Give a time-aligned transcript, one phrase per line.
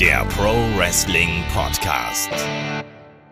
[0.00, 2.30] der Pro Wrestling Podcast.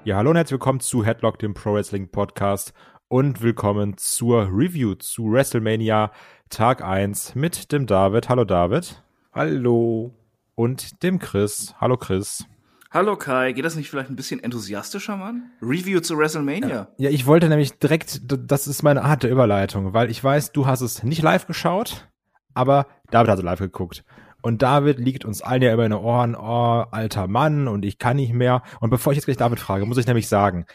[0.04, 2.72] Ja, hallo und herzlich willkommen zu Headlock, dem Pro Wrestling Podcast
[3.08, 6.10] und willkommen zur Review zu WrestleMania
[6.48, 8.30] Tag 1 mit dem David.
[8.30, 9.02] Hallo David.
[9.34, 10.14] Hallo.
[10.54, 11.74] Und dem Chris.
[11.82, 12.46] Hallo Chris.
[12.90, 15.50] Hallo Kai, geht das nicht vielleicht ein bisschen enthusiastischer, Mann?
[15.60, 16.68] Review zu WrestleMania.
[16.68, 20.52] Ja, ja, ich wollte nämlich direkt, das ist meine Art der Überleitung, weil ich weiß,
[20.52, 22.08] du hast es nicht live geschaut,
[22.54, 24.02] aber David hat es live geguckt.
[24.44, 28.16] Und David liegt uns allen ja über den Ohren, oh, alter Mann, und ich kann
[28.16, 28.62] nicht mehr.
[28.78, 30.66] Und bevor ich jetzt gleich David frage, muss ich nämlich sagen,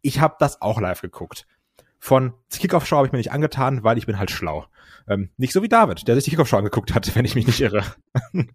[0.00, 1.44] ich habe das auch live geguckt.
[1.98, 4.66] Von Kickoff-Show habe ich mir nicht angetan, weil ich bin halt schlau.
[5.08, 7.60] Ähm, nicht so wie David, der sich die Kickoff-Show angeguckt hat, wenn ich mich nicht
[7.60, 7.82] irre.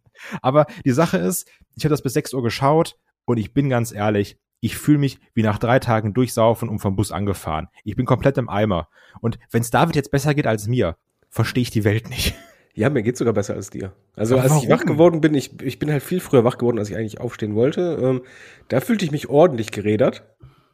[0.42, 3.92] Aber die Sache ist, ich habe das bis 6 Uhr geschaut und ich bin ganz
[3.92, 7.68] ehrlich, ich fühle mich wie nach drei Tagen durchsaufen und vom Bus angefahren.
[7.84, 8.88] Ich bin komplett im Eimer.
[9.20, 10.96] Und wenn es David jetzt besser geht als mir,
[11.30, 12.36] verstehe ich die Welt nicht.
[12.74, 13.94] Ja, mir geht's sogar besser als dir.
[14.16, 14.64] Also Aber als warum?
[14.64, 17.20] ich wach geworden bin, ich, ich bin halt viel früher wach geworden, als ich eigentlich
[17.20, 18.00] aufstehen wollte.
[18.02, 18.22] Ähm,
[18.70, 20.24] da fühlte ich mich ordentlich gerädert.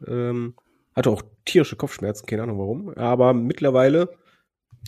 [0.06, 0.54] Ähm,
[0.96, 2.90] hatte auch tierische Kopfschmerzen, keine Ahnung warum.
[2.96, 4.10] Aber mittlerweile,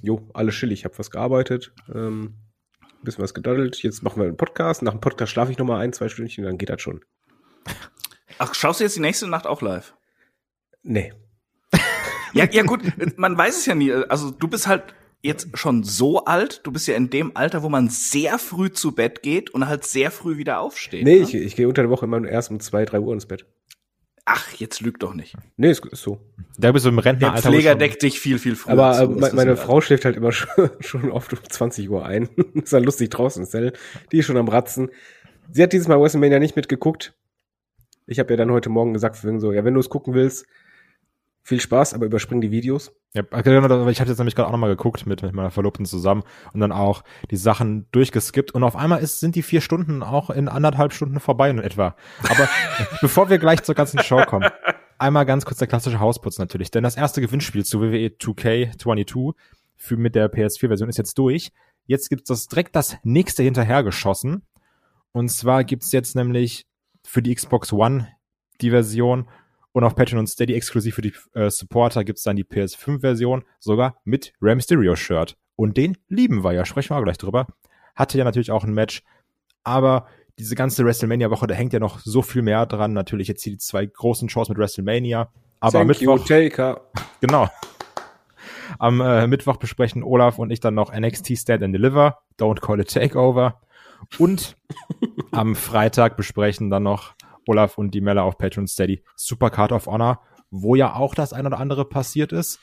[0.01, 0.79] jo, alles chillig.
[0.79, 2.35] Ich habe was gearbeitet, ähm,
[3.03, 3.81] bisschen was gedaddelt.
[3.81, 4.81] Jetzt machen wir einen Podcast.
[4.81, 7.01] Nach dem Podcast schlafe ich noch mal ein, zwei Stündchen, dann geht das schon.
[8.37, 9.95] Ach, schaust du jetzt die nächste Nacht auch live?
[10.83, 11.13] Nee.
[12.33, 12.81] ja, ja gut,
[13.17, 13.91] man weiß es ja nie.
[13.91, 14.83] Also du bist halt
[15.21, 16.61] jetzt schon so alt?
[16.63, 19.85] Du bist ja in dem Alter, wo man sehr früh zu Bett geht und halt
[19.85, 21.03] sehr früh wieder aufsteht.
[21.03, 21.23] Nee, ne?
[21.23, 23.45] ich, ich gehe unter der Woche immer erst um zwei, drei Uhr ins Bett.
[24.31, 25.35] Ach, jetzt lügt doch nicht.
[25.57, 26.19] Nee, ist, ist so.
[26.57, 27.41] Da bist du im Rentneralter.
[27.41, 30.31] Der Pfleger deckt dich viel, viel früher Aber zu, äh, meine Frau schläft halt immer
[30.33, 32.29] schon, schon oft um 20 Uhr ein.
[32.53, 33.73] ist ja lustig draußen, Cell.
[34.11, 34.91] Die ist schon am Ratzen.
[35.51, 37.15] Sie hat dieses Mal WrestleMania nicht mitgeguckt.
[38.05, 40.45] Ich habe ja dann heute Morgen gesagt, so, ja, wenn du es gucken willst,
[41.49, 42.93] viel Spaß, aber überspring die Videos.
[43.13, 46.23] Ja, genau, ich habe jetzt nämlich gerade auch nochmal geguckt mit, mit meiner Verlobten zusammen
[46.53, 50.29] und dann auch die Sachen durchgeskippt und auf einmal ist, sind die vier Stunden auch
[50.29, 51.95] in anderthalb Stunden vorbei in etwa.
[52.29, 52.47] Aber
[53.01, 54.47] bevor wir gleich zur ganzen Show kommen,
[54.99, 59.33] einmal ganz kurz der klassische Hausputz natürlich, denn das erste Gewinnspiel zu WWE 2K22
[59.75, 61.51] für, mit der PS4-Version ist jetzt durch.
[61.87, 64.43] Jetzt gibt es direkt das nächste hinterhergeschossen
[65.13, 66.67] und zwar gibt's jetzt nämlich
[67.03, 68.07] für die Xbox One
[68.61, 69.27] die Version
[69.71, 73.97] und auf Patreon und Steady exklusiv für die äh, Supporter gibt's dann die PS5-Version, sogar
[74.03, 75.37] mit Rey Mysterio-Shirt.
[75.55, 77.47] Und den lieben wir ja, sprechen wir auch gleich drüber.
[77.95, 79.03] Hatte ja natürlich auch ein Match,
[79.63, 80.07] aber
[80.39, 82.93] diese ganze WrestleMania-Woche, da hängt ja noch so viel mehr dran.
[82.93, 85.31] Natürlich jetzt hier die zwei großen Shows mit WrestleMania.
[85.59, 86.19] Aber Thank Mittwoch.
[86.19, 86.81] You, Taker.
[87.21, 87.49] Genau.
[88.77, 92.79] Am äh, Mittwoch besprechen Olaf und ich dann noch NXT Stand and Deliver, Don't Call
[92.79, 93.59] It Takeover.
[94.17, 94.55] Und
[95.31, 97.13] am Freitag besprechen dann noch
[97.49, 100.21] Olaf und die Melle auf Patreon Steady Super Card of Honor,
[100.51, 102.59] wo ja auch das ein oder andere passiert ist.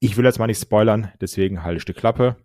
[0.00, 2.36] Ich will jetzt mal nicht spoilern, deswegen halte ich die Klappe.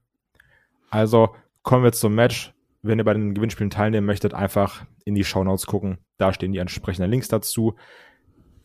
[0.90, 2.54] Also kommen wir zum Match.
[2.84, 6.00] Wenn ihr bei den Gewinnspielen teilnehmen möchtet, einfach in die Show Notes gucken.
[6.18, 7.76] Da stehen die entsprechenden Links dazu.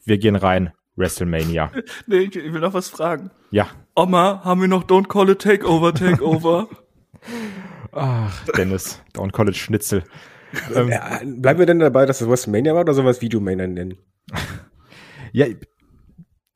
[0.04, 0.72] Wir gehen rein.
[0.96, 1.70] WrestleMania.
[2.06, 3.30] nee, ich will noch was fragen.
[3.50, 3.68] Ja.
[3.94, 6.68] Oma, haben wir noch Don't Call It Takeover, Takeover?
[7.92, 10.04] Ach, Dennis, Don't Call It Schnitzel
[10.74, 13.98] ähm, ja, bleiben wir denn dabei, dass das WrestleMania war oder es Videomania nennen?
[15.32, 15.46] ja,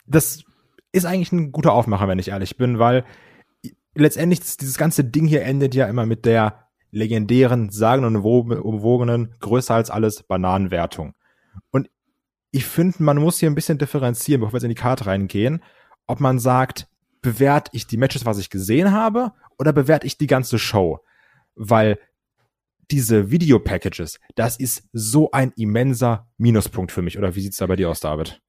[0.06, 0.44] das
[0.92, 3.04] ist eigentlich ein guter Aufmacher, wenn ich ehrlich bin, weil
[3.94, 9.74] letztendlich dieses ganze Ding hier endet ja immer mit der legendären, sagen und umwogenen, größer
[9.74, 11.14] als alles Bananenwertung.
[11.70, 11.88] Und
[12.50, 15.62] ich finde, man muss hier ein bisschen differenzieren, bevor wir jetzt in die Karte reingehen,
[16.06, 16.88] ob man sagt,
[17.22, 20.98] bewerte ich die Matches, was ich gesehen habe, oder bewerte ich die ganze Show?
[21.54, 21.98] Weil
[22.92, 27.18] diese Video-Packages, das ist so ein immenser Minuspunkt für mich.
[27.18, 28.40] Oder wie sieht's da bei dir aus, David?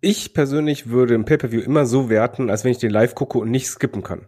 [0.00, 3.50] Ich persönlich würde im Pay-Per-View immer so werten, als wenn ich den live gucke und
[3.50, 4.26] nicht skippen kann.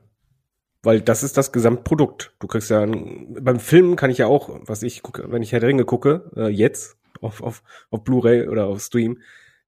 [0.82, 2.34] Weil das ist das Gesamtprodukt.
[2.38, 5.60] Du kriegst ja, beim Filmen kann ich ja auch, was ich gucke, wenn ich Herr
[5.60, 9.20] der Ringe gucke, äh, jetzt, auf, auf, auf Blu-ray oder auf Stream,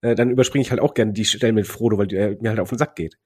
[0.03, 2.61] äh, dann überspringe ich halt auch gerne die Stellen mit Frodo, weil der mir halt
[2.61, 3.19] auf den Sack geht.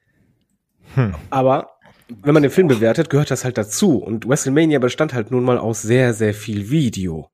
[0.95, 1.15] Hm.
[1.31, 1.80] Aber
[2.23, 3.99] wenn man den Film bewertet, gehört das halt dazu.
[3.99, 7.31] Und WrestleMania bestand halt nun mal aus sehr, sehr viel Video.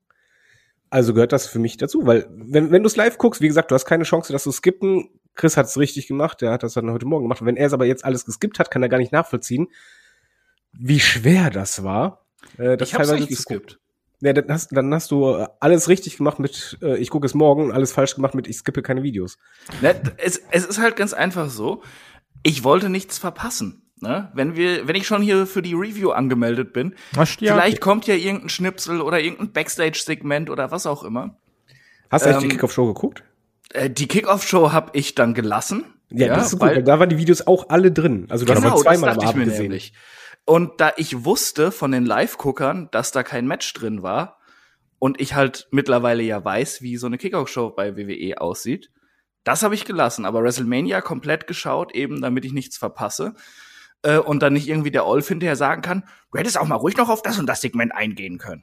[0.90, 3.70] Also gehört das für mich dazu, weil wenn, wenn du es live guckst, wie gesagt,
[3.70, 5.08] du hast keine Chance, dass du skippen.
[5.34, 7.44] Chris hat es richtig gemacht, der hat das dann heute Morgen gemacht.
[7.44, 9.68] Wenn er es aber jetzt alles geskippt hat, kann er gar nicht nachvollziehen,
[10.72, 12.24] wie schwer das war.
[12.56, 13.78] Äh, das ich hab's nicht geskippt.
[14.20, 17.72] Ja, dann hast, dann hast du alles richtig gemacht mit, äh, ich gucke es morgen,
[17.72, 19.38] alles falsch gemacht mit, ich skippe keine Videos.
[19.82, 21.82] Ne, es, es ist halt ganz einfach so,
[22.42, 23.85] ich wollte nichts verpassen.
[24.00, 24.30] Ne?
[24.34, 27.54] Wenn wir, wenn ich schon hier für die Review angemeldet bin, Ach, ja.
[27.54, 31.36] vielleicht kommt ja irgendein Schnipsel oder irgendein Backstage-Segment oder was auch immer.
[32.10, 33.24] Hast du ähm, die Kickoff-Show geguckt?
[33.72, 35.84] Äh, die Kickoff-Show habe ich dann gelassen.
[36.10, 36.86] Ja, ja das ist gut.
[36.86, 38.26] Da waren die Videos auch alle drin.
[38.28, 39.62] Also du genau, hast zweimal das ich mir gesehen.
[39.62, 39.92] Nämlich.
[40.44, 44.38] Und da ich wusste von den Live-Guckern, dass da kein Match drin war
[44.98, 48.90] und ich halt mittlerweile ja weiß, wie so eine Kickoff-Show bei WWE aussieht.
[49.42, 53.34] Das habe ich gelassen, aber WrestleMania komplett geschaut, eben damit ich nichts verpasse.
[54.06, 56.96] Äh, und dann nicht irgendwie der Olf hinterher sagen kann, du hättest auch mal ruhig
[56.96, 58.62] noch auf das und das Segment eingehen können.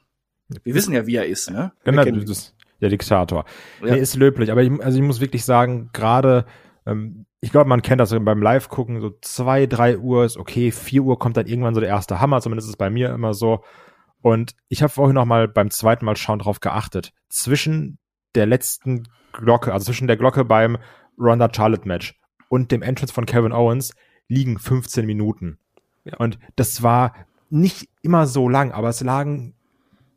[0.64, 1.74] Wir wissen ja, wie er ist, ne?
[1.84, 3.46] Genau, das der Diktator.
[3.82, 3.94] Ja.
[3.94, 6.46] Nee, ist löblich, aber ich, also ich muss wirklich sagen, gerade,
[6.86, 11.04] ähm, ich glaube, man kennt das beim Live-Gucken, so zwei, drei Uhr ist okay, vier
[11.04, 13.64] Uhr kommt dann irgendwann so der erste Hammer, zumindest ist es bei mir immer so.
[14.22, 17.12] Und ich habe vorhin noch mal beim zweiten Mal schauen drauf geachtet.
[17.30, 17.98] Zwischen
[18.36, 20.78] der letzten Glocke, also zwischen der Glocke beim
[21.18, 22.18] Ronda Charlotte Match
[22.50, 23.94] und dem Entrance von Kevin Owens
[24.28, 25.58] liegen 15 Minuten.
[26.06, 26.18] Ja.
[26.18, 27.14] Und das war
[27.50, 29.54] nicht immer so lang, aber es lagen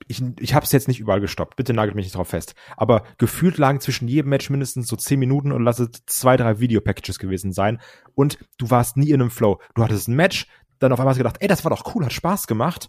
[0.08, 2.54] ich, ich habe es jetzt nicht überall gestoppt, bitte nagelt mich nicht drauf fest.
[2.76, 6.60] Aber gefühlt lagen zwischen jedem Match mindestens so 10 Minuten und lass es zwei, drei
[6.60, 7.80] Videopackages gewesen sein.
[8.14, 9.60] Und du warst nie in einem Flow.
[9.74, 10.46] Du hattest ein Match,
[10.78, 12.88] dann auf einmal hast du gedacht, ey, das war doch cool, hat Spaß gemacht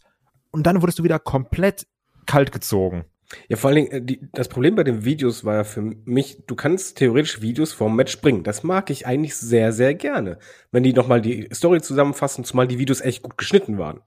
[0.51, 1.87] und dann wurdest du wieder komplett
[2.25, 3.05] kalt gezogen.
[3.49, 6.43] Ja, vor allen Dingen, äh, die, das Problem bei den Videos war ja für mich,
[6.47, 8.43] du kannst theoretisch Videos vorm Match bringen.
[8.43, 10.39] Das mag ich eigentlich sehr, sehr gerne.
[10.71, 14.01] Wenn die nochmal die Story zusammenfassen, zumal die Videos echt gut geschnitten waren.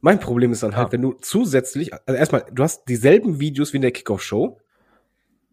[0.00, 3.76] Mein Problem ist dann halt, wenn du zusätzlich, also erstmal, du hast dieselben Videos wie
[3.76, 4.60] in der Kickoff-Show.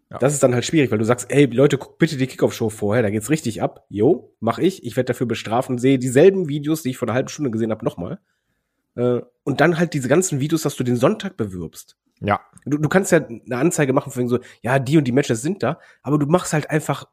[0.10, 0.18] Ja.
[0.18, 3.02] Das ist dann halt schwierig, weil du sagst, ey, Leute, guck bitte die Kickoff-Show vorher,
[3.02, 3.86] da geht's richtig ab.
[3.88, 4.84] Jo, mach ich.
[4.84, 7.86] Ich werde dafür bestrafen, sehe dieselben Videos, die ich vor einer halben Stunde gesehen habe,
[7.86, 8.20] nochmal.
[8.96, 11.96] Äh, und dann halt diese ganzen Videos, dass du den Sonntag bewirbst.
[12.22, 12.40] Ja.
[12.66, 15.64] Du, du kannst ja eine Anzeige machen von so, ja, die und die Matches sind
[15.64, 17.06] da, aber du machst halt einfach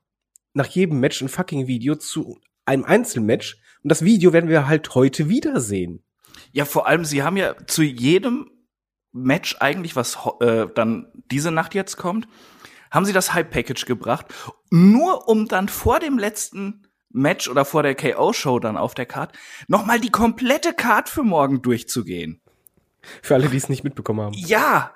[0.52, 4.94] nach jedem Match ein fucking Video zu einem Einzelmatch und das Video werden wir halt
[4.94, 6.02] heute wiedersehen.
[6.52, 8.50] Ja, vor allem, sie haben ja zu jedem
[9.12, 12.28] Match eigentlich, was äh, dann diese Nacht jetzt kommt,
[12.90, 14.26] haben sie das Hype Package gebracht,
[14.70, 19.32] nur um dann vor dem letzten Match oder vor der KO-Show dann auf der Card
[19.66, 22.43] nochmal die komplette Card für morgen durchzugehen.
[23.22, 24.34] Für alle, die es nicht mitbekommen haben.
[24.34, 24.93] Ja,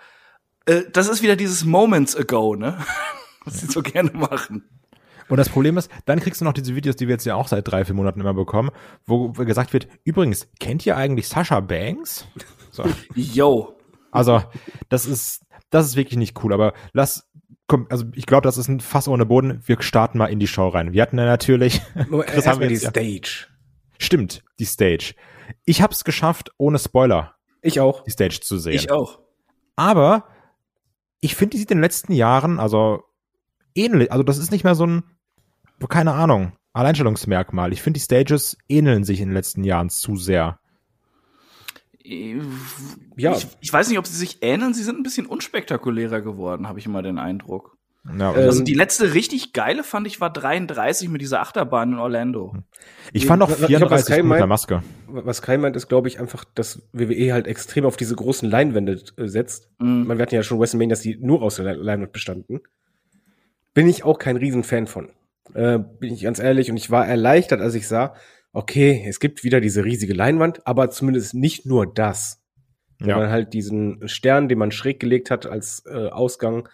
[0.66, 2.78] äh, das ist wieder dieses Moments ago, ne?
[3.44, 4.64] Was sie so gerne machen.
[5.28, 7.48] Und das Problem ist, dann kriegst du noch diese Videos, die wir jetzt ja auch
[7.48, 8.70] seit drei, vier Monaten immer bekommen,
[9.06, 12.26] wo gesagt wird, übrigens, kennt ihr eigentlich Sascha Banks?
[12.70, 12.84] So.
[13.14, 13.76] Yo.
[14.10, 14.42] Also,
[14.88, 17.30] das ist, das ist wirklich nicht cool, aber lass,
[17.66, 19.62] komm, also ich glaube, das ist ein Fass ohne Boden.
[19.64, 20.92] Wir starten mal in die Show rein.
[20.92, 21.80] Wir hatten ja natürlich,
[22.34, 23.46] das haben wir die Stage.
[23.98, 25.14] Stimmt, die Stage.
[25.64, 27.36] Ich habe es geschafft, ohne Spoiler.
[27.62, 28.04] Ich auch.
[28.04, 28.74] Die Stage zu sehen.
[28.74, 29.20] Ich auch.
[29.76, 30.26] Aber
[31.20, 33.04] ich finde, die sieht in den letzten Jahren, also
[33.74, 35.04] ähnlich, also das ist nicht mehr so ein,
[35.88, 37.72] keine Ahnung, Alleinstellungsmerkmal.
[37.72, 40.58] Ich finde, die Stages ähneln sich in den letzten Jahren zu sehr.
[42.04, 43.36] Ja.
[43.36, 44.74] Ich, ich, weiß nicht, ob sie sich ähneln.
[44.74, 47.78] Sie sind ein bisschen unspektakulärer geworden, habe ich immer den Eindruck.
[48.04, 51.98] Ja, ähm, also die letzte richtig geile fand ich war 33 mit dieser Achterbahn in
[51.98, 52.54] Orlando.
[53.12, 54.82] Ich fand auch 34 glaub, mit der Maske.
[55.06, 59.00] Was Kai meint, ist, glaube ich, einfach, dass WWE halt extrem auf diese großen Leinwände
[59.16, 59.70] äh, setzt.
[59.78, 60.06] Mhm.
[60.06, 62.60] Man, wir hatten ja schon WrestleMania, dass die nur aus der Leinwand bestanden.
[63.74, 65.10] Bin ich auch kein Riesenfan von.
[65.54, 66.70] Äh, bin ich ganz ehrlich.
[66.70, 68.14] Und ich war erleichtert, als ich sah,
[68.52, 72.42] okay, es gibt wieder diese riesige Leinwand, aber zumindest nicht nur das.
[73.00, 73.14] Ja.
[73.14, 76.68] Sondern halt diesen Stern, den man schräg gelegt hat als äh, Ausgang,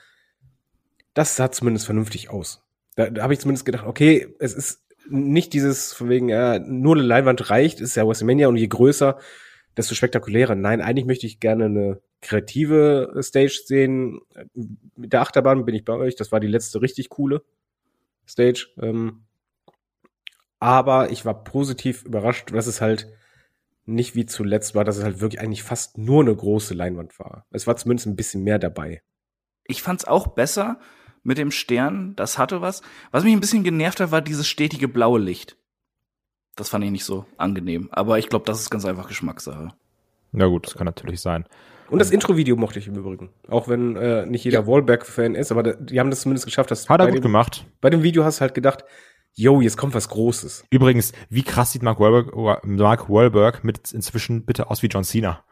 [1.18, 2.64] das sah zumindest vernünftig aus.
[2.94, 6.94] Da, da habe ich zumindest gedacht, okay, es ist nicht dieses von wegen, ja, nur
[6.94, 9.18] eine Leinwand reicht, ist ja WrestleMania und je größer,
[9.76, 10.54] desto spektakulärer.
[10.54, 14.20] Nein, eigentlich möchte ich gerne eine kreative Stage sehen.
[14.94, 16.14] Mit der Achterbahn bin ich bei euch.
[16.14, 17.42] Das war die letzte richtig coole
[18.24, 18.68] Stage.
[18.80, 19.24] Ähm,
[20.60, 23.08] aber ich war positiv überrascht, dass es halt
[23.86, 27.44] nicht wie zuletzt war, dass es halt wirklich eigentlich fast nur eine große Leinwand war.
[27.50, 29.02] Es war zumindest ein bisschen mehr dabei.
[29.66, 30.78] Ich fand's auch besser
[31.22, 32.82] mit dem Stern, das hatte was.
[33.10, 35.56] Was mich ein bisschen genervt hat, war dieses stetige blaue Licht.
[36.56, 37.88] Das fand ich nicht so angenehm.
[37.92, 39.68] Aber ich glaube, das ist ganz einfach Geschmackssache.
[40.32, 41.46] Na gut, das kann natürlich sein.
[41.90, 43.30] Und das Intro-Video mochte ich im Übrigen.
[43.48, 44.66] Auch wenn äh, nicht jeder ja.
[44.66, 46.70] Wallback-Fan ist, aber die haben das zumindest geschafft.
[46.70, 47.64] Dass Hat er gut dem, gemacht.
[47.80, 48.84] Bei dem Video hast du halt gedacht,
[49.34, 50.64] yo, jetzt kommt was Großes.
[50.70, 55.44] Übrigens, wie krass sieht Mark Wahlberg, Mark Wahlberg mit inzwischen bitte aus wie John Cena?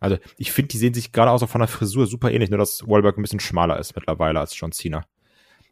[0.00, 2.58] Also, ich finde, die sehen sich gerade auch so von der Frisur super ähnlich, nur
[2.58, 5.04] dass Wahlberg ein bisschen schmaler ist mittlerweile als John Cena.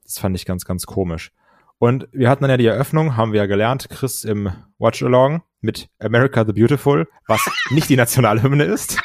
[0.05, 1.33] Das fand ich ganz, ganz komisch.
[1.79, 5.43] Und wir hatten dann ja die Eröffnung, haben wir ja gelernt, Chris im Watch Along
[5.61, 9.01] mit America the Beautiful, was nicht die Nationalhymne ist.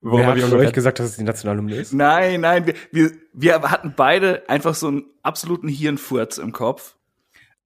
[0.00, 1.92] Wer hat von euch gesagt, dass es die Nationalhymne ist?
[1.92, 6.96] Nein, nein, wir, wir, wir hatten beide einfach so einen absoluten Hirnfurz im Kopf,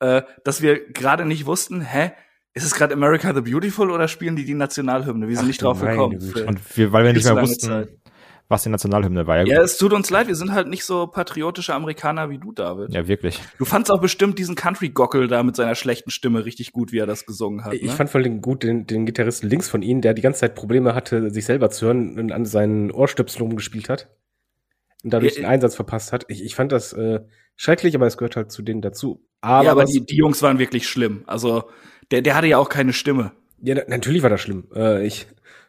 [0.01, 2.13] äh, dass wir gerade nicht wussten, hä,
[2.55, 5.29] ist es gerade America the Beautiful oder spielen die die Nationalhymne?
[5.29, 6.19] Wir sind Ach, nicht drauf gekommen.
[6.47, 7.89] Und wir, weil wir nicht mehr wussten, Zeit.
[8.49, 9.39] was die Nationalhymne war.
[9.39, 12.53] Ja, ja, es tut uns leid, wir sind halt nicht so patriotische Amerikaner wie du,
[12.53, 12.93] David.
[12.93, 13.41] Ja, wirklich.
[13.57, 17.07] Du fandst auch bestimmt diesen Country-Gockel da mit seiner schlechten Stimme richtig gut, wie er
[17.07, 17.73] das gesungen hat.
[17.73, 17.89] Ich ne?
[17.91, 20.95] fand vor allem gut den, den Gitarristen links von ihnen, der die ganze Zeit Probleme
[20.95, 24.11] hatte, sich selber zu hören und an seinen Ohrstöpseln gespielt hat.
[25.03, 26.27] Und dadurch ja, den Einsatz verpasst hat.
[26.29, 27.21] Ich, ich fand das äh,
[27.57, 29.27] schrecklich, aber es gehört halt zu denen dazu.
[29.43, 31.25] Aber, ja, aber die, die Jungs waren wirklich schlimm.
[31.27, 31.65] Also,
[32.11, 33.33] der, der hatte ja auch keine Stimme.
[33.61, 34.65] Ja, natürlich war das schlimm.
[34.75, 35.27] Äh, ich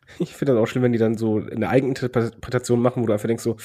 [0.20, 3.28] ich finde das auch schlimm, wenn die dann so eine Eigeninterpretation machen, wo du einfach
[3.28, 3.58] denkst so,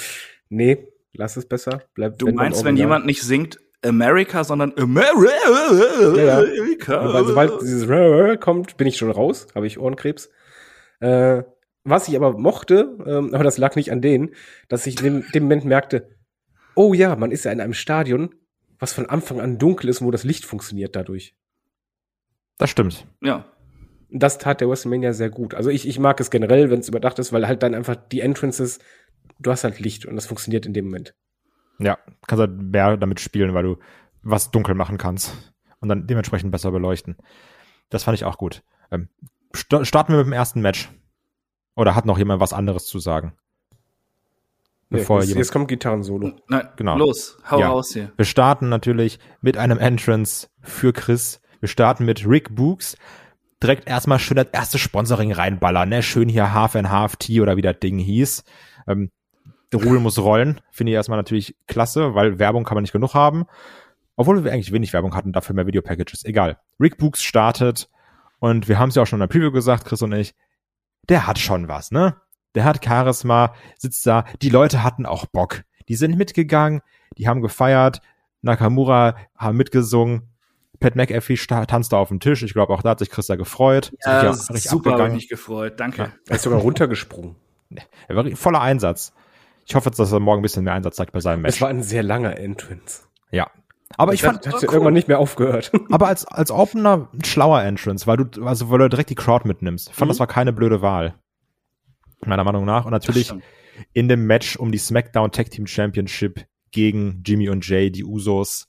[0.49, 1.83] nee, lass es besser.
[1.95, 6.17] Bleib, du meinst, wenn jemand nicht singt America, sondern America.
[6.17, 7.13] Ja, ja.
[7.13, 10.31] Weil sobald dieses kommt, bin ich schon raus, habe ich Ohrenkrebs.
[11.01, 11.43] Äh,
[11.85, 14.35] was ich aber mochte, ähm, aber das lag nicht an denen,
[14.69, 16.11] dass ich in dem Moment merkte,
[16.75, 18.35] oh ja, man ist ja in einem Stadion,
[18.79, 21.35] was von Anfang an dunkel ist, wo das Licht funktioniert dadurch.
[22.59, 23.07] Das stimmt.
[23.23, 23.45] Ja
[24.11, 25.55] das tat der WrestleMania sehr gut.
[25.55, 28.21] Also ich, ich mag es generell, wenn es überdacht ist, weil halt dann einfach die
[28.21, 28.79] Entrances,
[29.39, 31.15] du hast halt Licht und das funktioniert in dem Moment.
[31.79, 33.79] Ja, kannst halt mehr damit spielen, weil du
[34.23, 37.17] was dunkel machen kannst und dann dementsprechend besser beleuchten.
[37.91, 38.63] Das fand ich auch gut.
[38.91, 39.09] Ähm,
[39.55, 40.91] st starten wir mit dem ersten Match.
[41.77, 43.35] Oder hat noch jemand was anderes zu sagen?
[44.91, 46.33] Bevor nee, jetzt, jetzt kommt Gitarren-Solo.
[46.49, 46.97] Nein, genau.
[46.97, 47.69] los, hau ja.
[47.69, 48.13] raus hier.
[48.17, 51.41] Wir starten natürlich mit einem Entrance für Chris.
[51.61, 52.97] Wir starten mit Rick Books,
[53.63, 56.03] direkt erstmal schön das erste Sponsoring reinballern, ne?
[56.03, 58.45] Schön hier Half and Half Tea oder wie das Ding hieß.
[58.87, 59.11] Ähm,
[59.73, 60.61] der Rubel muss rollen.
[60.71, 63.45] Finde ich erstmal natürlich klasse, weil Werbung kann man nicht genug haben.
[64.17, 66.25] Obwohl wir eigentlich wenig Werbung hatten, dafür mehr Videopackages.
[66.25, 66.59] Egal.
[66.81, 67.91] Rick Books startet
[68.39, 70.35] und wir haben es ja auch schon in der Preview gesagt, Chris und ich,
[71.09, 72.17] der hat schon was, ne?
[72.55, 74.25] Der hat Charisma, sitzt da.
[74.43, 75.63] Die Leute hatten auch Bock.
[75.89, 76.81] Die sind mitgegangen,
[77.17, 78.01] die haben gefeiert.
[78.43, 80.23] Nakamura haben mitgesungen.
[80.81, 81.37] Pat McAfee
[81.67, 82.43] tanzte auf dem Tisch.
[82.43, 83.93] Ich glaube, auch da hat sich Christa gefreut.
[84.05, 85.81] Ja, ja super, habe mich gefreut.
[85.81, 86.03] Danke.
[86.03, 86.13] Ja.
[86.29, 87.37] Er ist sogar runtergesprungen.
[88.09, 89.13] Er war voller Einsatz.
[89.67, 91.57] Ich hoffe jetzt, dass er morgen ein bisschen mehr Einsatz zeigt bei seinem Match.
[91.57, 93.03] Es war ein sehr langer Entrance.
[93.31, 93.51] Ja.
[93.99, 94.73] Aber ich, ich fand, hat, hat cool.
[94.73, 95.71] irgendwann nicht mehr aufgehört.
[95.91, 99.47] Aber als, als Opener ein schlauer Entrance, weil du, also, weil du direkt die Crowd
[99.47, 99.91] mitnimmst.
[99.91, 100.13] Ich fand, mhm.
[100.13, 101.15] das war keine blöde Wahl.
[102.25, 102.85] Meiner Meinung nach.
[102.85, 103.33] Und natürlich
[103.93, 108.69] in dem Match um die SmackDown Tag Team Championship gegen Jimmy und Jay, die Usos,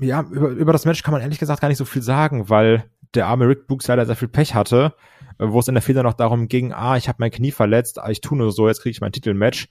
[0.00, 2.84] ja, über, über das Match kann man ehrlich gesagt gar nicht so viel sagen, weil
[3.14, 4.94] der arme Rick Books leider sehr viel Pech hatte,
[5.38, 8.10] wo es in der Fehler noch darum ging, ah, ich habe mein Knie verletzt, ah,
[8.10, 9.68] ich tue nur so, jetzt kriege ich mein Titelmatch,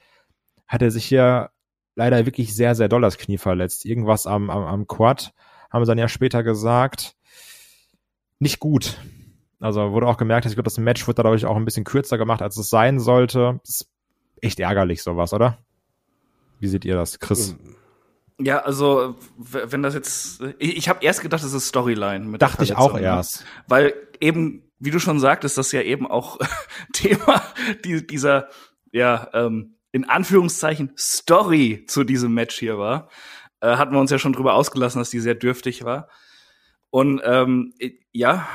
[0.67, 1.49] hat er sich hier
[1.95, 3.85] leider wirklich sehr, sehr doll das Knie verletzt.
[3.85, 5.33] Irgendwas am, am, am Quad,
[5.71, 7.15] haben sie dann ja später gesagt,
[8.39, 8.97] nicht gut.
[9.59, 12.41] Also wurde auch gemerkt, ich glaube, das Match wird dadurch auch ein bisschen kürzer gemacht,
[12.41, 13.59] als es sein sollte.
[13.63, 13.89] ist
[14.41, 15.57] echt ärgerlich, sowas, oder?
[16.59, 17.55] Wie seht ihr das, Chris?
[17.59, 17.75] Ähm,
[18.39, 22.37] ja, also wenn das jetzt, ich, ich habe erst gedacht, das ist Storyline.
[22.37, 23.01] Dachte ich auch ne?
[23.01, 26.37] erst, weil eben, wie du schon sagtest, das ja eben auch
[26.93, 27.41] Thema
[27.83, 28.49] die, dieser,
[28.91, 33.09] ja, ähm, in Anführungszeichen Story zu diesem Match hier war.
[33.59, 36.07] Äh, hatten wir uns ja schon drüber ausgelassen, dass die sehr dürftig war.
[36.91, 37.73] Und ähm,
[38.11, 38.47] ja,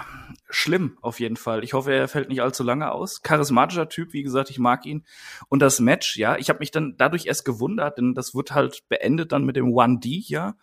[0.55, 1.65] schlimm auf jeden Fall.
[1.65, 3.23] Ich hoffe, er fällt nicht allzu lange aus.
[3.23, 5.05] Charismatischer Typ, wie gesagt, ich mag ihn.
[5.49, 8.89] Und das Match, ja, ich habe mich dann dadurch erst gewundert, denn das wird halt
[8.89, 10.55] beendet dann mit dem 1D, ja.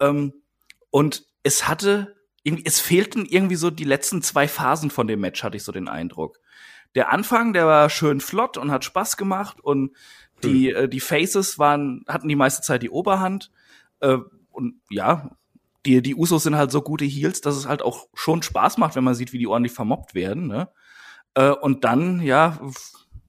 [0.00, 0.32] Ähm,
[0.90, 5.42] und es hatte, irgendwie, es fehlten irgendwie so die letzten zwei Phasen von dem Match,
[5.42, 6.38] hatte ich so den Eindruck.
[6.94, 9.94] Der Anfang, der war schön flott und hat Spaß gemacht und
[10.42, 10.84] die, hm.
[10.84, 13.50] äh, die Faces waren, hatten die meiste Zeit die Oberhand.
[14.00, 14.18] Äh,
[14.50, 15.36] und ja,
[15.86, 18.96] die, die Usos sind halt so gute Heels, dass es halt auch schon Spaß macht,
[18.96, 20.46] wenn man sieht, wie die ordentlich vermobbt werden.
[20.46, 20.68] Ne?
[21.34, 22.58] Äh, und dann, ja,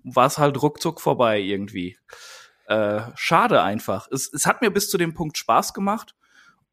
[0.04, 1.98] war es halt ruckzuck vorbei irgendwie.
[2.68, 4.08] Äh, schade einfach.
[4.12, 6.16] Es, es hat mir bis zu dem Punkt Spaß gemacht.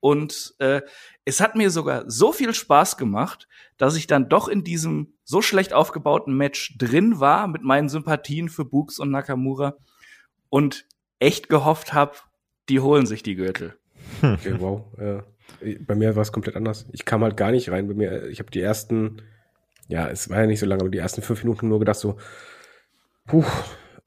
[0.00, 0.82] Und äh,
[1.24, 5.42] es hat mir sogar so viel Spaß gemacht, dass ich dann doch in diesem so
[5.42, 9.74] schlecht aufgebauten Match drin war mit meinen Sympathien für Books und Nakamura
[10.48, 10.86] und
[11.18, 12.12] echt gehofft habe,
[12.68, 13.78] die holen sich die Gürtel.
[14.22, 14.84] Okay, wow.
[14.98, 15.24] Ja.
[15.80, 16.86] Bei mir war es komplett anders.
[16.92, 17.88] Ich kam halt gar nicht rein.
[17.88, 19.22] Bei mir, ich habe die ersten,
[19.88, 22.18] ja, es war ja nicht so lange, aber die ersten fünf Minuten nur gedacht so,
[23.26, 23.44] puh,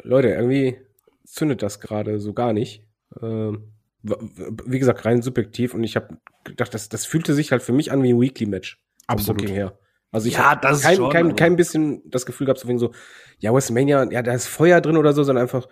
[0.04, 0.78] Leute, irgendwie
[1.26, 2.86] zündet das gerade so gar nicht.
[3.22, 7.74] Ähm, wie gesagt, rein subjektiv und ich habe gedacht, das, das fühlte sich halt für
[7.74, 8.82] mich an wie ein Weekly-Match.
[9.08, 9.50] Absolut.
[9.50, 9.78] Her.
[10.12, 12.92] Also ich ja, habe kein, schon, kein, kein bisschen das Gefühl gehabt, so wegen so,
[13.40, 15.68] ja, WrestleMania, ja, da ist Feuer drin oder so, sondern einfach,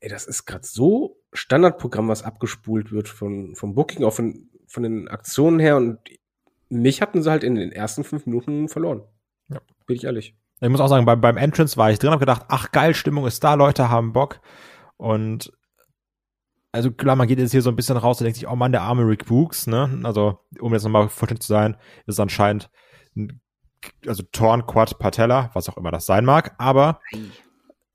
[0.00, 4.82] ey, das ist gerade so Standardprogramm, was abgespult wird von, vom Booking, auch von, von
[4.84, 5.98] den Aktionen her und
[6.68, 9.02] mich hatten sie halt in den ersten fünf Minuten verloren.
[9.48, 9.60] Ja.
[9.86, 10.36] Bin ich ehrlich.
[10.60, 13.26] Ich muss auch sagen, beim, beim Entrance war ich drin, habe gedacht, ach geil, Stimmung
[13.26, 14.40] ist da, Leute haben Bock.
[14.96, 15.52] Und
[16.70, 18.72] also klar, man geht jetzt hier so ein bisschen raus und denkt sich, oh Mann,
[18.72, 20.00] der arme Rick Books, ne?
[20.04, 21.74] Also, um jetzt nochmal vollständig zu sein,
[22.06, 22.70] ist es anscheinend
[23.16, 23.40] ein,
[24.06, 27.00] also Torn Quad Patella, was auch immer das sein mag, aber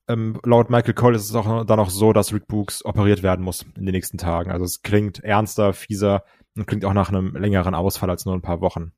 [0.08, 3.46] ähm, laut Michael Cole ist es auch dann auch so, dass Rick Books operiert werden
[3.46, 4.51] muss in den nächsten Tagen.
[4.51, 6.24] Also es klingt ernster, fieser
[6.55, 8.91] und klingt auch nach einem längeren Ausfall als nur ein paar Wochen.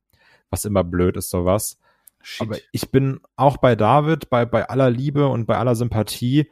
[0.50, 1.78] Was immer blöd ist, sowas.
[2.22, 2.46] Shit.
[2.46, 6.50] Aber ich bin auch bei David, bei, bei aller Liebe und bei aller Sympathie,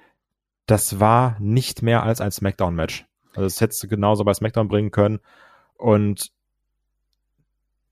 [0.66, 3.06] das war nicht mehr als ein Smackdown-Match.
[3.30, 5.20] Also das hättest du genauso bei Smackdown bringen können.
[5.76, 6.32] Und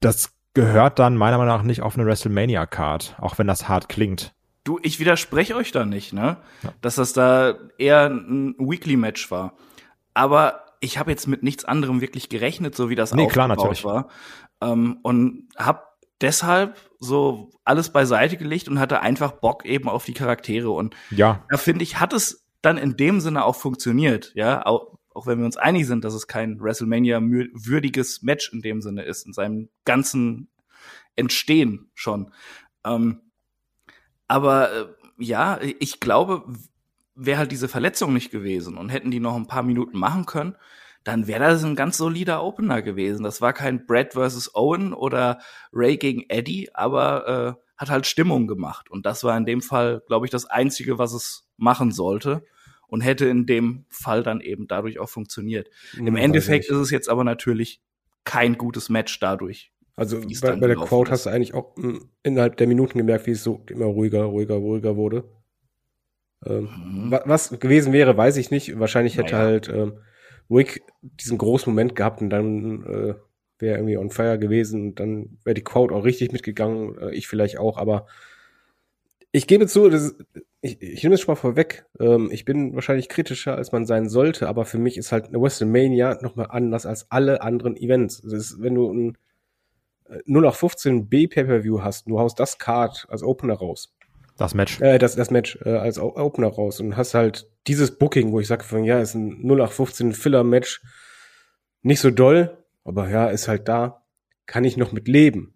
[0.00, 4.34] das gehört dann meiner Meinung nach nicht auf eine WrestleMania-Card, auch wenn das hart klingt.
[4.64, 6.38] Du, ich widerspreche euch da nicht, ne?
[6.62, 6.72] Ja.
[6.80, 9.54] Dass das da eher ein Weekly-Match war.
[10.14, 13.84] Aber ich habe jetzt mit nichts anderem wirklich gerechnet, so wie das nee, klar, natürlich.
[13.84, 14.08] war.
[14.60, 20.14] Ähm, und hab deshalb so alles beiseite gelegt und hatte einfach Bock eben auf die
[20.14, 20.70] Charaktere.
[20.70, 21.44] Und ja.
[21.50, 25.38] da finde ich, hat es dann in dem Sinne auch funktioniert, ja, auch, auch wenn
[25.38, 29.68] wir uns einig sind, dass es kein WrestleMania-würdiges Match in dem Sinne ist, in seinem
[29.84, 30.48] ganzen
[31.14, 32.32] Entstehen schon.
[32.84, 33.20] Ähm,
[34.26, 34.86] aber äh,
[35.18, 36.44] ja, ich glaube,
[37.14, 40.56] wäre halt diese Verletzung nicht gewesen und hätten die noch ein paar Minuten machen können,
[41.04, 43.22] dann wäre das ein ganz solider Opener gewesen.
[43.22, 45.38] Das war kein Brad versus Owen oder
[45.72, 48.90] Ray gegen Eddie, aber äh, hat halt Stimmung gemacht.
[48.90, 52.44] Und das war in dem Fall, glaube ich, das Einzige, was es machen sollte
[52.88, 55.68] und hätte in dem Fall dann eben dadurch auch funktioniert.
[55.92, 57.82] Hm, Im Endeffekt ist es jetzt aber natürlich
[58.24, 59.72] kein gutes Match dadurch.
[59.96, 63.32] Also bei, bei der Quote hast du eigentlich auch hm, innerhalb der Minuten gemerkt, wie
[63.32, 65.24] es so immer ruhiger, ruhiger, ruhiger wurde.
[66.46, 66.68] Ähm,
[67.08, 67.18] mhm.
[67.24, 68.78] Was gewesen wäre, weiß ich nicht.
[68.78, 69.44] Wahrscheinlich hätte naja.
[69.46, 69.98] halt ähm,
[70.48, 73.14] Wick diesen großen Moment gehabt und dann äh,
[73.58, 76.98] wäre irgendwie on fire gewesen und dann wäre die Quote auch richtig mitgegangen.
[76.98, 78.06] Äh, ich vielleicht auch, aber
[79.32, 80.14] ich gebe zu, das,
[80.60, 81.86] ich, ich nehme es schon mal vorweg.
[81.98, 85.40] Ähm, ich bin wahrscheinlich kritischer, als man sein sollte, aber für mich ist halt eine
[85.40, 88.22] WrestleMania nochmal anders als alle anderen Events.
[88.22, 89.18] Das ist, wenn du ein
[90.26, 93.93] 0815 B Pay-Per-View hast, du haust das Card als Opener raus.
[94.36, 94.80] Das Match.
[94.80, 98.48] Äh, das, das Match äh, als Opener raus und hast halt dieses Booking, wo ich
[98.48, 100.82] sage, ja, ist ein 0815 Filler-Match.
[101.82, 104.02] Nicht so doll, aber ja, ist halt da.
[104.46, 105.54] Kann ich noch mit leben.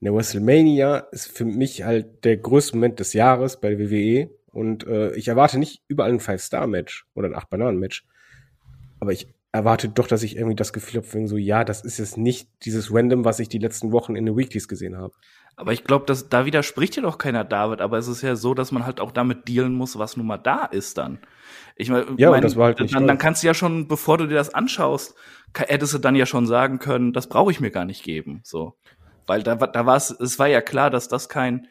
[0.00, 4.30] In der WrestleMania ist für mich halt der größte Moment des Jahres bei der WWE
[4.48, 8.06] und äh, ich erwarte nicht überall ein Five-Star-Match oder ein Acht-Bananen-Match.
[9.00, 12.18] Aber ich erwartet doch, dass ich irgendwie das Gefühl habe, so, ja, das ist jetzt
[12.18, 15.14] nicht dieses Random, was ich die letzten Wochen in den Weeklies gesehen habe.
[15.56, 18.52] Aber ich glaube, dass da widerspricht ja doch keiner David, aber es ist ja so,
[18.52, 21.18] dass man halt auch damit dealen muss, was nun mal da ist dann.
[21.76, 24.18] Ich meine, ja, mein, das war halt nicht dann, dann kannst du ja schon, bevor
[24.18, 25.14] du dir das anschaust,
[25.56, 28.76] hättest du dann ja schon sagen können, das brauche ich mir gar nicht geben, so.
[29.26, 31.68] Weil da, da war es, es war ja klar, dass das kein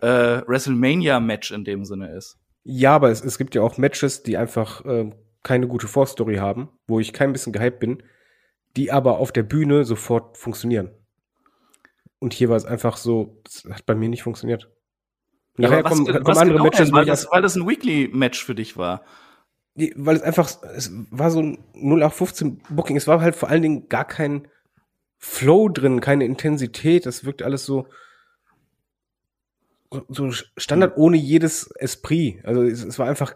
[0.00, 2.36] äh, WrestleMania-Match in dem Sinne ist.
[2.64, 5.10] Ja, aber es, es gibt ja auch Matches, die einfach äh,
[5.42, 8.02] keine gute Vorstory haben, wo ich kein bisschen gehypt bin,
[8.76, 10.90] die aber auf der Bühne sofort funktionieren.
[12.20, 14.70] Und hier war es einfach so, das hat bei mir nicht funktioniert.
[15.56, 16.94] Nachher was, kommen, kommen was andere genau Matches, denn?
[16.94, 19.04] weil das, weil das ein Weekly-Match für dich war.
[19.74, 22.96] weil es einfach, es war so ein 0815 Booking.
[22.96, 24.46] Es war halt vor allen Dingen gar kein
[25.16, 27.06] Flow drin, keine Intensität.
[27.06, 27.86] Das wirkt alles so,
[30.08, 32.44] so Standard ohne jedes Esprit.
[32.44, 33.34] Also es, es war einfach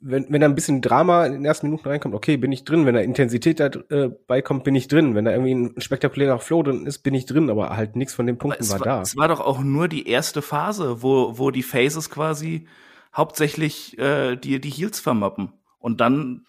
[0.00, 2.86] wenn, wenn da ein bisschen Drama in den ersten Minuten reinkommt, okay, bin ich drin.
[2.86, 5.14] Wenn da Intensität dabei äh, kommt, bin ich drin.
[5.14, 7.50] Wenn da irgendwie ein spektakulärer Flow drin ist, bin ich drin.
[7.50, 9.02] Aber halt nichts von den Punkten war, war, da.
[9.02, 12.66] Es war doch auch nur die erste Phase, wo, wo die Phases quasi
[13.14, 15.52] hauptsächlich äh, die, die Heels vermappen.
[15.78, 16.46] Und dann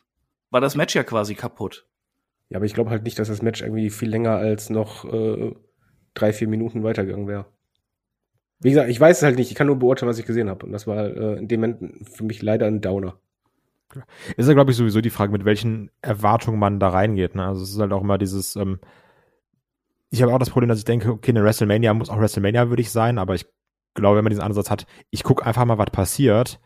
[0.49, 1.87] war das Match ja quasi kaputt.
[2.49, 5.53] Ja, aber ich glaube halt nicht, dass das Match irgendwie viel länger als noch äh,
[6.13, 7.45] drei, vier Minuten weitergegangen wäre.
[8.59, 9.51] Wie gesagt, ich weiß es halt nicht.
[9.51, 10.65] Ich kann nur beurteilen, was ich gesehen habe.
[10.65, 13.17] Und das war äh, in dem Moment für mich leider ein Downer.
[14.35, 17.35] Ist ja, glaube ich, sowieso die Frage, mit welchen Erwartungen man da reingeht.
[17.35, 17.45] Ne?
[17.45, 18.79] Also es ist halt auch immer dieses, ähm,
[20.09, 22.91] ich habe auch das Problem, dass ich denke, okay, eine WrestleMania muss auch WrestleMania würdig
[22.91, 23.45] sein, aber ich
[23.93, 26.59] glaube, wenn man diesen Ansatz hat, ich gucke einfach mal, was passiert,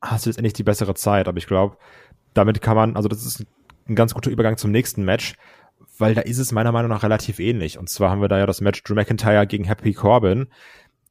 [0.00, 1.28] hast du letztendlich die bessere Zeit.
[1.28, 1.76] Aber ich glaube,
[2.34, 3.46] damit kann man, also das ist
[3.88, 5.36] ein ganz guter Übergang zum nächsten Match,
[5.98, 7.78] weil da ist es meiner Meinung nach relativ ähnlich.
[7.78, 10.48] Und zwar haben wir da ja das Match Drew McIntyre gegen Happy Corbin,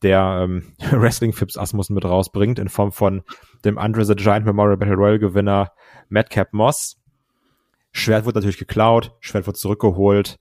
[0.04, 3.24] der ähm, Wrestling Fips Asmus mit rausbringt in Form von
[3.66, 5.72] dem Andre the Giant Memorial Battle Royal Gewinner
[6.10, 7.02] Madcap Moss.
[7.92, 10.40] Schwert wird natürlich geklaut, Schwert wird zurückgeholt.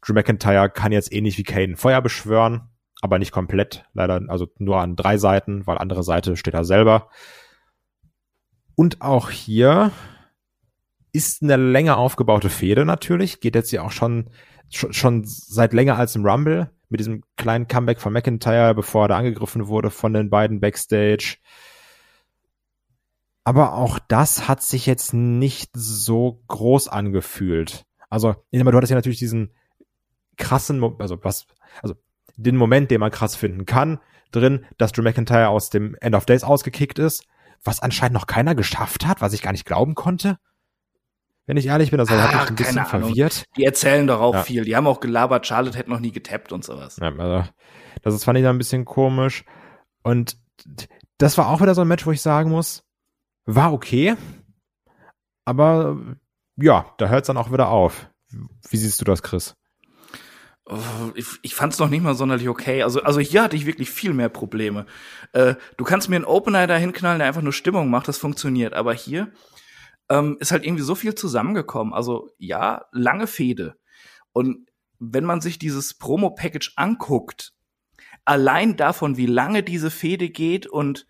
[0.00, 2.68] Drew McIntyre kann jetzt ähnlich wie Kane Feuer beschwören,
[3.00, 7.08] aber nicht komplett, leider, also nur an drei Seiten, weil andere Seite steht er selber.
[8.76, 9.92] Und auch hier
[11.12, 14.30] ist eine länger aufgebaute Fehde natürlich, geht jetzt ja auch schon,
[14.70, 19.18] schon, seit länger als im Rumble mit diesem kleinen Comeback von McIntyre, bevor er da
[19.18, 21.38] angegriffen wurde von den beiden Backstage.
[23.44, 27.84] Aber auch das hat sich jetzt nicht so groß angefühlt.
[28.08, 29.52] Also, du hattest ja natürlich diesen
[30.36, 31.46] krassen, also was,
[31.82, 31.94] also
[32.36, 34.00] den Moment, den man krass finden kann,
[34.30, 37.24] drin, dass Drew McIntyre aus dem End of Days ausgekickt ist,
[37.62, 40.38] was anscheinend noch keiner geschafft hat, was ich gar nicht glauben konnte.
[41.46, 43.44] Wenn ich ehrlich bin, das hat mich ein bisschen verwirrt.
[43.56, 44.42] Die erzählen doch auch ja.
[44.42, 44.64] viel.
[44.64, 46.96] Die haben auch gelabert, Charlotte hätte noch nie getappt und sowas.
[47.00, 47.48] Ja, also,
[48.02, 49.44] das ist, fand ich dann ein bisschen komisch.
[50.02, 50.38] Und
[51.18, 52.84] das war auch wieder so ein Match, wo ich sagen muss,
[53.44, 54.16] war okay.
[55.44, 55.98] Aber
[56.56, 58.08] ja, da hört es dann auch wieder auf.
[58.68, 59.54] Wie siehst du das, Chris?
[60.66, 60.78] Oh,
[61.14, 62.82] ich, ich fand es noch nicht mal sonderlich okay.
[62.82, 64.86] Also, also hier hatte ich wirklich viel mehr Probleme.
[65.32, 68.72] Äh, du kannst mir einen Opener da hinknallen, der einfach nur Stimmung macht, das funktioniert.
[68.72, 69.30] Aber hier
[70.08, 71.94] ähm, ist halt irgendwie so viel zusammengekommen.
[71.94, 73.76] Also ja, lange Fehde.
[74.32, 77.52] Und wenn man sich dieses Promo-Package anguckt,
[78.24, 81.06] allein davon, wie lange diese Fehde geht und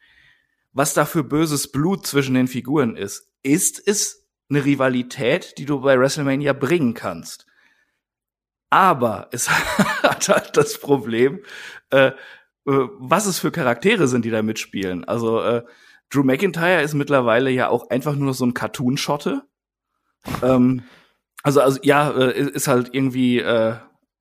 [0.73, 5.81] was da für böses Blut zwischen den Figuren ist, ist es eine Rivalität, die du
[5.81, 7.47] bei WrestleMania bringen kannst.
[8.71, 9.49] Aber es
[10.03, 11.45] hat halt das Problem,
[11.91, 12.13] äh, äh,
[12.99, 15.05] was es für Charaktere sind, die da mitspielen.
[15.05, 15.65] Also äh,
[16.15, 19.43] Drew McIntyre ist mittlerweile ja auch einfach nur so ein Cartoon-Schotte.
[20.43, 20.85] ähm,
[21.43, 23.77] also, also ja, äh, ist halt irgendwie äh,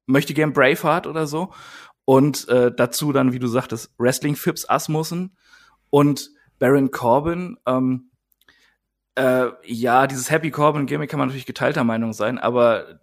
[0.05, 1.53] möchte gern Braveheart oder so.
[2.05, 5.37] Und äh, dazu dann, wie du sagtest, Wrestling-Fips Asmussen
[5.89, 7.57] und Baron Corbin.
[7.65, 8.11] Ähm,
[9.15, 12.99] äh, ja, dieses Happy Corbin-Gimmick kann man natürlich geteilter Meinung sein, aber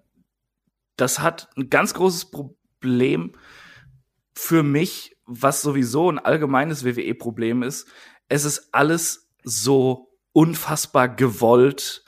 [0.96, 3.32] das hat ein ganz großes Problem
[4.34, 7.88] für mich, was sowieso ein allgemeines WWE-Problem ist.
[8.30, 12.04] Es ist alles so unfassbar gewollt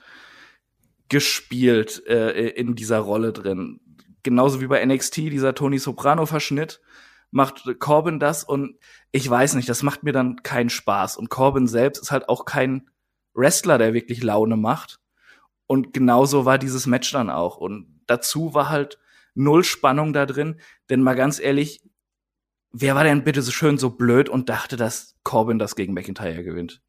[1.08, 3.80] gespielt äh, in dieser Rolle drin.
[4.22, 6.80] Genauso wie bei NXT, dieser Tony Soprano-Verschnitt,
[7.32, 8.78] macht Corbin das und
[9.10, 11.16] ich weiß nicht, das macht mir dann keinen Spaß.
[11.16, 12.88] Und Corbin selbst ist halt auch kein
[13.34, 15.00] Wrestler, der wirklich Laune macht.
[15.66, 17.56] Und genauso war dieses Match dann auch.
[17.56, 18.98] Und dazu war halt
[19.34, 20.60] null Spannung da drin.
[20.88, 21.82] Denn mal ganz ehrlich,
[22.70, 26.42] wer war denn bitte so schön so blöd und dachte, dass Corbin das gegen McIntyre
[26.42, 26.82] gewinnt?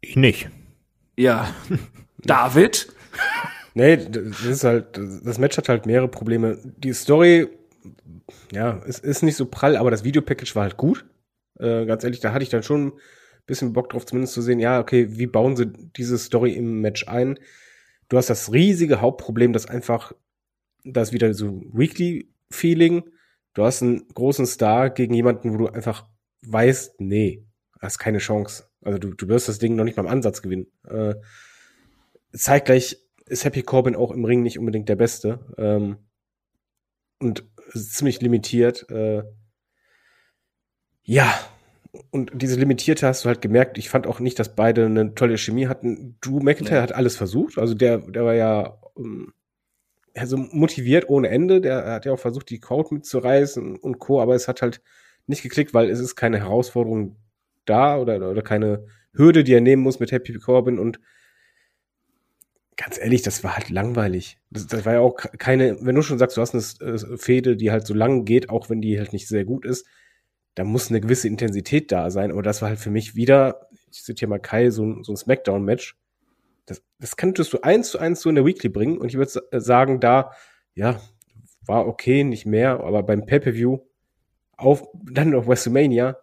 [0.00, 0.50] Ich nicht.
[1.16, 1.54] Ja.
[2.18, 2.88] David?
[3.74, 6.58] Nee, das ist halt, das Match hat halt mehrere Probleme.
[6.64, 7.48] Die Story,
[8.52, 11.06] ja, es ist nicht so prall, aber das Videopackage war halt gut.
[11.58, 12.92] Äh, ganz ehrlich, da hatte ich dann schon ein
[13.46, 17.06] bisschen Bock drauf, zumindest zu sehen, ja, okay, wie bauen sie diese Story im Match
[17.08, 17.38] ein?
[18.08, 20.12] Du hast das riesige Hauptproblem, dass einfach
[20.84, 23.04] das wieder so Weekly-Feeling.
[23.54, 26.06] Du hast einen großen Star gegen jemanden, wo du einfach
[26.42, 27.44] weißt, nee,
[27.80, 28.64] hast keine Chance.
[28.82, 30.66] Also du, du wirst das Ding noch nicht mal im Ansatz gewinnen.
[30.88, 31.14] Äh,
[32.32, 35.40] zeitgleich ist Happy Corbin auch im Ring nicht unbedingt der Beste.
[35.58, 35.98] Ähm,
[37.18, 38.88] und ziemlich limitiert.
[38.90, 39.24] Äh,
[41.02, 41.34] ja,
[42.10, 43.78] und diese Limitierte hast du halt gemerkt.
[43.78, 46.16] Ich fand auch nicht, dass beide eine tolle Chemie hatten.
[46.20, 46.82] Drew McIntyre ja.
[46.82, 47.58] hat alles versucht.
[47.58, 49.32] Also der, der war ja um,
[50.14, 51.60] also motiviert ohne Ende.
[51.60, 54.20] Der hat ja auch versucht, die Crowd mitzureißen und Co.
[54.20, 54.82] Aber es hat halt
[55.28, 57.16] nicht geklickt, weil es ist keine Herausforderung
[57.64, 61.00] da oder, oder keine Hürde, die er nehmen muss mit Happy Corbin und
[62.76, 64.38] ganz ehrlich, das war halt langweilig.
[64.50, 67.56] Das, das war ja auch keine, wenn du schon sagst, du hast eine äh, Fehde,
[67.56, 69.86] die halt so lang geht, auch wenn die halt nicht sehr gut ist,
[70.54, 72.30] da muss eine gewisse Intensität da sein.
[72.30, 75.96] Aber das war halt für mich wieder, ich zitiere mal Kai, so, so ein Smackdown-Match.
[76.66, 79.42] Das, das könntest du eins zu eins so in der Weekly bringen und ich würde
[79.50, 80.30] äh, sagen, da,
[80.74, 81.00] ja,
[81.66, 83.78] war okay, nicht mehr, aber beim Pay-Per-View
[84.58, 86.18] auf, dann auf WrestleMania,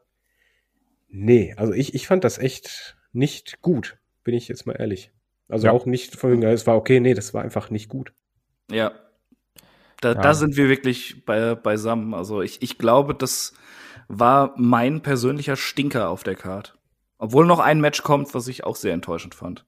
[1.07, 5.11] nee, also ich, ich fand das echt nicht gut, bin ich jetzt mal ehrlich.
[5.47, 5.73] Also ja.
[5.73, 8.13] auch nicht von es war okay, nee, das war einfach nicht gut.
[8.69, 8.91] Ja.
[10.01, 10.21] Da, ja.
[10.21, 12.13] da sind wir wirklich bei, beisammen.
[12.13, 13.53] Also ich, ich glaube, das
[14.07, 16.77] war mein persönlicher Stinker auf der Card.
[17.17, 19.65] Obwohl noch ein Match kommt, was ich auch sehr enttäuschend fand.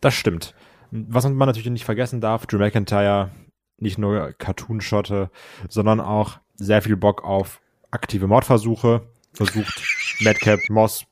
[0.00, 0.54] Das stimmt.
[0.90, 3.30] Was man natürlich nicht vergessen darf, Drew McIntyre,
[3.76, 5.30] nicht nur Cartoon-Schotte,
[5.68, 7.60] sondern auch sehr viel Bock auf
[7.90, 9.82] aktive Mordversuche, versucht
[10.20, 11.06] Madcap Moss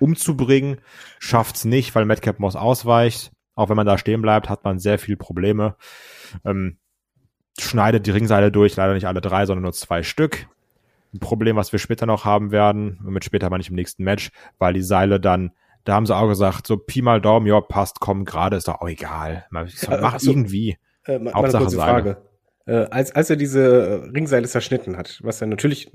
[0.00, 0.78] umzubringen,
[1.18, 3.32] schafft's nicht, weil Madcap Moss ausweicht.
[3.54, 5.76] Auch wenn man da stehen bleibt, hat man sehr viel Probleme.
[6.44, 6.78] Ähm,
[7.58, 10.46] schneidet die Ringseile durch, leider nicht alle drei, sondern nur zwei Stück.
[11.12, 14.30] Ein Problem, was wir später noch haben werden, mit später mal nicht im nächsten Match,
[14.58, 15.52] weil die Seile dann,
[15.84, 18.80] da haben sie auch gesagt, so Pi mal Daumen, ja, passt, komm, gerade ist doch
[18.80, 19.44] auch egal.
[19.50, 19.68] Mach
[20.12, 20.78] also, irgendwie.
[21.04, 22.22] Äh, Hauptsache eine Frage.
[22.64, 25.92] Äh, als, als er diese Ringseile zerschnitten hat, was ja natürlich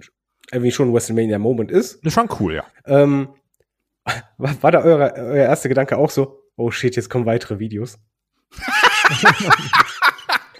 [0.51, 1.99] irgendwie schon ein WrestleMania-Moment ist.
[2.03, 2.63] Das ist schon cool, ja.
[2.85, 3.29] Ähm,
[4.37, 7.99] war, war da euer, euer erster Gedanke auch so, oh shit, jetzt kommen weitere Videos.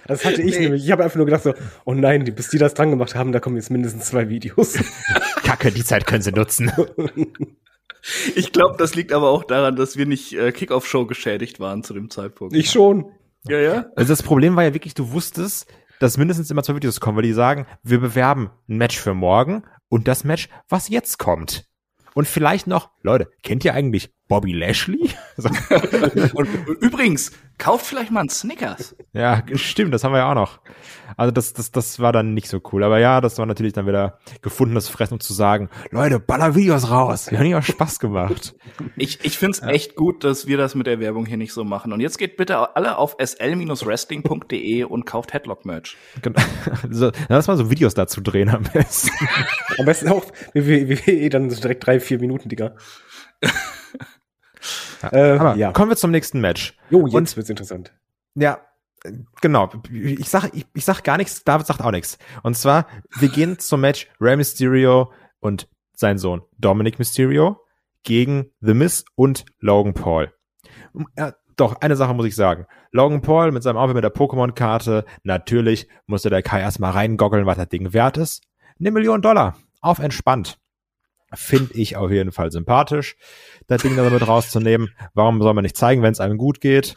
[0.06, 0.64] das hatte ich nee.
[0.64, 0.84] nämlich.
[0.84, 3.40] Ich habe einfach nur gedacht so, oh nein, bis die das dran gemacht haben, da
[3.40, 4.78] kommen jetzt mindestens zwei Videos.
[5.44, 6.70] Kacke, die Zeit können sie nutzen.
[8.34, 11.94] Ich glaube, das liegt aber auch daran, dass wir nicht äh, Kickoff-Show geschädigt waren zu
[11.94, 12.54] dem Zeitpunkt.
[12.54, 13.12] Ich schon.
[13.46, 13.86] Ja, ja.
[13.96, 15.66] Also das Problem war ja wirklich, du wusstest,
[16.00, 19.64] dass mindestens immer zwei Videos kommen, weil die sagen, wir bewerben ein Match für morgen
[19.88, 21.66] und das Match, was jetzt kommt.
[22.14, 25.10] Und vielleicht noch Leute, kennt ihr eigentlich Bobby Lashley?
[26.34, 26.48] und
[26.80, 28.94] übrigens, kauft vielleicht mal einen Snickers.
[29.12, 30.60] Ja, stimmt, das haben wir ja auch noch.
[31.16, 32.84] Also das, das, das war dann nicht so cool.
[32.84, 36.90] Aber ja, das war natürlich dann wieder gefundenes Fressen, um zu sagen, Leute, baller Videos
[36.90, 37.30] raus.
[37.30, 38.54] Wir haben ja auch Spaß gemacht.
[38.96, 39.68] Ich, ich find's ja.
[39.68, 41.92] echt gut, dass wir das mit der Werbung hier nicht so machen.
[41.92, 45.96] Und jetzt geht bitte alle auf sl-wrestling.de und kauft Headlock-Merch.
[46.22, 46.40] Genau.
[46.82, 49.10] Also, lass mal so Videos dazu drehen am besten.
[49.78, 52.74] am besten auch WWE dann so direkt drei, vier Minuten, Digga.
[55.02, 55.12] ja.
[55.12, 55.72] Äh, Aber ja.
[55.72, 56.76] kommen wir zum nächsten Match.
[56.90, 57.92] Jo, jetzt und, wird's interessant.
[58.34, 58.60] Ja,
[59.40, 59.70] genau.
[59.90, 62.18] Ich sag, ich, ich sag gar nichts, David sagt auch nichts.
[62.42, 62.86] Und zwar,
[63.18, 67.60] wir gehen zum Match Rey Mysterio und sein Sohn Dominic Mysterio
[68.02, 70.32] gegen The Miz und Logan Paul.
[71.16, 72.66] Ja, doch, eine Sache muss ich sagen.
[72.92, 77.56] Logan Paul mit seinem Outfit mit der Pokémon-Karte, natürlich musste der Kai erstmal reingoggeln, was
[77.56, 78.44] das Ding wert ist.
[78.78, 79.56] Eine Million Dollar.
[79.80, 80.58] Auf entspannt.
[81.34, 83.16] Finde ich auf jeden Fall sympathisch,
[83.66, 84.94] das Ding damit rauszunehmen.
[85.14, 86.96] Warum soll man nicht zeigen, wenn es einem gut geht?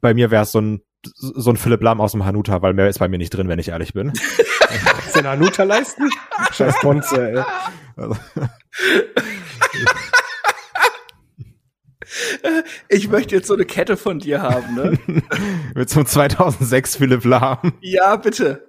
[0.00, 2.88] Bei mir wäre es so ein so ein Philipp Lahm aus dem Hanuta, weil mehr
[2.88, 4.12] ist bei mir nicht drin, wenn ich ehrlich bin.
[4.84, 6.08] Kannst du den Hanuta leisten?
[6.52, 7.42] Scheiß Ponze, ey.
[7.96, 8.16] Also.
[12.88, 14.98] Ich möchte jetzt so eine Kette von dir haben, ne?
[15.74, 17.72] Mit so einem 2006 Philipp Lahm.
[17.80, 18.68] Ja, bitte.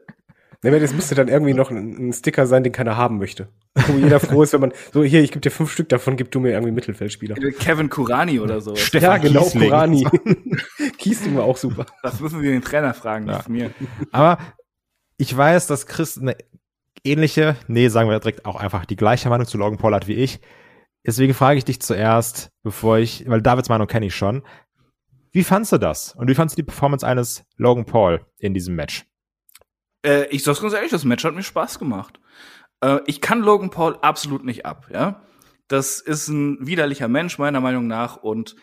[0.63, 3.49] Nee, das müsste dann irgendwie noch ein, ein, Sticker sein, den keiner haben möchte.
[3.75, 6.31] Wo jeder froh ist, wenn man, so hier, ich gebe dir fünf Stück davon, gib
[6.31, 7.35] du mir irgendwie Mittelfeldspieler.
[7.59, 8.73] Kevin Kurani oder so.
[8.75, 9.69] Stefan ja, genau, Kiesling.
[9.69, 10.07] Kurani.
[10.97, 11.85] Kiesling war auch super.
[12.01, 13.43] Das müssen wir den Trainer fragen, ja.
[13.49, 13.71] mir.
[14.13, 14.37] Aber
[15.17, 16.37] ich weiß, dass Chris eine
[17.03, 20.13] ähnliche, nee, sagen wir direkt auch einfach die gleiche Meinung zu Logan Paul hat wie
[20.13, 20.39] ich.
[21.05, 24.43] Deswegen frage ich dich zuerst, bevor ich, weil Davids Meinung kenne ich schon.
[25.33, 26.15] Wie fandst du das?
[26.15, 29.05] Und wie fandst du die Performance eines Logan Paul in diesem Match?
[30.05, 32.19] Äh, ich sag's ganz ehrlich, das Match hat mir Spaß gemacht.
[32.81, 35.21] Äh, ich kann Logan Paul absolut nicht ab, ja.
[35.67, 38.55] Das ist ein widerlicher Mensch, meiner Meinung nach, und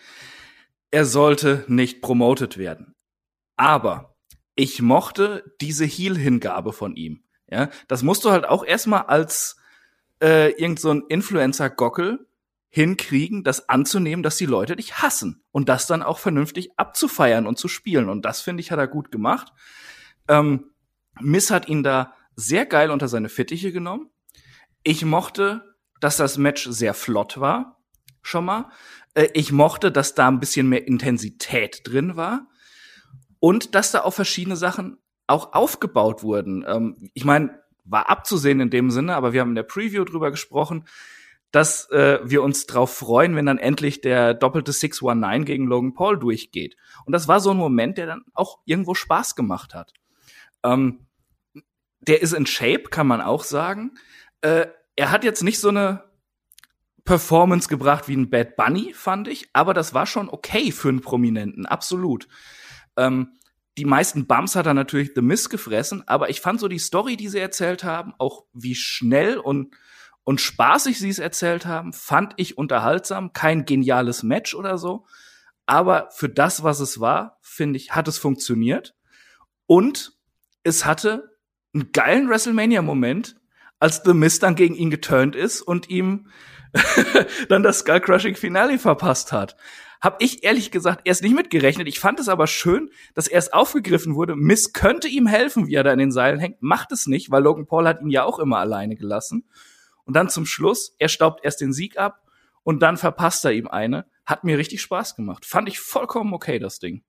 [0.91, 2.95] er sollte nicht promoted werden.
[3.57, 4.17] Aber
[4.55, 7.25] ich mochte diese Heel-Hingabe von ihm.
[7.51, 9.57] Ja, das musst du halt auch erstmal als
[10.23, 12.27] äh, irgend so ein Influencer-Gockel
[12.69, 17.59] hinkriegen, das anzunehmen, dass die Leute dich hassen und das dann auch vernünftig abzufeiern und
[17.59, 18.09] zu spielen.
[18.09, 19.53] Und das finde ich hat er gut gemacht.
[20.29, 20.70] Ähm,
[21.21, 24.11] Miss hat ihn da sehr geil unter seine Fittiche genommen.
[24.83, 27.79] Ich mochte, dass das Match sehr flott war,
[28.23, 28.71] schon mal.
[29.15, 32.49] Äh, ich mochte, dass da ein bisschen mehr Intensität drin war
[33.39, 36.65] und dass da auch verschiedene Sachen auch aufgebaut wurden.
[36.67, 40.31] Ähm, ich meine, war abzusehen in dem Sinne, aber wir haben in der Preview drüber
[40.31, 40.85] gesprochen,
[41.51, 46.19] dass äh, wir uns drauf freuen, wenn dann endlich der doppelte 619 gegen Logan Paul
[46.19, 46.77] durchgeht.
[47.05, 49.93] Und das war so ein Moment, der dann auch irgendwo Spaß gemacht hat.
[50.65, 51.07] Ähm,
[52.01, 53.93] der ist in Shape, kann man auch sagen.
[54.41, 56.05] Äh, er hat jetzt nicht so eine
[57.05, 61.01] Performance gebracht wie ein Bad Bunny, fand ich, aber das war schon okay für einen
[61.01, 62.29] Prominenten, absolut.
[62.97, 63.39] Ähm,
[63.79, 67.17] die meisten Bumps hat er natürlich The Miss gefressen, aber ich fand so die Story,
[67.17, 69.75] die sie erzählt haben, auch wie schnell und,
[70.25, 73.33] und spaßig sie es erzählt haben, fand ich unterhaltsam.
[73.33, 75.07] Kein geniales Match oder so.
[75.67, 78.95] Aber für das, was es war, finde ich, hat es funktioniert.
[79.67, 80.20] Und
[80.63, 81.37] es hatte
[81.75, 83.37] einen geilen WrestleMania-Moment,
[83.79, 86.29] als The Mist dann gegen ihn geturnt ist und ihm
[87.49, 89.57] dann das Skull-Crushing-Finale verpasst hat.
[90.01, 91.87] Hab ich ehrlich gesagt erst nicht mitgerechnet.
[91.87, 94.35] Ich fand es aber schön, dass erst aufgegriffen wurde.
[94.35, 96.63] Miss könnte ihm helfen, wie er da in den Seilen hängt.
[96.63, 99.45] Macht es nicht, weil Logan Paul hat ihn ja auch immer alleine gelassen.
[100.05, 102.23] Und dann zum Schluss, er staubt erst den Sieg ab
[102.63, 104.07] und dann verpasst er ihm eine.
[104.25, 105.45] Hat mir richtig Spaß gemacht.
[105.45, 107.03] Fand ich vollkommen okay, das Ding.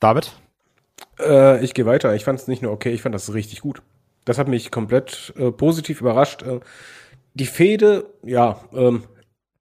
[0.00, 0.32] David?
[1.18, 2.14] Äh, ich gehe weiter.
[2.14, 3.82] Ich fand es nicht nur okay, ich fand das richtig gut.
[4.24, 6.42] Das hat mich komplett äh, positiv überrascht.
[6.42, 6.60] Äh,
[7.34, 9.04] die Fehde, ja, ähm,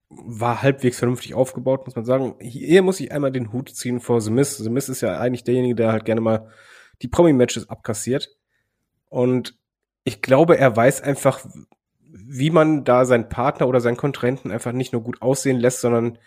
[0.09, 2.35] war halbwegs vernünftig aufgebaut, muss man sagen.
[2.39, 4.57] Hier muss ich einmal den Hut ziehen vor The Miz.
[4.57, 6.49] The Miz ist ja eigentlich derjenige, der halt gerne mal
[7.01, 8.35] die Promi-Matches abkassiert.
[9.09, 9.57] Und
[10.03, 11.45] ich glaube, er weiß einfach,
[11.99, 16.17] wie man da seinen Partner oder seinen Kontrahenten einfach nicht nur gut aussehen lässt, sondern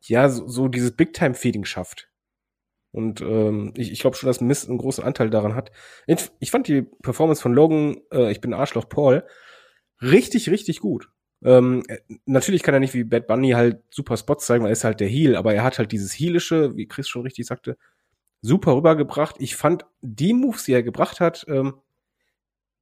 [0.00, 2.08] ja, so, so dieses Big-Time-Feeding schafft.
[2.96, 5.70] Und ähm, ich, ich glaube schon, dass Mist einen großen Anteil daran hat.
[6.06, 9.22] Ich, ich fand die Performance von Logan, äh, ich bin Arschloch Paul,
[10.00, 11.10] richtig, richtig gut.
[11.44, 14.72] Ähm, äh, natürlich kann er nicht wie Bad Bunny halt super Spots zeigen, weil er
[14.72, 17.76] ist halt der Heel, aber er hat halt dieses Heelische, wie Chris schon richtig sagte,
[18.40, 19.36] super rübergebracht.
[19.40, 21.74] Ich fand die Moves, die er gebracht hat, ähm,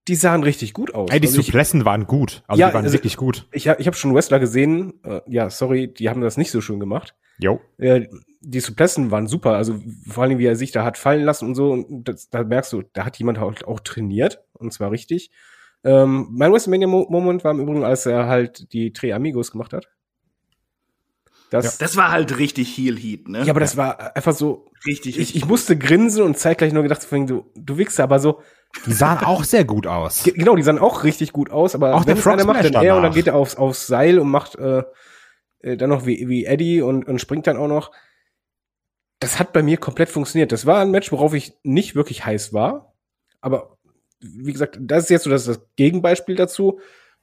[0.06, 1.10] die sahen richtig gut aus.
[1.10, 2.44] Ey, die also Suplessen waren gut.
[2.46, 3.48] Also ja, die waren also wirklich gut.
[3.50, 6.78] Ich, ich habe schon Wrestler gesehen, äh, ja, sorry, die haben das nicht so schön
[6.78, 7.16] gemacht.
[7.38, 7.60] Jo.
[7.78, 8.08] Äh,
[8.40, 11.54] die Suplessen waren super, also vor allem wie er sich da hat fallen lassen und
[11.54, 15.30] so, und das, da merkst du, da hat jemand halt auch trainiert und zwar richtig.
[15.82, 19.88] Ähm, mein WrestleMania-Moment war im Übrigen, als er halt die Tre Amigos gemacht hat.
[21.50, 23.44] Das, das war halt richtig Heel Heat, ne?
[23.44, 24.70] Ja, aber das war einfach so.
[24.86, 25.36] Richtig, richtig.
[25.36, 28.40] Ich, ich musste grinsen und zeitgleich nur gedacht, du, du wichst aber so.
[28.86, 30.24] Die sahen auch sehr gut aus.
[30.24, 32.96] Genau, die sahen auch richtig gut aus, aber auch wenn der einer macht, dann er
[32.96, 34.82] und dann geht er aufs, aufs Seil und macht äh,
[35.64, 37.90] äh, dann noch wie, wie Eddie und, und springt dann auch noch.
[39.18, 40.52] Das hat bei mir komplett funktioniert.
[40.52, 42.94] Das war ein Match, worauf ich nicht wirklich heiß war.
[43.40, 43.78] Aber
[44.20, 46.80] wie gesagt, das ist jetzt so das, das Gegenbeispiel dazu.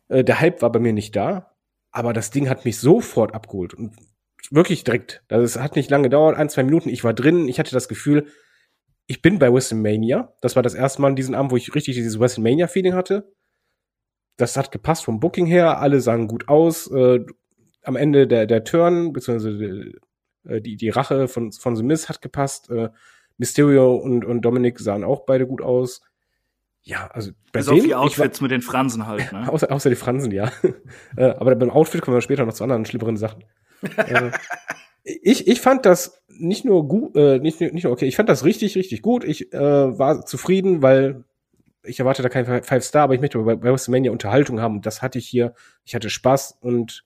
[0.08, 1.56] Äh, der Hype war bei mir nicht da,
[1.92, 3.96] aber das Ding hat mich sofort abgeholt und
[4.50, 5.24] wirklich direkt.
[5.28, 6.90] Das hat nicht lange gedauert, ein, zwei Minuten.
[6.90, 7.48] Ich war drin.
[7.48, 8.28] Ich hatte das Gefühl,
[9.06, 10.34] ich bin bei WrestleMania.
[10.42, 13.32] Das war das erste Mal in diesem Abend, wo ich richtig dieses WrestleMania-Feeling hatte.
[14.38, 15.80] Das hat gepasst vom Booking her.
[15.80, 16.90] Alle sahen gut aus.
[16.92, 17.26] Äh,
[17.84, 19.94] am Ende der, der Turn, beziehungsweise
[20.46, 22.70] äh, die, die Rache von, von The Miz hat gepasst.
[22.70, 22.90] Äh,
[23.38, 26.02] Mysterio und, und Dominic sahen auch beide gut aus.
[26.84, 29.50] Ja, also bei Bis denen, auf die Outfits war, mit den Fransen halt, ne?
[29.52, 30.52] außer, außer die Fransen, ja.
[31.18, 33.44] äh, aber beim Outfit kommen wir später noch zu anderen schlimmeren Sachen.
[33.98, 34.32] äh,
[35.04, 38.46] ich, ich fand das nicht nur gut, äh, nicht, nicht nur okay, ich fand das
[38.46, 39.24] richtig, richtig gut.
[39.24, 41.24] Ich äh, war zufrieden, weil
[41.84, 44.78] ich erwarte da kein Five Star, aber ich möchte bei, bei WrestleMania Unterhaltung haben.
[44.78, 45.54] Und das hatte ich hier.
[45.84, 47.06] Ich hatte Spaß und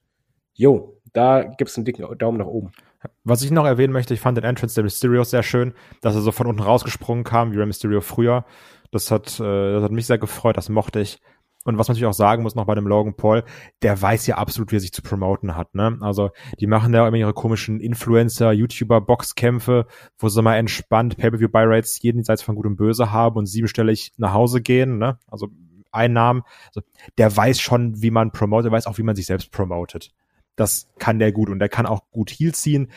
[0.56, 2.72] jo, da gibt's einen dicken Daumen nach oben.
[3.24, 6.22] Was ich noch erwähnen möchte, ich fand den Entrance der Mysterio sehr schön, dass er
[6.22, 8.44] so von unten rausgesprungen kam, wie Rey Mysterio früher.
[8.90, 11.20] Das hat, äh, das hat mich sehr gefreut, das mochte ich.
[11.64, 13.42] Und was man natürlich auch sagen muss noch bei dem Logan Paul,
[13.82, 15.74] der weiß ja absolut, wie er sich zu promoten hat.
[15.74, 15.98] Ne?
[16.00, 22.00] Also die machen da immer ihre komischen Influencer, YouTuber, Boxkämpfe, wo sie mal entspannt Pay-Per-View-Buy-Rates
[22.02, 24.98] jenseits von Gut und Böse haben und siebenstellig nach Hause gehen.
[24.98, 25.18] Ne?
[25.26, 25.48] Also
[25.90, 26.42] Einnahmen.
[26.68, 26.82] Also
[27.18, 30.12] der weiß schon, wie man promotet, weiß auch, wie man sich selbst promotet.
[30.56, 32.90] Das kann der gut und der kann auch gut Heal ziehen.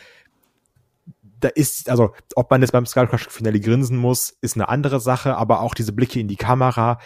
[1.40, 5.00] Da ist, also, ob man jetzt beim Skull Crush Finale grinsen muss, ist eine andere
[5.00, 6.98] Sache, aber auch diese Blicke in die Kamera,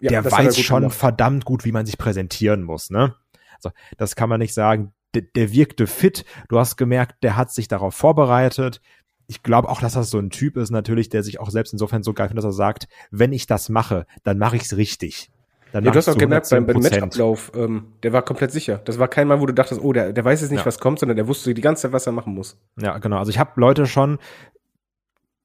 [0.00, 0.96] ja, der weiß schon gemacht.
[0.96, 3.14] verdammt gut, wie man sich präsentieren muss, ne?
[3.54, 4.92] Also, das kann man nicht sagen.
[5.14, 6.24] Der, der wirkte fit.
[6.48, 8.80] Du hast gemerkt, der hat sich darauf vorbereitet.
[9.26, 12.02] Ich glaube auch, dass das so ein Typ ist, natürlich, der sich auch selbst insofern
[12.02, 15.30] so geil findet, dass er sagt, wenn ich das mache, dann mache ich es richtig.
[15.72, 18.80] Dann ja, du hast auch gemerkt beim, beim Matchablauf, ähm, der war komplett sicher.
[18.84, 20.66] Das war kein Mal, wo du dachtest, oh, der, der weiß jetzt nicht, ja.
[20.66, 22.58] was kommt, sondern der wusste die ganze Zeit, was er machen muss.
[22.78, 23.16] Ja, genau.
[23.16, 24.18] Also ich habe Leute schon,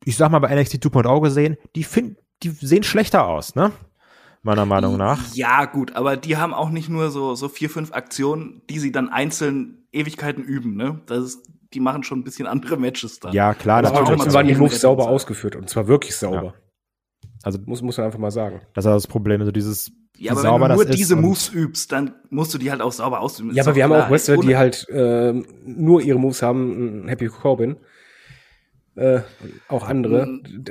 [0.04, 3.72] ich sag mal bei NXT 2.0 gesehen, die finden, die sehen schlechter aus, ne?
[4.44, 5.34] Meiner Meinung nach.
[5.34, 8.92] Ja, gut, aber die haben auch nicht nur so, so vier, fünf Aktionen, die sie
[8.92, 11.00] dann einzeln Ewigkeiten üben, ne?
[11.06, 13.34] Das ist, die machen schon ein bisschen andere Matches dann.
[13.34, 16.44] Ja, klar, aber trotzdem waren die Moves sauber ausgeführt und zwar wirklich sauber.
[16.44, 16.54] Ja.
[17.44, 18.62] Also muss, muss man einfach mal sagen.
[18.74, 21.92] Das ist das Problem, also dieses ja, aber sauber wenn du nur diese Moves übst,
[21.92, 23.54] dann musst du die halt auch sauber ausüben.
[23.54, 25.34] Ja, aber wir haben auch Wrestler, die halt äh,
[25.66, 27.78] nur ihre Moves haben, Happy Corbin.
[28.96, 29.22] Äh,
[29.68, 30.28] auch andere.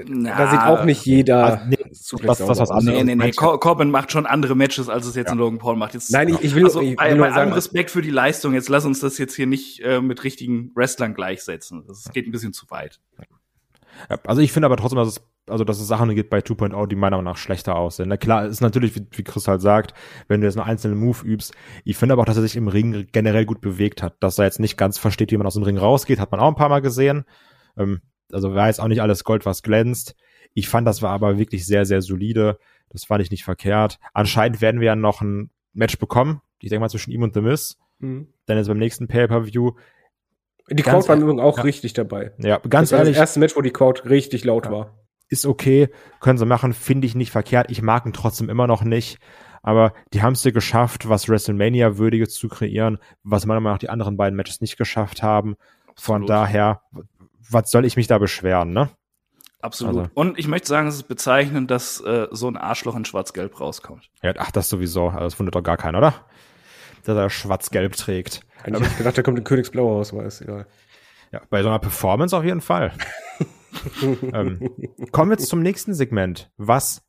[0.09, 1.78] Na, da sieht auch nicht jeder also, nee,
[2.24, 3.04] was, was, was anderes.
[3.04, 3.30] Nee, nee, nee.
[3.30, 5.32] Corbin macht schon andere Matches, als es jetzt ja.
[5.32, 5.94] ein Logan Paul macht.
[5.94, 8.52] Jetzt, Nein, ich, ich will, also, ich bei, will bei allem Respekt für die Leistung,
[8.52, 11.85] jetzt lass uns das jetzt hier nicht äh, mit richtigen Wrestlern gleichsetzen.
[11.87, 12.98] Das geht ein bisschen zu weit.
[14.24, 16.96] Also ich finde aber trotzdem, dass es also dass es Sachen gibt bei 2.0, die
[16.96, 18.09] meiner Meinung nach schlechter aussehen.
[18.09, 19.94] Na klar, ist natürlich, wie, wie Chris halt sagt,
[20.28, 21.54] wenn du jetzt einen einzelnen Move übst.
[21.85, 24.16] Ich finde aber auch, dass er sich im Ring generell gut bewegt hat.
[24.20, 26.48] Dass er jetzt nicht ganz versteht, wie man aus dem Ring rausgeht, hat man auch
[26.48, 27.24] ein paar Mal gesehen.
[27.76, 28.00] Ähm,
[28.32, 30.16] also jetzt auch nicht alles Gold, was glänzt.
[30.52, 32.59] Ich fand, das war aber wirklich sehr, sehr solide.
[32.88, 33.98] Das fand ich nicht verkehrt.
[34.14, 36.40] Anscheinend werden wir ja noch ein Match bekommen.
[36.61, 37.76] Ich denke mal zwischen ihm und The Miz.
[37.98, 38.28] Mhm.
[38.46, 39.72] Dann ist beim nächsten Pay-Per-View
[40.68, 41.62] die Crowd war übrigens auch ja.
[41.62, 42.32] richtig dabei.
[42.38, 43.14] Ja, ganz das ehrlich.
[43.14, 44.72] Das erste Match, wo die Crowd richtig laut ja.
[44.72, 45.88] war ist okay,
[46.20, 47.70] können sie machen, finde ich nicht verkehrt.
[47.70, 49.18] Ich mag ihn trotzdem immer noch nicht.
[49.62, 53.90] Aber die haben es ja geschafft, was WrestleMania-würdiges zu kreieren, was meiner Meinung nach die
[53.90, 55.56] anderen beiden Matches nicht geschafft haben.
[55.96, 56.28] Von Absolut.
[56.28, 56.82] daher,
[57.50, 58.90] was soll ich mich da beschweren, ne?
[59.60, 59.96] Absolut.
[59.96, 60.10] Also.
[60.14, 64.08] Und ich möchte sagen, es ist bezeichnend, dass äh, so ein Arschloch in Schwarz-Gelb rauskommt.
[64.22, 65.08] Ja, ach, das sowieso.
[65.08, 66.14] Also, das wundert doch gar keiner, oder?
[67.02, 68.42] Dass er Schwarz-Gelb trägt.
[68.64, 70.66] Ich habe gedacht, da kommt ein Königsblau raus, aber ist egal.
[71.32, 72.92] Ja, bei so einer Performance auf jeden Fall.
[74.32, 74.70] ähm,
[75.12, 77.02] kommen wir jetzt zum nächsten Segment, was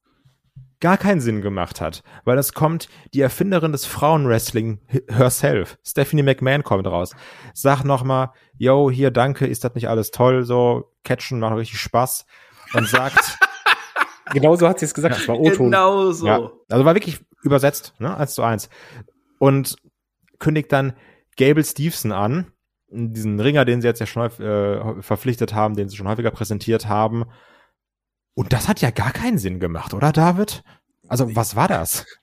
[0.79, 6.63] gar keinen Sinn gemacht hat, weil es kommt die Erfinderin des Frauenwrestling herself, Stephanie McMahon
[6.63, 7.15] kommt raus.
[7.53, 11.79] Sag noch mal, yo, hier, danke, ist das nicht alles toll, so, catchen macht richtig
[11.79, 12.25] Spaß
[12.73, 13.37] und sagt
[14.33, 15.67] Genau so hat sie es gesagt, es war O-Ton.
[15.67, 16.27] Genau so.
[16.27, 18.69] Ja, also war wirklich übersetzt, ne, eins zu eins.
[19.39, 19.77] Und
[20.39, 20.93] kündigt dann
[21.37, 22.51] Gable Stevenson an,
[22.89, 26.87] diesen Ringer, den sie jetzt ja schon äh, verpflichtet haben, den sie schon häufiger präsentiert
[26.87, 27.25] haben.
[28.33, 30.63] Und das hat ja gar keinen Sinn gemacht, oder David?
[31.07, 32.05] Also, was war das?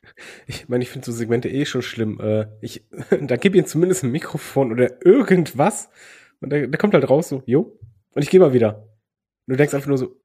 [0.47, 2.21] Ich meine, ich finde so Segmente eh schon schlimm.
[2.21, 2.87] Äh, ich,
[3.21, 5.89] da gib ihm zumindest ein Mikrofon oder irgendwas.
[6.41, 7.81] Und der, der kommt halt raus so, jo.
[8.13, 8.85] Und ich gehe mal wieder.
[9.47, 10.21] Und du denkst einfach nur so,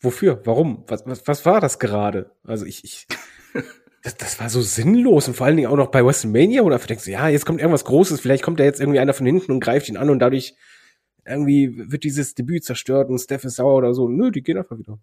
[0.00, 0.40] wofür?
[0.44, 0.84] Warum?
[0.86, 2.30] Was, was, was war das gerade?
[2.44, 3.08] Also ich, ich
[4.02, 6.78] Das, das war so sinnlos und vor allen Dingen auch noch bei WrestleMania, wo du
[6.78, 9.60] denkst, ja, jetzt kommt irgendwas Großes, vielleicht kommt da jetzt irgendwie einer von hinten und
[9.60, 10.54] greift ihn an und dadurch
[11.24, 14.08] irgendwie wird dieses Debüt zerstört und Steph ist sauer oder so.
[14.08, 14.98] Nö, die gehen einfach wieder.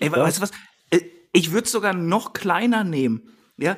[0.00, 0.50] Ey, weißt du was?
[0.90, 1.00] Äh,
[1.32, 3.28] ich würde sogar noch kleiner nehmen.
[3.56, 3.76] Ja,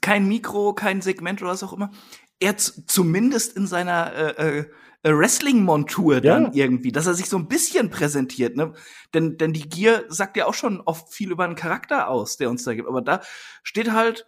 [0.00, 1.90] kein Mikro, kein Segment oder was auch immer.
[2.38, 4.64] Er zumindest in seiner äh, äh,
[5.02, 6.64] Wrestling-Montur dann ja.
[6.64, 8.74] irgendwie, dass er sich so ein bisschen präsentiert, ne?
[9.14, 12.50] Denn, denn die Gier sagt ja auch schon oft viel über einen Charakter aus, der
[12.50, 12.88] uns da gibt.
[12.88, 13.22] Aber da
[13.62, 14.26] steht halt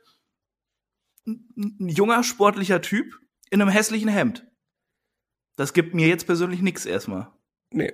[1.27, 3.18] ein junger, sportlicher Typ
[3.51, 4.47] in einem hässlichen Hemd.
[5.57, 7.31] Das gibt mir jetzt persönlich nichts erstmal.
[7.70, 7.93] Nee.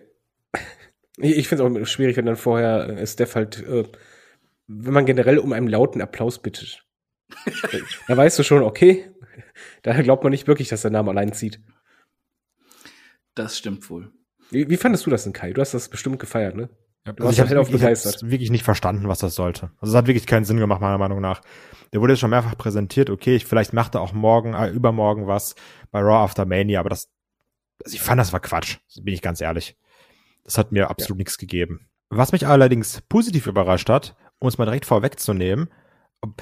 [1.17, 3.85] Ich, ich finde es auch schwierig, wenn dann vorher äh, Steph halt, äh,
[4.69, 6.87] wenn man generell um einen lauten Applaus bittet.
[8.09, 9.11] da weißt du schon, okay,
[9.83, 11.61] da glaubt man nicht wirklich, dass der Name allein zieht.
[13.39, 14.11] Das stimmt wohl.
[14.51, 15.53] Wie, wie fandest du das denn, Kai?
[15.53, 16.71] Du hast das bestimmt gefeiert, ne?
[17.07, 19.71] Ja, also ich habe hab wirklich nicht verstanden, was das sollte.
[19.79, 21.41] Also es hat wirklich keinen Sinn gemacht, meiner Meinung nach.
[21.93, 25.29] Der wurde jetzt schon mehrfach präsentiert, okay, ich, vielleicht macht er auch morgen, äh, übermorgen
[25.29, 25.55] was
[25.93, 27.09] bei Raw After Mania, aber das,
[27.85, 29.77] also ich fand, das war Quatsch, bin ich ganz ehrlich.
[30.43, 31.21] Das hat mir absolut ja.
[31.21, 31.89] nichts gegeben.
[32.11, 35.71] Was mich allerdings positiv überrascht hat, um es mal direkt vorwegzunehmen,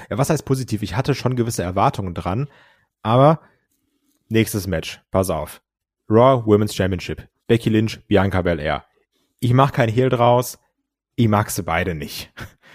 [0.09, 0.81] ja, was heißt positiv?
[0.81, 2.49] Ich hatte schon gewisse Erwartungen dran,
[3.03, 3.41] aber
[4.29, 5.61] nächstes Match, pass auf.
[6.09, 7.27] Raw Women's Championship.
[7.47, 8.85] Becky Lynch, Bianca Belair.
[9.39, 10.59] Ich mach kein Hehl draus.
[11.15, 12.31] Ich mag sie beide nicht.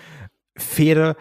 [0.57, 1.16] Fehde,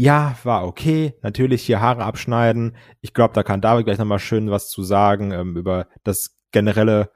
[0.00, 1.14] ja, war okay.
[1.22, 2.74] Natürlich hier Haare abschneiden.
[3.02, 7.10] Ich glaube, da kann David gleich nochmal schön was zu sagen ähm, über das generelle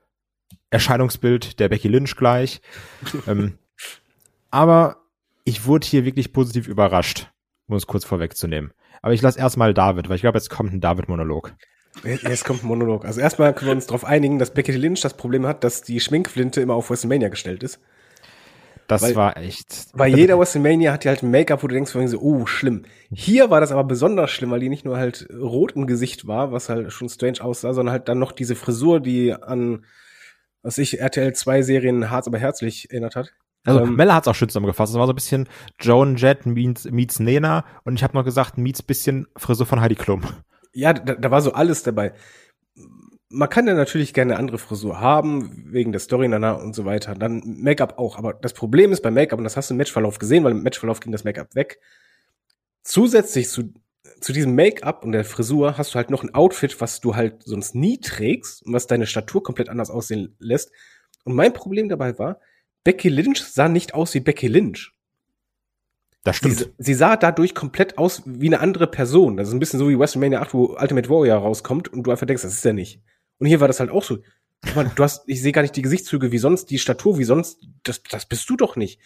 [0.68, 2.60] Erscheinungsbild der Becky Lynch gleich.
[3.26, 3.58] ähm,
[4.50, 4.98] aber
[5.44, 7.30] ich wurde hier wirklich positiv überrascht,
[7.68, 8.72] um es kurz vorwegzunehmen.
[9.00, 11.54] Aber ich lasse erstmal David, weil ich glaube, jetzt kommt ein David-Monolog.
[12.02, 13.04] Jetzt kommt ein Monolog.
[13.04, 16.00] Also erstmal können wir uns darauf einigen, dass Becky Lynch das Problem hat, dass die
[16.00, 17.80] Schminkflinte immer auf WrestleMania gestellt ist.
[18.86, 19.86] Das weil, war echt.
[19.94, 22.82] Weil jeder WrestleMania hat ja halt ein Make-up, wo du denkst, so, oh, schlimm.
[23.10, 26.52] Hier war das aber besonders schlimm, weil die nicht nur halt rot im Gesicht war,
[26.52, 29.86] was halt schon strange aussah, sondern halt dann noch diese Frisur, die an,
[30.62, 33.32] was ich, RTL 2 Serien Harz aber herzlich erinnert hat.
[33.64, 34.92] Also ähm, Mella hat es auch schön zusammengefasst.
[34.92, 35.48] Es war so ein bisschen
[35.80, 39.94] Joan Jett meets, meets Nena und ich habe noch gesagt, meets bisschen Frisur von Heidi
[39.94, 40.22] Klum
[40.74, 42.12] ja, da, da war so alles dabei.
[43.30, 47.14] Man kann ja natürlich gerne eine andere Frisur haben, wegen der Story und so weiter.
[47.14, 48.18] Dann Make-up auch.
[48.18, 50.62] Aber das Problem ist beim Make-up, und das hast du im Matchverlauf gesehen, weil im
[50.62, 51.80] Matchverlauf ging das Make-up weg.
[52.82, 53.72] Zusätzlich zu,
[54.20, 57.42] zu diesem Make-up und der Frisur hast du halt noch ein Outfit, was du halt
[57.44, 60.70] sonst nie trägst und was deine Statur komplett anders aussehen lässt.
[61.24, 62.40] Und mein Problem dabei war,
[62.84, 64.93] Becky Lynch sah nicht aus wie Becky Lynch.
[66.24, 66.58] Das stimmt.
[66.58, 69.36] Sie, sie, sah dadurch komplett aus wie eine andere Person.
[69.36, 72.26] Das ist ein bisschen so wie WrestleMania 8, wo Ultimate Warrior rauskommt und du einfach
[72.26, 73.00] denkst, das ist er nicht.
[73.38, 74.18] Und hier war das halt auch so.
[74.74, 77.60] Man, du hast, ich sehe gar nicht die Gesichtszüge wie sonst, die Statur wie sonst.
[77.82, 79.00] Das, das bist du doch nicht.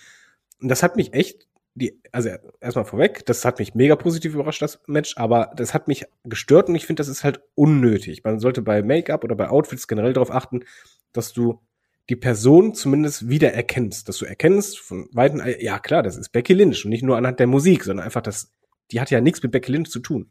[0.61, 4.63] Und das hat mich echt, die, also erstmal vorweg, das hat mich mega positiv überrascht,
[4.63, 8.23] das Match, aber das hat mich gestört und ich finde, das ist halt unnötig.
[8.23, 10.65] Man sollte bei Make-up oder bei Outfits generell darauf achten,
[11.13, 11.61] dass du
[12.09, 16.55] die Person zumindest wieder erkennst, dass du erkennst von Weitem, ja klar, das ist Becky
[16.55, 18.53] Lynch und nicht nur anhand der Musik, sondern einfach das,
[18.91, 20.31] die hat ja nichts mit Becky Lynch zu tun.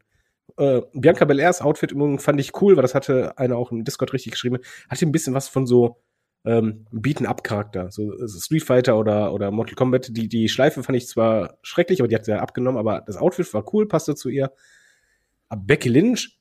[0.57, 4.13] Äh, Bianca Belairs Outfit übrigens fand ich cool, weil das hatte einer auch im Discord
[4.13, 4.57] richtig geschrieben,
[4.89, 5.97] hatte ein bisschen was von so
[6.45, 10.15] ähm, Beaten-up-Charakter, so, so Street Fighter oder, oder Mortal Kombat.
[10.15, 13.17] Die, die Schleife fand ich zwar schrecklich, aber die hat sie ja abgenommen, aber das
[13.17, 14.51] Outfit war cool, passte zu ihr.
[15.49, 16.39] Aber Becky Lynch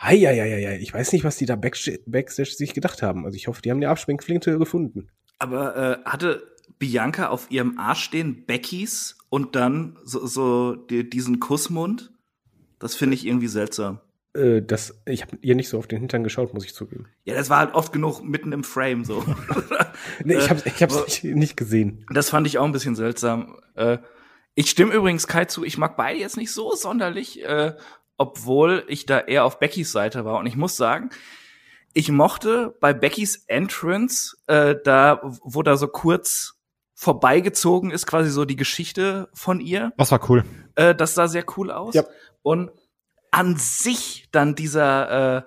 [0.00, 3.24] Heieieiei, ich weiß nicht, was die da Backstage, Backstage sich gedacht haben.
[3.24, 5.08] Also ich hoffe, die haben die Abschwenkflinte gefunden.
[5.38, 6.42] Aber äh, hatte
[6.78, 12.12] Bianca auf ihrem Arsch stehen Beckys und dann so, so die, diesen Kussmund?
[12.78, 14.00] Das finde ich irgendwie seltsam.
[14.34, 17.06] Äh, das, ich habe ihr nicht so auf den Hintern geschaut, muss ich zugeben.
[17.24, 19.24] Ja, das war halt oft genug mitten im Frame so.
[20.24, 22.04] nee, ich habe ich hab's nicht, nicht gesehen.
[22.12, 23.58] Das fand ich auch ein bisschen seltsam.
[23.74, 23.98] Äh,
[24.54, 27.42] ich stimme übrigens Kai zu, ich mag beide jetzt nicht so sonderlich.
[27.44, 27.74] Äh,
[28.16, 30.38] obwohl ich da eher auf Beckys Seite war.
[30.38, 31.10] Und ich muss sagen,
[31.92, 36.54] ich mochte bei Beckys Entrance, äh, da, wo da so kurz
[36.94, 39.92] vorbeigezogen ist, quasi so die Geschichte von ihr.
[39.96, 40.44] Das war cool.
[40.74, 41.94] Äh, das sah sehr cool aus.
[41.94, 42.04] Ja.
[42.42, 42.70] Und
[43.30, 45.44] an sich dann dieser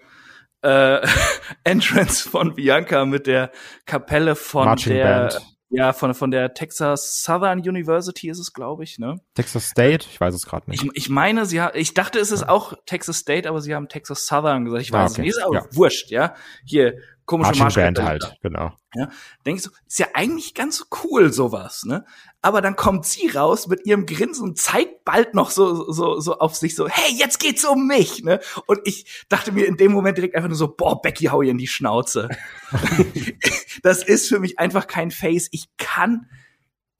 [0.62, 1.08] äh, äh,
[1.64, 3.52] Entrance von Bianca mit der
[3.86, 5.42] Kapelle von Marching der Band.
[5.72, 9.22] Ja, von, von der Texas Southern University ist es, glaube ich, ne?
[9.36, 10.08] Texas State?
[10.10, 10.84] Ich weiß es gerade nicht.
[10.84, 13.88] Ich, ich meine, sie hat, ich dachte, es ist auch Texas State, aber sie haben
[13.88, 14.82] Texas Southern gesagt.
[14.82, 15.12] Ich weiß ah, okay.
[15.12, 15.38] es nicht.
[15.38, 15.66] Ist auch ja.
[15.72, 16.34] wurscht, ja?
[16.66, 16.98] Hier,
[17.30, 18.74] komische Marching halt, genau.
[18.96, 19.08] Ja,
[19.46, 22.06] denkst du, ist ja eigentlich ganz cool sowas, ne?
[22.42, 26.40] Aber dann kommt sie raus mit ihrem Grinsen und zeigt bald noch so so so
[26.40, 28.40] auf sich so, hey, jetzt geht's um mich, ne?
[28.66, 31.52] Und ich dachte mir in dem Moment direkt einfach nur so, boah, Becky hau ihr
[31.52, 32.30] in die Schnauze.
[33.84, 35.50] das ist für mich einfach kein Face.
[35.52, 36.26] Ich kann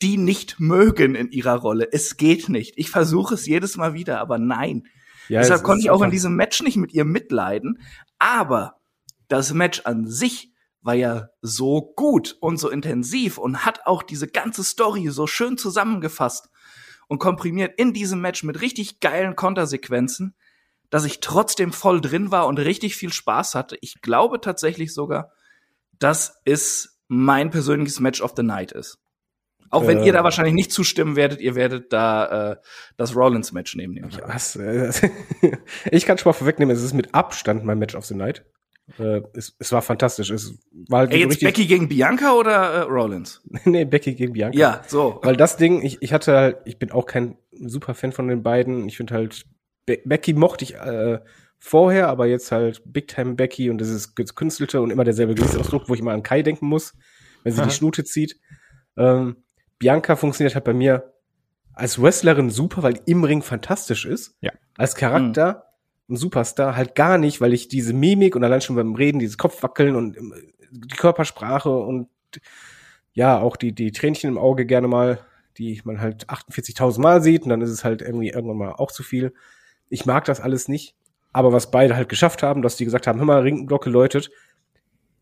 [0.04, 1.90] die nicht mögen in ihrer Rolle.
[1.92, 2.76] Es geht nicht.
[2.78, 4.88] Ich versuche es jedes Mal wieder, aber nein.
[5.28, 7.80] Ja, Deshalb konnte ich auch in diesem Match nicht mit ihr mitleiden.
[8.20, 8.79] Aber
[9.30, 14.28] das Match an sich war ja so gut und so intensiv und hat auch diese
[14.28, 16.50] ganze Story so schön zusammengefasst
[17.08, 20.36] und komprimiert in diesem Match mit richtig geilen Kontersequenzen,
[20.90, 23.78] dass ich trotzdem voll drin war und richtig viel Spaß hatte.
[23.82, 25.32] Ich glaube tatsächlich sogar,
[26.00, 29.00] dass es mein persönliches Match of the Night ist.
[29.72, 32.56] Auch wenn äh, ihr da wahrscheinlich nicht zustimmen werdet, ihr werdet da äh,
[32.98, 34.56] das Rollins-Match nehmen, nehme ich Was?
[35.92, 38.46] ich kann schon mal vorwegnehmen, es ist mit Abstand mein Match of the Night.
[38.98, 40.30] Äh, es, es war fantastisch.
[40.30, 40.54] Es
[40.88, 43.42] war halt Ey, jetzt Becky gegen Bianca oder äh, Rollins?
[43.66, 44.58] nee, Becky gegen Bianca.
[44.58, 45.20] Ja, so.
[45.22, 48.44] Weil das Ding, ich, ich hatte halt, ich bin auch kein super Fan von den
[48.44, 48.88] beiden.
[48.88, 49.46] Ich finde halt,
[49.86, 51.20] Be Becky mochte ich äh,
[51.58, 55.90] vorher, aber jetzt halt Big Time Becky und das ist gekünstelte und immer derselbe Gesichtsausdruck,
[55.90, 56.94] wo ich immer an Kai denken muss,
[57.44, 57.68] wenn sie Aha.
[57.68, 58.40] die Schnute zieht.
[58.98, 59.38] Ähm,
[59.78, 61.14] Bianca funktioniert halt bei mir
[61.74, 64.36] als Wrestlerin super, weil im Ring fantastisch ist.
[64.42, 64.52] Ja.
[64.78, 65.69] Als Charakter mhm.
[66.10, 69.38] Ein Superstar halt gar nicht, weil ich diese Mimik und allein schon beim Reden, dieses
[69.38, 70.34] Kopfwackeln und ähm,
[70.72, 72.08] die Körpersprache und
[73.14, 75.20] ja, auch die, die Tränchen im Auge gerne mal,
[75.58, 78.92] die man halt 48.000 Mal sieht und dann ist es halt irgendwie irgendwann mal auch
[78.92, 79.34] zu viel.
[79.90, 80.96] Ich mag das alles nicht.
[81.32, 84.32] Aber was beide halt geschafft haben, dass die gesagt haben, hör mal, Ringglocke läutet,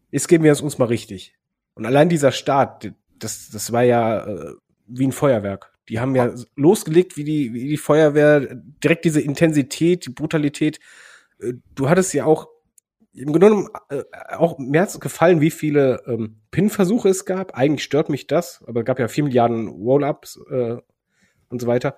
[0.09, 1.35] jetzt geben wir es uns mal richtig.
[1.73, 4.53] Und allein dieser Start, das, das war ja äh,
[4.87, 5.73] wie ein Feuerwerk.
[5.89, 10.79] Die haben ja losgelegt wie die, wie die Feuerwehr, direkt diese Intensität, die Brutalität.
[11.39, 12.47] Äh, du hattest ja auch
[13.13, 14.03] im Grunde genommen äh,
[14.35, 17.57] auch mehr hat's gefallen, wie viele ähm, Pin-Versuche es gab.
[17.57, 20.77] Eigentlich stört mich das, aber es gab ja vier Milliarden Roll-Ups äh,
[21.49, 21.95] und so weiter.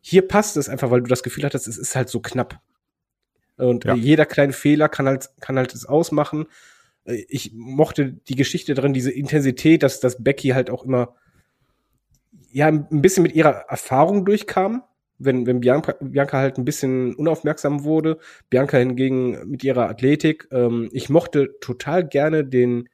[0.00, 2.60] Hier passt es einfach, weil du das Gefühl hattest, es ist halt so knapp.
[3.56, 3.94] Und ja.
[3.94, 6.46] jeder kleine Fehler kann halt, kann halt es ausmachen.
[7.04, 11.14] Äh, ich mochte die Geschichte drin, diese Intensität, dass, dass Becky halt auch immer
[12.52, 14.82] ja ein bisschen mit ihrer Erfahrung durchkam.
[15.18, 18.18] Wenn, wenn Bianca, Bianca halt ein bisschen unaufmerksam wurde,
[18.50, 20.48] Bianca hingegen mit ihrer Athletik.
[20.50, 22.88] Ähm, ich mochte total gerne den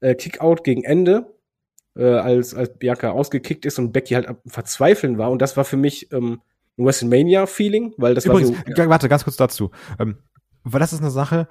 [0.00, 1.34] äh, Kickout gegen Ende,
[1.96, 5.30] äh, als, als Bianca ausgekickt ist und Becky halt am Verzweifeln war.
[5.30, 6.40] Und das war für mich ähm,
[6.78, 8.82] ein WrestleMania-Feeling, weil das Übrigens, war so.
[8.82, 8.88] Ja.
[8.88, 9.70] Warte, ganz kurz dazu.
[9.98, 10.16] Ähm,
[10.64, 11.46] weil das ist eine Sache,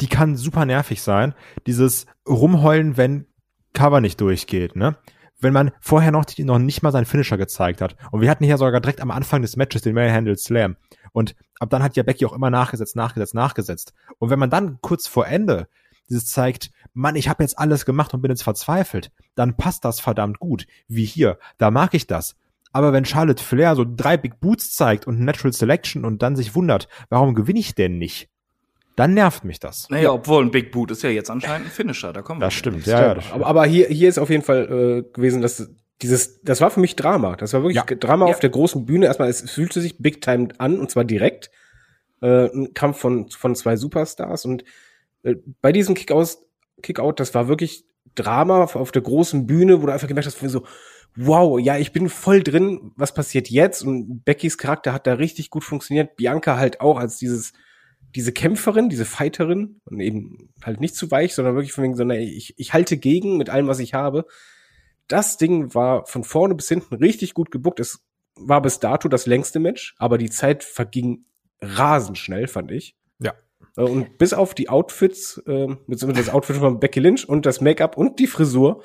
[0.00, 1.34] die kann super nervig sein.
[1.66, 3.26] Dieses Rumheulen, wenn
[3.72, 4.96] Cover nicht durchgeht, ne?
[5.40, 7.96] Wenn man vorher noch, noch nicht mal seinen Finisher gezeigt hat.
[8.10, 10.76] Und wir hatten hier sogar direkt am Anfang des Matches den Manhandle Slam.
[11.12, 13.94] Und ab dann hat ja Becky auch immer nachgesetzt, nachgesetzt, nachgesetzt.
[14.18, 15.68] Und wenn man dann kurz vor Ende
[16.08, 20.00] dieses zeigt, Mann, ich habe jetzt alles gemacht und bin jetzt verzweifelt, dann passt das
[20.00, 20.66] verdammt gut.
[20.88, 22.36] Wie hier, da mag ich das.
[22.72, 26.54] Aber wenn Charlotte Flair so drei Big Boots zeigt und Natural Selection und dann sich
[26.54, 28.30] wundert, warum gewinne ich denn nicht?
[28.98, 29.88] Dann nervt mich das.
[29.90, 32.46] Naja, obwohl ein Big Boot ist ja jetzt anscheinend ein Finisher, da kommen wir.
[32.46, 33.14] Das stimmt, ja, ja.
[33.14, 33.42] Das stimmt.
[33.42, 35.70] Aber, aber hier, hier ist auf jeden Fall äh, gewesen, dass
[36.02, 37.36] dieses, das war für mich Drama.
[37.36, 37.84] Das war wirklich ja.
[37.84, 38.32] Drama ja.
[38.32, 39.06] auf der großen Bühne.
[39.06, 41.48] Erstmal, es fühlte sich Big Time an und zwar direkt.
[42.20, 44.64] Äh, ein Kampf von, von zwei Superstars und
[45.22, 46.38] äh, bei diesem Kickout,
[46.82, 47.84] Kickout, das war wirklich
[48.16, 50.66] Drama auf der großen Bühne, wo du einfach gemerkt hast, so,
[51.14, 53.84] wow, ja, ich bin voll drin, was passiert jetzt?
[53.84, 56.16] Und Beckys Charakter hat da richtig gut funktioniert.
[56.16, 57.52] Bianca halt auch als dieses,
[58.14, 62.04] diese Kämpferin, diese Fighterin und eben halt nicht zu weich, sondern wirklich von wegen so,
[62.04, 64.26] ne, ich, ich halte gegen mit allem, was ich habe.
[65.08, 67.80] Das Ding war von vorne bis hinten richtig gut gebuckt.
[67.80, 68.04] Es
[68.34, 71.24] war bis dato das längste Match, aber die Zeit verging
[71.60, 72.96] rasend schnell, fand ich.
[73.18, 73.34] Ja.
[73.76, 77.60] Äh, und bis auf die Outfits, äh, beziehungsweise das Outfit von Becky Lynch und das
[77.60, 78.82] Make-up und die Frisur,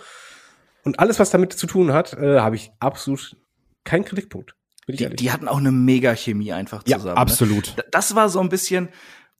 [0.83, 3.37] und alles, was damit zu tun hat, äh, habe ich absolut
[3.83, 4.55] keinen Kritikpunkt.
[4.87, 7.05] Die, die, hatten auch eine Mega-Chemie einfach zusammen.
[7.05, 7.17] Ja, ne?
[7.17, 7.73] absolut.
[7.77, 7.85] Ne?
[7.91, 8.89] Das war so ein bisschen,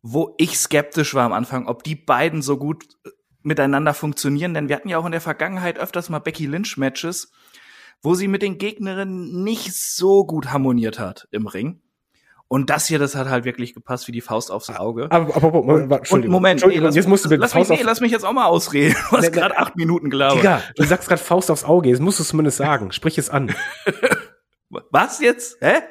[0.02, 3.10] wo ich skeptisch war am Anfang, ob die beiden so gut äh,
[3.42, 7.32] miteinander funktionieren, denn wir hatten ja auch in der Vergangenheit öfters mal Becky Lynch Matches,
[8.02, 11.82] wo sie mit den Gegnerinnen nicht so gut harmoniert hat im Ring.
[12.54, 15.08] Und das hier, das hat halt wirklich gepasst wie die Faust aufs Auge.
[15.10, 18.00] Aber, aber, aber Moment, und Moment, nee, lass, jetzt musst du lass, mich, nee, lass
[18.00, 18.96] mich jetzt auch mal ausreden.
[19.10, 20.44] Du hast gerade acht Minuten gelabert.
[20.44, 22.92] Ja, du sagst gerade Faust aufs Auge, jetzt musst du es zumindest sagen.
[22.92, 23.56] Sprich es an.
[24.92, 25.58] Was jetzt?
[25.62, 25.82] Hä?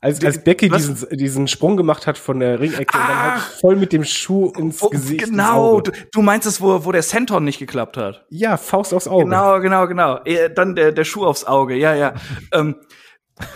[0.00, 3.32] Als, als Becky diesen, diesen Sprung gemacht hat von der Ringecke ah, und dann halt
[3.34, 3.46] ah!
[3.60, 5.24] voll mit dem Schuh ins oh, Gesicht.
[5.24, 8.24] Genau, du, du meinst es, wo, wo der Senton nicht geklappt hat.
[8.28, 9.24] Ja, Faust aufs Auge.
[9.24, 10.20] Genau, genau, genau.
[10.54, 12.14] Dann der, der Schuh aufs Auge, ja, ja.
[12.52, 12.76] ähm,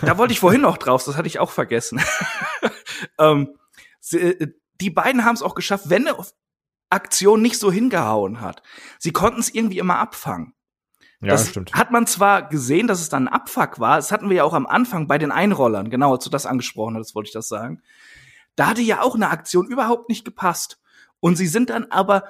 [0.01, 2.01] da wollte ich vorhin noch drauf, das hatte ich auch vergessen.
[3.19, 3.55] ähm,
[3.99, 4.47] sie, äh,
[4.81, 6.17] die beiden haben es auch geschafft, wenn eine
[6.89, 8.61] Aktion nicht so hingehauen hat.
[8.99, 10.53] Sie konnten es irgendwie immer abfangen.
[11.21, 11.73] Ja, das stimmt.
[11.73, 14.53] Hat man zwar gesehen, dass es dann ein Abfuck war, das hatten wir ja auch
[14.53, 17.81] am Anfang bei den Einrollern, genau, als du das angesprochen hast, wollte ich das sagen.
[18.55, 20.79] Da hatte ja auch eine Aktion überhaupt nicht gepasst.
[21.19, 22.23] Und sie sind dann aber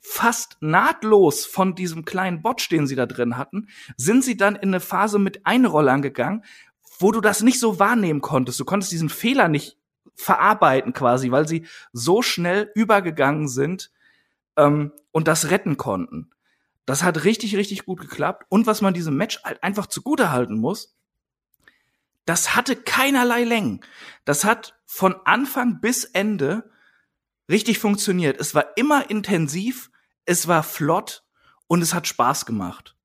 [0.00, 4.68] fast nahtlos von diesem kleinen Botch, den sie da drin hatten, sind sie dann in
[4.68, 6.44] eine Phase mit Einrollern gegangen,
[6.98, 8.58] wo du das nicht so wahrnehmen konntest.
[8.60, 9.78] Du konntest diesen Fehler nicht
[10.14, 13.90] verarbeiten quasi, weil sie so schnell übergegangen sind
[14.56, 16.30] ähm, und das retten konnten.
[16.86, 18.44] Das hat richtig, richtig gut geklappt.
[18.48, 20.96] Und was man diesem Match halt einfach zugute halten muss,
[22.26, 23.80] das hatte keinerlei Längen.
[24.24, 26.70] Das hat von Anfang bis Ende
[27.50, 28.40] richtig funktioniert.
[28.40, 29.90] Es war immer intensiv,
[30.24, 31.24] es war flott
[31.66, 32.96] und es hat Spaß gemacht.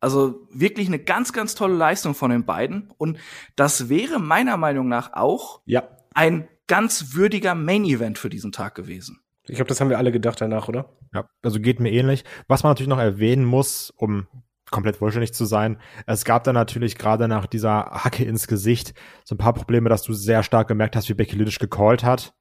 [0.00, 2.90] Also wirklich eine ganz, ganz tolle Leistung von den beiden.
[2.96, 3.18] Und
[3.54, 5.88] das wäre meiner Meinung nach auch ja.
[6.14, 9.20] ein ganz würdiger Main Event für diesen Tag gewesen.
[9.44, 10.96] Ich glaube, das haben wir alle gedacht danach, oder?
[11.12, 12.24] Ja, also geht mir ähnlich.
[12.46, 14.26] Was man natürlich noch erwähnen muss, um
[14.70, 15.78] komplett vollständig zu sein.
[16.06, 18.94] Es gab dann natürlich gerade nach dieser Hacke ins Gesicht
[19.24, 22.34] so ein paar Probleme, dass du sehr stark gemerkt hast, wie Becky Lynch gecallt hat.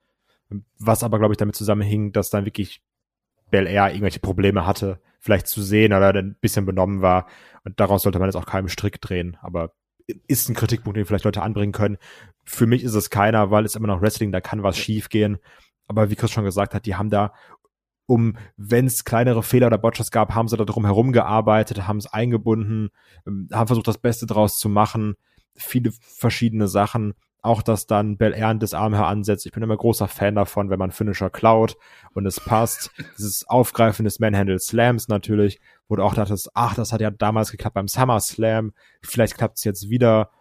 [0.78, 2.82] Was aber, glaube ich, damit zusammenhing, dass dann wirklich
[3.52, 7.28] Bel Air irgendwelche Probleme hatte, vielleicht zu sehen oder ein bisschen benommen war.
[7.64, 9.38] Und daraus sollte man jetzt auch keinen Strick drehen.
[9.42, 9.74] Aber
[10.28, 11.98] ist ein Kritikpunkt, den vielleicht Leute anbringen können.
[12.46, 15.38] Für mich ist es keiner, weil es immer noch Wrestling, da kann was schief gehen.
[15.88, 17.34] Aber wie Chris schon gesagt hat, die haben da
[18.10, 21.97] um, wenn es kleinere Fehler oder Botchers gab, haben sie da drum herum gearbeitet, haben
[21.97, 22.89] es eingebunden,
[23.28, 25.16] ähm, haben versucht, das Beste draus zu machen.
[25.55, 27.14] Viele verschiedene Sachen.
[27.41, 29.45] Auch, dass dann Bel Air das Arm heransetzt.
[29.45, 31.78] Ich bin immer großer Fan davon, wenn man Finisher klaut
[32.14, 32.91] und es passt.
[33.18, 37.51] Dieses Aufgreifen des Manhandle Slams natürlich, wo du auch dachtest, ach, das hat ja damals
[37.51, 38.74] geklappt beim Summer Slam.
[39.01, 40.32] Vielleicht klappt es jetzt wieder.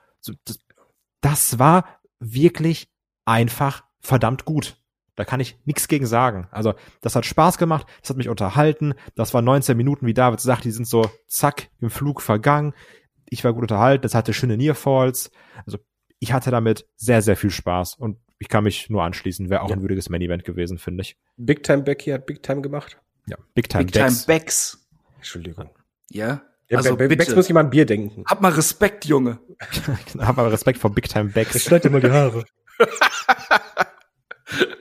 [1.21, 1.85] Das war
[2.19, 2.91] wirklich
[3.27, 4.81] einfach verdammt gut.
[5.19, 6.47] Da kann ich nichts gegen sagen.
[6.53, 8.95] Also, das hat Spaß gemacht, das hat mich unterhalten.
[9.17, 12.73] Das war 19 Minuten, wie David sagt, die sind so zack im Flug vergangen.
[13.29, 15.33] Ich war gut unterhalten, das hatte schöne Nearfalls.
[15.67, 15.79] Also,
[16.21, 19.51] ich hatte damit sehr, sehr viel Spaß und ich kann mich nur anschließen.
[19.51, 19.75] Wäre auch ja.
[19.75, 21.17] ein würdiges Main-Event gewesen, finde ich.
[21.37, 22.97] Big Time Becky hat Big Time gemacht?
[23.27, 24.25] Ja, Big Time Big Becks.
[24.25, 24.89] Time Becks.
[25.17, 25.71] Entschuldigung.
[26.11, 26.43] Ja.
[26.69, 28.23] ja also bei, bei Becks muss jemand Bier denken.
[28.25, 29.41] Hab mal Respekt, Junge.
[30.21, 31.57] Hab mal Respekt vor Big Time Becks.
[31.57, 32.45] Ich schneide dir mal die Haare.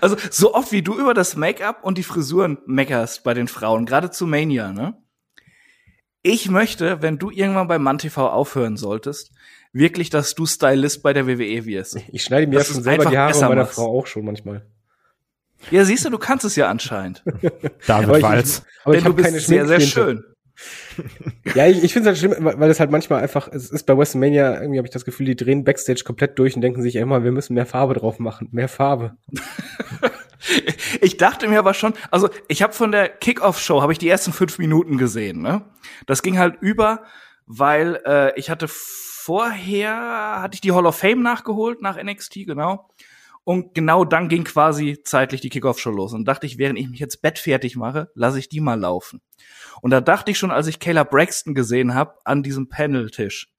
[0.00, 3.86] Also so oft wie du über das Make-up und die Frisuren meckerst bei den Frauen,
[3.86, 4.96] gerade zu Mania, ne?
[6.22, 9.32] Ich möchte, wenn du irgendwann bei MannTV aufhören solltest,
[9.72, 11.96] wirklich, dass du Stylist bei der WWE wirst.
[12.12, 13.74] Ich schneide mir ja schon selber die Haare meiner machst.
[13.76, 14.66] Frau auch schon manchmal.
[15.70, 17.22] Ja, siehst du, du kannst es ja anscheinend.
[17.86, 18.62] David Walz.
[18.86, 20.24] Denn du bist sehr, sehr schön.
[21.54, 23.96] Ja, ich, ich finde es halt schlimm, weil es halt manchmal einfach, es ist bei
[23.96, 27.24] WrestleMania, irgendwie habe ich das Gefühl, die drehen Backstage komplett durch und denken sich immer,
[27.24, 29.16] wir müssen mehr Farbe drauf machen, mehr Farbe.
[31.00, 34.32] ich dachte mir aber schon, also ich habe von der Kickoff-Show, habe ich die ersten
[34.32, 35.62] fünf Minuten gesehen, ne?
[36.06, 37.04] Das ging halt über,
[37.46, 42.88] weil äh, ich hatte vorher, hatte ich die Hall of Fame nachgeholt, nach NXT, genau.
[43.44, 46.12] Und genau dann ging quasi zeitlich die Kickoff-Show los.
[46.12, 49.22] Und dachte ich, während ich mich jetzt Bett fertig mache, lasse ich die mal laufen.
[49.80, 53.52] Und da dachte ich schon, als ich Kayla Braxton gesehen habe, an diesem Paneltisch,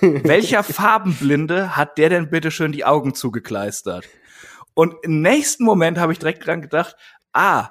[0.00, 4.08] welcher Farbenblinde hat der denn bitte schön die Augen zugekleistert?
[4.74, 6.96] Und im nächsten Moment habe ich direkt dran gedacht,
[7.32, 7.70] ah,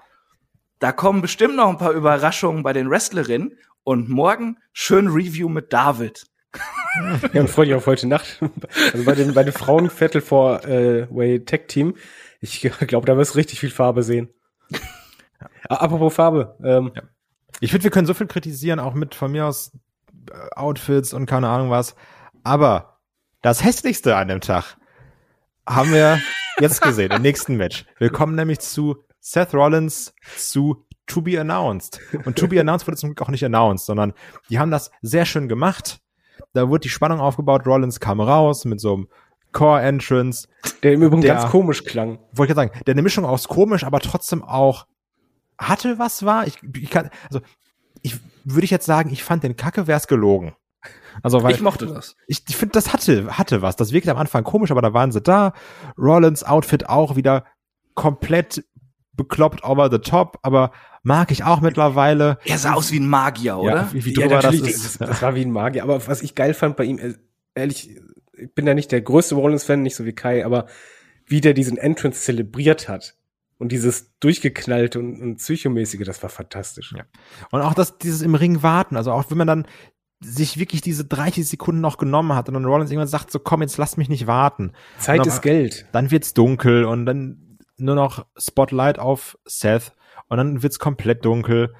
[0.79, 5.71] da kommen bestimmt noch ein paar Überraschungen bei den Wrestlerinnen und morgen schön Review mit
[5.71, 6.25] David.
[7.33, 8.39] ja, und freue dich auf heute Nacht.
[8.91, 11.95] Also bei den, bei den Frauen Vettel vor äh, Way Tech Team.
[12.41, 14.29] Ich glaube, da wirst du richtig viel Farbe sehen.
[15.69, 16.57] Apropos Farbe.
[16.63, 17.03] Ähm, ja.
[17.59, 19.71] Ich finde, wir können so viel kritisieren, auch mit von mir aus
[20.31, 21.95] äh, Outfits und keine Ahnung was.
[22.43, 22.99] Aber
[23.41, 24.77] das hässlichste an dem Tag
[25.67, 26.19] haben wir
[26.59, 27.85] jetzt gesehen, im nächsten Match.
[27.97, 31.99] Wir kommen nämlich zu Seth Rollins zu To Be Announced.
[32.25, 34.13] Und To Be Announced wurde zum Glück auch nicht announced, sondern
[34.49, 35.99] die haben das sehr schön gemacht.
[36.53, 37.65] Da wurde die Spannung aufgebaut.
[37.65, 39.07] Rollins kam raus mit so einem
[39.51, 40.47] Core Entrance.
[40.81, 42.19] Der im Übrigen der, ganz komisch klang.
[42.33, 44.87] Wollte ich sagen, der eine Mischung aus komisch, aber trotzdem auch
[45.57, 46.47] hatte was war.
[46.47, 47.41] Ich, ich kann, also
[48.01, 50.55] ich würde ich jetzt sagen, ich fand den Kacke, wär's gelogen.
[51.21, 52.15] Also weil ich mochte das.
[52.27, 53.75] Ich, ich finde, das hatte hatte was.
[53.75, 55.53] Das wirkte am Anfang komisch, aber da waren sie da.
[55.97, 57.45] Rollins Outfit auch wieder
[57.93, 58.65] komplett
[59.13, 60.71] bekloppt over the top, aber
[61.03, 62.39] mag ich auch mittlerweile.
[62.45, 63.75] Er sah aus wie ein Magier, oder?
[63.75, 64.99] Ja, wie, wie ja, das ist.
[65.01, 65.83] Das, das war wie ein Magier.
[65.83, 67.13] Aber was ich geil fand bei ihm, äh,
[67.53, 67.95] ehrlich,
[68.35, 70.65] ich bin ja nicht der größte Rollins-Fan, nicht so wie Kai, aber
[71.25, 73.15] wie der diesen Entrance zelebriert hat.
[73.63, 76.93] Und dieses durchgeknallte und, und psychomäßige, das war fantastisch.
[76.97, 77.05] Ja.
[77.49, 79.67] Und auch das, dieses im Ring warten, also auch wenn man dann
[80.19, 83.61] sich wirklich diese 30 Sekunden noch genommen hat und dann Rollins irgendwann sagt, so komm,
[83.61, 84.73] jetzt lass mich nicht warten.
[84.99, 85.87] Zeit dann, ist Geld.
[85.93, 89.93] Dann wird's dunkel und dann nur noch Spotlight auf Seth
[90.27, 91.73] und dann wird's komplett dunkel.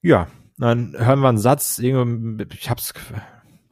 [0.00, 0.28] Ja,
[0.58, 2.94] dann hören wir einen Satz, ich hab's,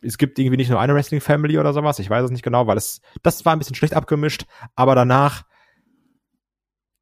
[0.02, 2.66] es gibt irgendwie nicht nur eine Wrestling Family oder sowas, ich weiß es nicht genau,
[2.66, 4.44] weil es, das war ein bisschen schlecht abgemischt,
[4.74, 5.44] aber danach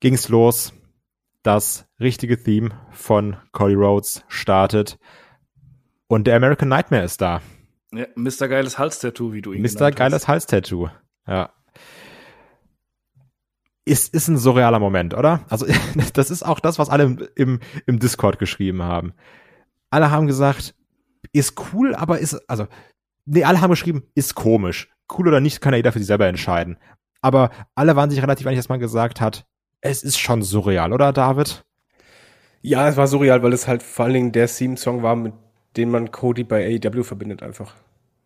[0.01, 0.73] ging's los.
[1.43, 4.99] das richtige Theme von Cody Rhodes startet.
[6.09, 7.41] Und der American Nightmare ist da.
[7.93, 8.49] Ja, Mr.
[8.49, 9.93] Geiles Hals-Tattoo, wie du ihn Mr.
[9.93, 10.89] Geiles Hals-Tattoo.
[11.27, 11.51] Ja.
[13.85, 15.45] Ist, ist ein surrealer Moment, oder?
[15.49, 15.67] Also,
[16.15, 19.15] das ist auch das, was alle im, im Discord geschrieben haben.
[19.91, 20.75] Alle haben gesagt,
[21.33, 22.67] ist cool, aber ist, also,
[23.25, 24.91] nee, alle haben geschrieben, ist komisch.
[25.17, 26.77] Cool oder nicht, kann ja jeder für sich selber entscheiden.
[27.21, 29.47] Aber alle waren sich relativ einig, dass man gesagt hat,
[29.89, 31.65] es ist schon surreal, oder David?
[32.63, 35.35] Ja, es war surreal, weil es halt vor allen Dingen der Theme-Song war, mit
[35.77, 37.75] dem man Cody bei AEW verbindet einfach.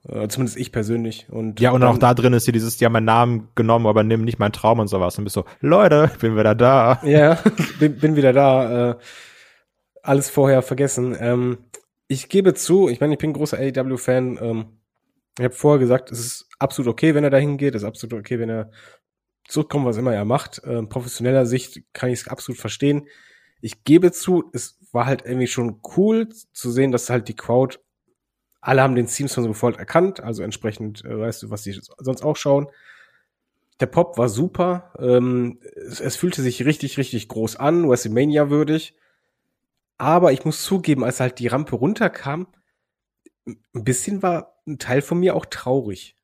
[0.09, 1.27] Äh, zumindest ich persönlich.
[1.31, 3.87] Und ja, und dann, auch da drin ist hier dieses, die haben meinen Namen genommen,
[3.87, 5.19] aber nimm nicht meinen Traum und sowas.
[5.19, 7.01] Und bist so, Leute, bin wieder da.
[7.05, 7.39] Ja,
[7.79, 8.91] bin, bin wieder da.
[8.91, 8.97] Äh,
[10.03, 11.15] alles vorher vergessen.
[11.21, 11.59] Ähm,
[12.09, 14.39] ich gebe zu, ich meine, ich bin ein großer AEW-Fan.
[14.41, 14.65] Ähm,
[15.39, 17.75] ich habe vorher gesagt, es ist absolut okay, wenn er dahin geht.
[17.75, 18.71] Es ist absolut okay, wenn er
[19.51, 20.63] zurückkommt, was immer er macht.
[20.65, 23.09] Ähm, professioneller Sicht kann ich es absolut verstehen.
[23.61, 27.79] Ich gebe zu, es war halt irgendwie schon cool zu sehen, dass halt die Crowd,
[28.61, 32.23] alle haben den Themes von sofort erkannt, also entsprechend äh, weißt du, was die sonst
[32.23, 32.69] auch schauen.
[33.81, 38.95] Der Pop war super, ähm, es, es, fühlte sich richtig, richtig groß an, WrestleMania würdig.
[39.97, 42.47] Aber ich muss zugeben, als halt die Rampe runterkam,
[43.47, 46.17] ein bisschen war ein Teil von mir auch traurig.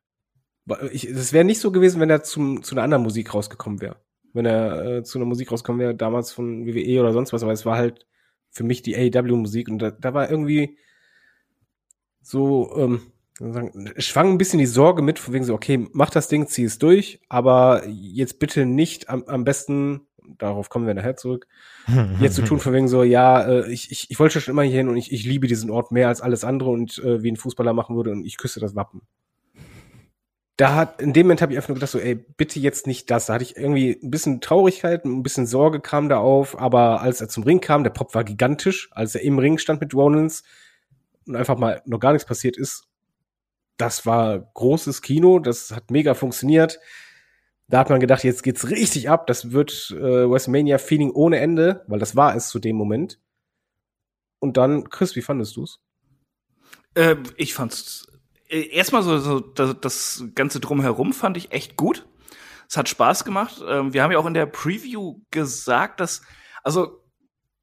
[0.68, 3.96] Es wäre nicht so gewesen, wenn er zum, zu einer anderen Musik rausgekommen wäre.
[4.32, 7.52] Wenn er äh, zu einer Musik rausgekommen wäre, damals von WWE oder sonst was, aber
[7.52, 8.06] es war halt
[8.50, 10.78] für mich die AEW-Musik und da, da war irgendwie
[12.20, 13.00] so, ähm,
[13.38, 16.64] sagen, schwang ein bisschen die Sorge mit, von wegen so, okay, mach das Ding, zieh
[16.64, 20.06] es durch, aber jetzt bitte nicht am, am besten,
[20.38, 21.46] darauf kommen wir nachher zurück,
[22.20, 24.78] jetzt zu tun, von wegen so, ja, äh, ich, ich, ich wollte schon immer hier
[24.78, 27.36] hin und ich, ich liebe diesen Ort mehr als alles andere und äh, wie ein
[27.36, 29.02] Fußballer machen würde und ich küsse das Wappen
[30.56, 33.10] da hat, in dem Moment habe ich einfach nur gedacht, so, ey, bitte jetzt nicht
[33.10, 33.26] das.
[33.26, 37.20] Da hatte ich irgendwie ein bisschen Traurigkeit, ein bisschen Sorge kam da auf, aber als
[37.20, 40.44] er zum Ring kam, der Pop war gigantisch, als er im Ring stand mit Ronans
[41.26, 42.84] und einfach mal noch gar nichts passiert ist,
[43.76, 46.80] das war großes Kino, das hat mega funktioniert.
[47.68, 51.98] Da hat man gedacht, jetzt geht's richtig ab, das wird äh, WrestleMania-Feeling ohne Ende, weil
[51.98, 53.18] das war es zu dem Moment.
[54.38, 55.80] Und dann, Chris, wie fandest du's?
[56.94, 58.06] Äh, ich fand's
[58.48, 62.06] erstmal so, so das, das ganze drumherum fand ich echt gut.
[62.68, 63.62] Es hat Spaß gemacht.
[63.66, 66.22] Ähm, wir haben ja auch in der Preview gesagt, dass,
[66.62, 67.02] also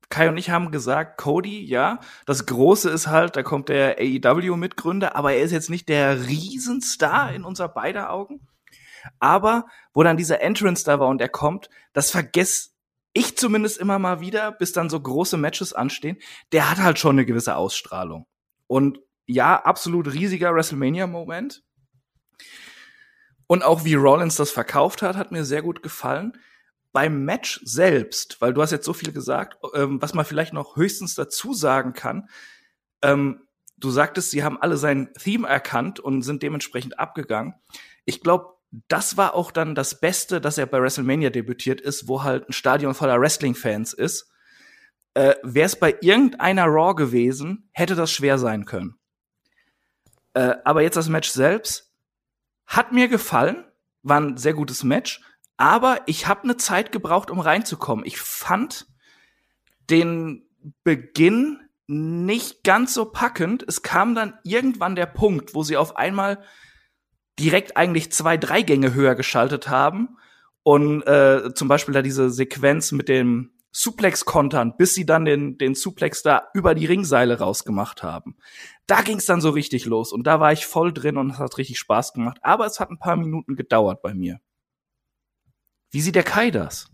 [0.09, 5.15] Kai und ich haben gesagt, Cody, ja, das Große ist halt, da kommt der AEW-Mitgründer,
[5.15, 8.47] aber er ist jetzt nicht der Riesenstar in unser beider Augen.
[9.19, 12.69] Aber wo dann dieser Entrance da war und er kommt, das vergesse
[13.13, 16.17] ich zumindest immer mal wieder, bis dann so große Matches anstehen.
[16.51, 18.25] Der hat halt schon eine gewisse Ausstrahlung.
[18.67, 21.63] Und ja, absolut riesiger WrestleMania-Moment.
[23.47, 26.33] Und auch wie Rollins das verkauft hat, hat mir sehr gut gefallen.
[26.91, 30.75] Beim Match selbst, weil du hast jetzt so viel gesagt, ähm, was man vielleicht noch
[30.75, 32.29] höchstens dazu sagen kann,
[33.01, 33.41] ähm,
[33.77, 37.55] du sagtest, sie haben alle sein Theme erkannt und sind dementsprechend abgegangen.
[38.05, 38.53] Ich glaube,
[38.87, 42.53] das war auch dann das Beste, dass er bei WrestleMania debütiert ist, wo halt ein
[42.53, 44.31] Stadion voller Wrestling-Fans ist.
[45.13, 48.95] Äh, Wäre es bei irgendeiner Raw gewesen, hätte das schwer sein können.
[50.33, 51.91] Äh, aber jetzt das Match selbst
[52.65, 53.65] hat mir gefallen,
[54.01, 55.21] war ein sehr gutes Match,
[55.57, 58.05] aber ich habe eine Zeit gebraucht, um reinzukommen.
[58.05, 58.87] Ich fand
[59.89, 60.45] den
[60.83, 63.63] Beginn nicht ganz so packend.
[63.67, 66.43] Es kam dann irgendwann der Punkt, wo sie auf einmal
[67.39, 70.17] direkt eigentlich zwei, drei Gänge höher geschaltet haben
[70.63, 75.57] und äh, zum Beispiel da diese Sequenz mit dem Suplex kontern, bis sie dann den,
[75.57, 78.37] den Suplex da über die Ringseile rausgemacht haben.
[78.85, 81.57] Da ging's dann so richtig los und da war ich voll drin und es hat
[81.57, 82.37] richtig Spaß gemacht.
[82.43, 84.39] Aber es hat ein paar Minuten gedauert bei mir.
[85.89, 86.91] Wie sieht der Kai das?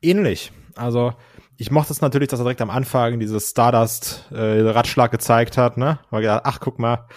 [0.00, 0.52] Ähnlich.
[0.76, 1.12] Also
[1.56, 5.98] ich mochte es natürlich, dass er direkt am Anfang dieses Stardust-Ratschlag äh, gezeigt hat, ne?
[6.10, 7.08] Weil gedacht, ach guck mal,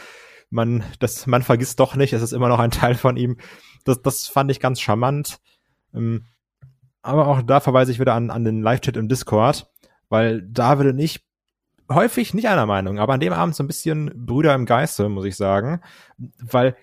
[0.50, 3.38] man, das, man vergisst doch nicht, es ist immer noch ein Teil von ihm.
[3.84, 5.38] Das, das fand ich ganz charmant.
[5.94, 6.26] Ähm,
[7.06, 9.72] aber auch da verweise ich wieder an, an den Live-Chat im Discord,
[10.10, 11.24] weil David und ich
[11.89, 15.26] häufig nicht einer Meinung, aber an dem Abend so ein bisschen Brüder im Geiste, muss
[15.26, 15.82] ich sagen,
[16.39, 16.76] weil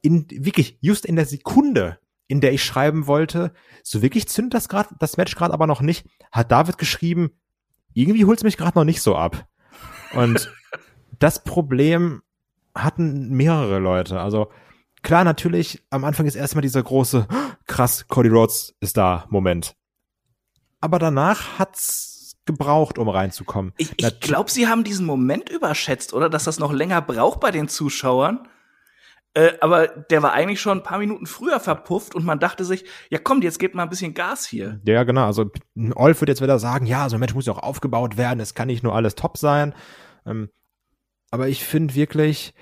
[0.00, 1.98] in wirklich just in der Sekunde,
[2.28, 3.52] in der ich schreiben wollte,
[3.82, 7.32] so wirklich zündet das gerade das Match gerade aber noch nicht, hat David geschrieben,
[7.92, 9.46] irgendwie holt's mich gerade noch nicht so ab.
[10.14, 10.52] Und
[11.18, 12.22] das Problem
[12.74, 14.20] hatten mehrere Leute.
[14.20, 14.50] Also
[15.04, 17.28] klar, natürlich, am Anfang ist erstmal dieser große,
[17.66, 19.76] krass, Cody Rhodes ist da Moment.
[20.80, 23.72] Aber danach hat's gebraucht, um reinzukommen.
[23.76, 26.28] Ich, ich glaube, sie haben diesen Moment überschätzt, oder?
[26.28, 28.48] Dass das noch länger braucht bei den Zuschauern.
[29.32, 32.84] Äh, aber der war eigentlich schon ein paar Minuten früher verpufft und man dachte sich,
[33.10, 34.80] ja komm, jetzt gebt mal ein bisschen Gas hier.
[34.84, 35.26] Ja, genau.
[35.26, 35.50] Also
[35.94, 38.54] Olf wird jetzt wieder sagen, ja, so ein Mensch muss ja auch aufgebaut werden, es
[38.54, 39.74] kann nicht nur alles top sein.
[40.24, 40.50] Ähm,
[41.30, 42.54] aber ich finde wirklich,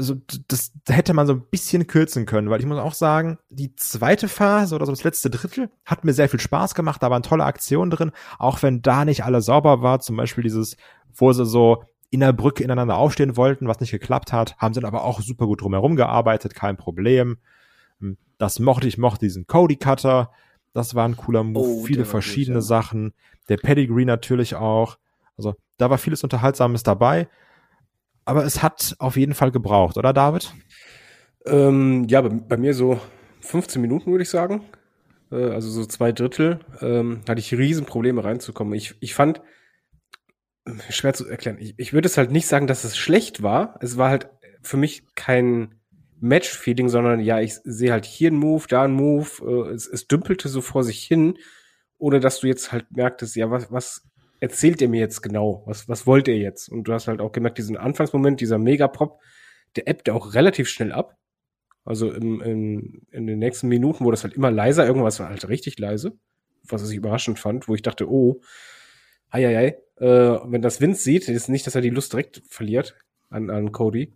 [0.00, 0.16] so,
[0.48, 4.28] das hätte man so ein bisschen kürzen können, weil ich muss auch sagen, die zweite
[4.28, 7.44] Phase oder so das letzte Drittel hat mir sehr viel Spaß gemacht, da waren tolle
[7.44, 10.76] Aktionen drin, auch wenn da nicht alles sauber war, zum Beispiel dieses,
[11.14, 14.80] wo sie so in der Brücke ineinander aufstehen wollten, was nicht geklappt hat, haben sie
[14.80, 17.38] dann aber auch super gut drumherum gearbeitet, kein Problem.
[18.00, 20.30] Hm, das mochte ich, mochte diesen Cody Cutter.
[20.72, 22.68] Das war ein cooler Move, oh, viele verschiedene gut, ja.
[22.68, 23.12] Sachen.
[23.48, 24.98] Der Pedigree natürlich auch.
[25.36, 27.28] Also da war vieles Unterhaltsames dabei.
[28.24, 30.52] Aber es hat auf jeden Fall gebraucht, oder David?
[31.46, 33.00] Ähm, ja, bei, bei, mir so
[33.40, 34.62] 15 Minuten, würde ich sagen.
[35.32, 36.60] Äh, also so zwei Drittel.
[36.80, 38.74] Ähm, hatte ich Riesenprobleme reinzukommen.
[38.74, 39.40] Ich, ich fand,
[40.88, 41.56] schwer zu erklären.
[41.58, 43.78] Ich, ich würde es halt nicht sagen, dass es schlecht war.
[43.80, 44.28] Es war halt
[44.62, 45.74] für mich kein
[46.20, 49.28] Match-Feeling, sondern ja, ich sehe halt hier einen Move, da einen Move.
[49.42, 51.38] Äh, es, es dümpelte so vor sich hin,
[51.98, 54.09] ohne dass du jetzt halt merktest, ja, was, was
[54.40, 55.62] erzählt ihr mir jetzt genau?
[55.66, 56.68] Was, was wollt ihr jetzt?
[56.68, 59.20] Und du hast halt auch gemerkt, diesen Anfangsmoment, dieser Megapop,
[59.76, 61.16] der ebbte auch relativ schnell ab.
[61.84, 64.86] Also im, in, in den nächsten Minuten wurde es halt immer leiser.
[64.86, 66.18] Irgendwas war halt richtig leise,
[66.64, 68.40] was ich überraschend fand, wo ich dachte, oh,
[69.30, 72.42] ei, ei, ei, äh, wenn das Vince sieht, ist nicht, dass er die Lust direkt
[72.48, 72.96] verliert
[73.28, 74.14] an, an Cody.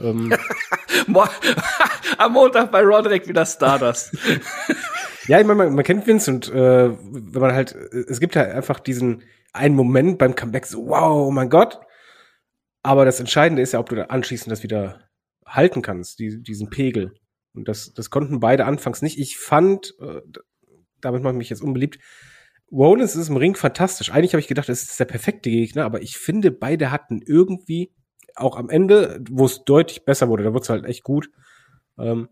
[0.00, 0.32] Ähm,
[2.18, 4.16] Am Montag bei Raw direkt wieder Stardust.
[5.26, 8.50] ja, ich meine, man, man kennt Vince und äh, wenn man halt, es gibt halt
[8.50, 9.22] einfach diesen
[9.52, 11.80] einen Moment beim Comeback, so wow, oh mein Gott.
[12.82, 15.08] Aber das Entscheidende ist ja, ob du anschließend das wieder
[15.44, 17.14] halten kannst, die, diesen Pegel.
[17.54, 19.18] Und das, das konnten beide anfangs nicht.
[19.18, 20.20] Ich fand, äh,
[21.00, 21.98] damit mache ich mich jetzt unbeliebt,
[22.70, 24.12] Rollins ist im Ring fantastisch.
[24.12, 27.92] Eigentlich habe ich gedacht, es ist der perfekte Gegner, aber ich finde, beide hatten irgendwie,
[28.34, 31.30] auch am Ende, wo es deutlich besser wurde, da wurde es halt echt gut,
[31.98, 32.28] ähm,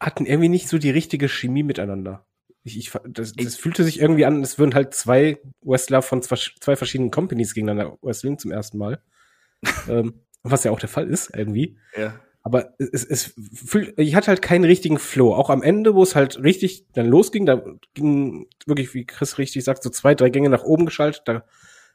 [0.00, 2.26] hatten irgendwie nicht so die richtige Chemie miteinander.
[2.66, 6.36] Ich, ich, das, das fühlte sich irgendwie an, es würden halt zwei Wrestler von zwei,
[6.58, 9.00] zwei verschiedenen Companies gegeneinander wrestling zum ersten Mal.
[9.88, 11.78] ähm, was ja auch der Fall ist, irgendwie.
[11.96, 12.18] Ja.
[12.42, 15.32] Aber es, es fühlt, ich hatte halt keinen richtigen Flow.
[15.32, 17.62] Auch am Ende, wo es halt richtig dann losging, da
[17.94, 21.22] ging wirklich, wie Chris richtig sagt, so zwei, drei Gänge nach oben geschaltet.
[21.26, 21.44] Da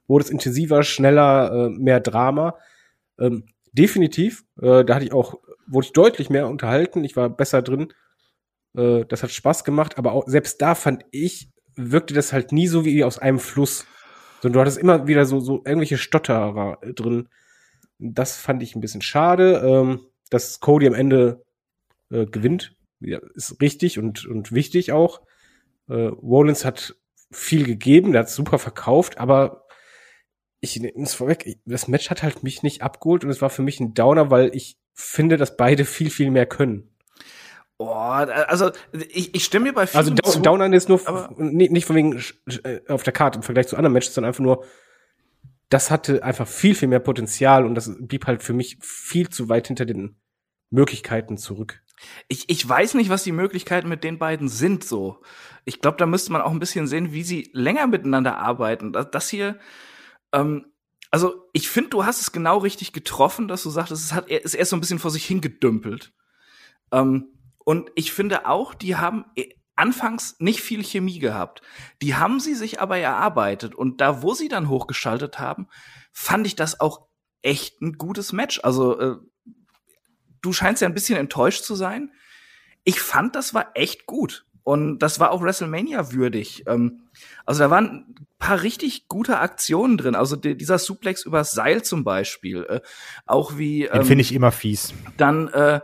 [0.07, 2.57] wurde es intensiver, schneller, äh, mehr Drama.
[3.19, 3.43] Ähm,
[3.73, 4.45] definitiv.
[4.61, 7.03] Äh, da hatte ich auch, wurde ich deutlich mehr unterhalten.
[7.03, 7.93] Ich war besser drin.
[8.75, 9.97] Äh, das hat Spaß gemacht.
[9.97, 13.85] Aber auch selbst da fand ich, wirkte das halt nie so wie aus einem Fluss.
[14.41, 17.29] Sondern du hattest immer wieder so, so irgendwelche Stotterer drin.
[17.99, 19.61] Das fand ich ein bisschen schade.
[19.63, 20.01] Ähm,
[20.31, 21.43] dass Cody am Ende
[22.09, 25.21] äh, gewinnt, ja, ist richtig und, und wichtig auch.
[25.87, 26.95] Äh, Rollins hat
[27.31, 29.67] viel gegeben, der hat super verkauft, aber
[30.61, 33.61] ich nehme es vorweg, das Match hat halt mich nicht abgeholt und es war für
[33.61, 36.90] mich ein Downer, weil ich finde, dass beide viel, viel mehr können.
[37.83, 40.99] Oh, also ich, ich stimme mir bei vielen Also Downer ist nur
[41.37, 42.23] nicht von wegen
[42.63, 44.65] äh, auf der Karte im Vergleich zu anderen Matches, sondern einfach nur
[45.71, 49.47] das hatte einfach viel, viel mehr Potenzial und das blieb halt für mich viel zu
[49.47, 50.17] weit hinter den
[50.69, 51.81] Möglichkeiten zurück.
[52.27, 55.21] Ich, ich weiß nicht, was die Möglichkeiten mit den beiden sind so.
[55.63, 58.91] Ich glaube, da müsste man auch ein bisschen sehen, wie sie länger miteinander arbeiten.
[58.91, 59.59] Das, das hier,
[60.33, 60.65] ähm,
[61.09, 64.55] also ich finde, du hast es genau richtig getroffen, dass du sagst, es hat, ist
[64.55, 66.11] erst so ein bisschen vor sich hingedümpelt.
[66.91, 67.27] Ähm,
[67.65, 71.61] und ich finde auch, die haben äh, anfangs nicht viel Chemie gehabt.
[72.01, 75.67] Die haben sie sich aber erarbeitet und da, wo sie dann hochgeschaltet haben,
[76.11, 77.07] fand ich das auch
[77.41, 78.59] echt ein gutes Match.
[78.63, 79.15] Also äh,
[80.41, 82.11] du scheinst ja ein bisschen enttäuscht zu sein.
[82.83, 84.45] Ich fand, das war echt gut.
[84.63, 86.63] Und das war auch WrestleMania würdig.
[86.67, 87.09] Ähm,
[87.45, 90.13] also da waren ein paar richtig gute Aktionen drin.
[90.13, 92.65] Also die, dieser Suplex übers Seil zum Beispiel.
[92.69, 92.81] Äh,
[93.25, 93.85] auch wie.
[93.85, 94.93] Ähm, Den finde ich immer fies.
[95.17, 95.81] Dann äh,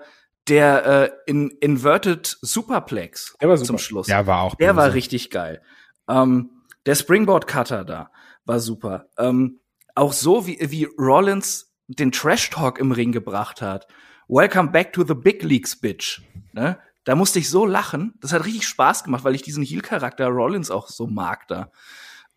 [0.48, 3.68] der äh, in, Inverted Superplex der war super.
[3.68, 4.08] zum Schluss.
[4.08, 4.56] Der war auch.
[4.56, 4.78] Der böse.
[4.78, 5.62] war richtig geil.
[6.08, 6.50] Ähm,
[6.86, 8.12] der Springboard Cutter da
[8.46, 9.10] war super.
[9.18, 9.60] Ähm,
[9.96, 13.88] auch so wie, wie Rollins den Trash Talk im Ring gebracht hat.
[14.28, 16.22] Welcome back to the Big Leagues, Bitch.
[16.54, 16.78] Ne?
[17.04, 18.14] Da musste ich so lachen.
[18.20, 21.72] Das hat richtig Spaß gemacht, weil ich diesen Heel-Charakter Rollins auch so mag da.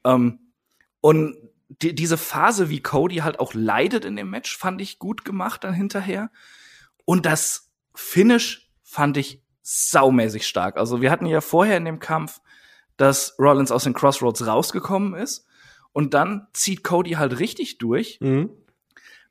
[0.05, 0.53] Ähm,
[1.01, 1.37] und
[1.69, 5.65] die, diese Phase, wie Cody halt auch leidet in dem Match, fand ich gut gemacht
[5.65, 6.31] dann hinterher.
[7.05, 7.70] Und das
[8.01, 10.79] Finish fand ich saumäßig stark.
[10.79, 12.41] Also wir hatten ja vorher in dem Kampf,
[12.97, 15.47] dass Rollins aus den Crossroads rausgekommen ist
[15.93, 18.51] und dann zieht Cody halt richtig durch, mhm.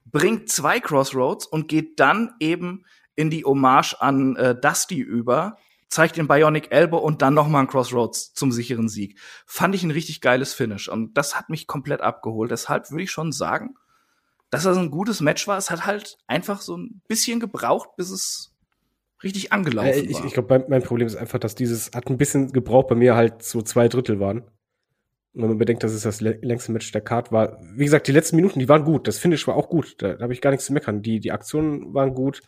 [0.05, 5.57] bringt zwei Crossroads und geht dann eben in die Hommage an äh, Dusty über,
[5.89, 9.19] zeigt den Bionic Elbow und dann noch mal ein Crossroads zum sicheren Sieg.
[9.45, 12.51] Fand ich ein richtig geiles Finish und das hat mich komplett abgeholt.
[12.51, 13.75] Deshalb würde ich schon sagen,
[14.51, 15.57] dass das ein gutes Match war.
[15.57, 18.48] Es hat halt einfach so ein bisschen gebraucht, bis es
[19.23, 22.51] richtig angelaufen äh, ich, Ich glaube, mein Problem ist einfach, dass dieses hat ein bisschen
[22.51, 24.43] gebraucht bei mir halt so zwei Drittel waren.
[25.33, 27.59] Und wenn man bedenkt, dass es das längste Match der Card war.
[27.75, 29.07] Wie gesagt, die letzten Minuten, die waren gut.
[29.07, 29.95] Das Finish war auch gut.
[29.99, 31.03] Da, da habe ich gar nichts zu meckern.
[31.03, 32.41] Die, die Aktionen waren gut.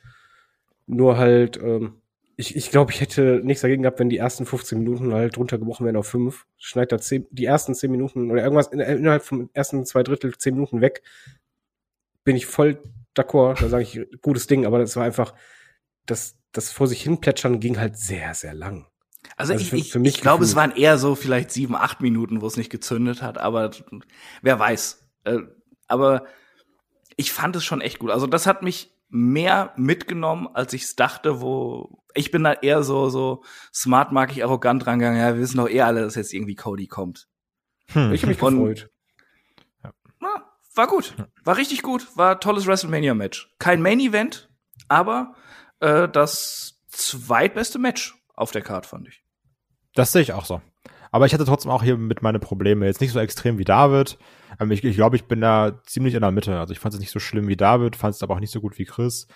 [0.87, 2.01] Nur halt, ähm,
[2.37, 5.85] ich, ich glaube, ich hätte nichts dagegen gehabt, wenn die ersten 15 Minuten halt runtergebrochen
[5.85, 6.47] wären auf fünf.
[6.57, 10.35] Schneid da zehn, die ersten 10 Minuten oder irgendwas in, innerhalb von ersten zwei Drittel,
[10.35, 11.03] 10 Minuten weg.
[12.23, 12.81] Bin ich voll
[13.15, 13.61] d'accord.
[13.61, 14.65] Da sage ich, gutes Ding.
[14.65, 15.35] Aber das war einfach,
[16.07, 18.87] das, das vor sich hin plätschern ging halt sehr, sehr lang.
[19.37, 22.01] Also, also ich, für, ich, für ich glaube, es waren eher so vielleicht sieben, acht
[22.01, 23.71] Minuten, wo es nicht gezündet hat, aber
[24.41, 25.07] wer weiß.
[25.23, 25.39] Äh,
[25.87, 26.25] aber
[27.17, 28.11] ich fand es schon echt gut.
[28.11, 32.83] Also das hat mich mehr mitgenommen, als ich es dachte, wo ich bin da eher
[32.83, 33.43] so, so
[33.73, 35.19] smart, mag ich arrogant rangegangen.
[35.19, 37.27] Ja, wir wissen doch eh alle, dass jetzt irgendwie Cody kommt.
[37.87, 38.11] Hm.
[38.13, 38.89] Ich habe mich Und, gefreut.
[40.19, 40.43] Na,
[40.75, 41.15] war gut.
[41.43, 42.07] War richtig gut.
[42.15, 43.53] War tolles WrestleMania-Match.
[43.59, 44.49] Kein Main-Event,
[44.87, 45.35] aber
[45.81, 49.23] äh, das zweitbeste Match auf der Card, fand ich.
[49.93, 50.61] Das sehe ich auch so.
[51.11, 52.85] Aber ich hatte trotzdem auch hier mit meine Probleme.
[52.85, 54.17] Jetzt nicht so extrem wie David.
[54.59, 56.57] Ähm, ich, ich glaube, ich bin da ziemlich in der Mitte.
[56.57, 58.61] Also ich fand es nicht so schlimm wie David, fand es aber auch nicht so
[58.61, 59.27] gut wie Chris.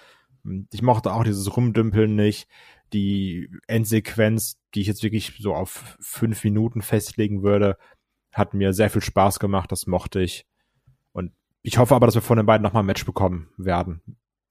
[0.72, 2.48] Ich mochte auch dieses Rumdümpeln nicht.
[2.94, 7.78] Die Endsequenz, die ich jetzt wirklich so auf fünf Minuten festlegen würde,
[8.32, 9.72] hat mir sehr viel Spaß gemacht.
[9.72, 10.46] Das mochte ich.
[11.12, 14.02] Und ich hoffe aber, dass wir von den beiden nochmal ein Match bekommen werden.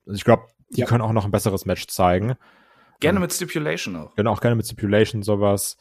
[0.07, 0.87] Also ich glaube, die ja.
[0.87, 2.35] können auch noch ein besseres Match zeigen.
[3.01, 4.15] Gerne mit Stipulation auch.
[4.15, 5.77] Genau, auch gerne mit Stipulation sowas.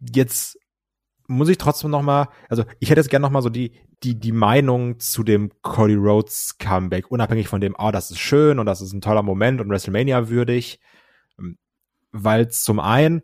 [0.00, 0.58] Jetzt
[1.26, 3.72] muss ich trotzdem noch mal, also ich hätte jetzt gerne noch mal so die
[4.02, 8.58] die die Meinung zu dem Cody Rhodes Comeback, unabhängig von dem, oh, das ist schön
[8.58, 10.78] und das ist ein toller Moment und WrestleMania würdig,
[11.38, 11.56] ähm,
[12.12, 13.22] weil zum einen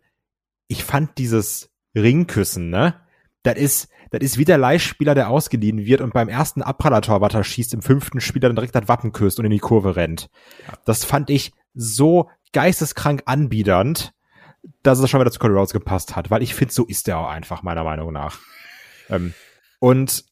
[0.67, 2.99] ich fand dieses Ringküssen, ne,
[3.43, 7.73] das ist das ist wie der Leihspieler, der ausgeliehen wird und beim ersten Abpraller-Torwart schießt,
[7.73, 10.29] im fünften Spieler dann direkt das Wappen küsst und in die Kurve rennt.
[10.85, 14.13] Das fand ich so geisteskrank anbiedernd,
[14.83, 17.19] dass es schon wieder zu Cody Rhodes gepasst hat, weil ich finde, so ist er
[17.19, 18.37] auch einfach, meiner Meinung nach.
[19.09, 19.33] Ähm,
[19.79, 20.25] und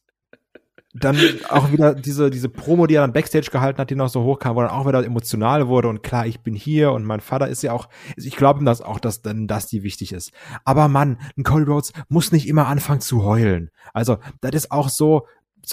[0.92, 1.16] dann
[1.48, 4.56] auch wieder diese, diese Promo, die er dann Backstage gehalten hat, die noch so hochkam,
[4.56, 7.62] wo dann auch wieder emotional wurde und klar, ich bin hier und mein Vater ist
[7.62, 10.32] ja auch, ich glaube ihm das auch, dass dann das die wichtig ist.
[10.64, 13.70] Aber Mann, ein Cody Rhodes muss nicht immer anfangen zu heulen.
[13.94, 15.26] Also, das ist auch so,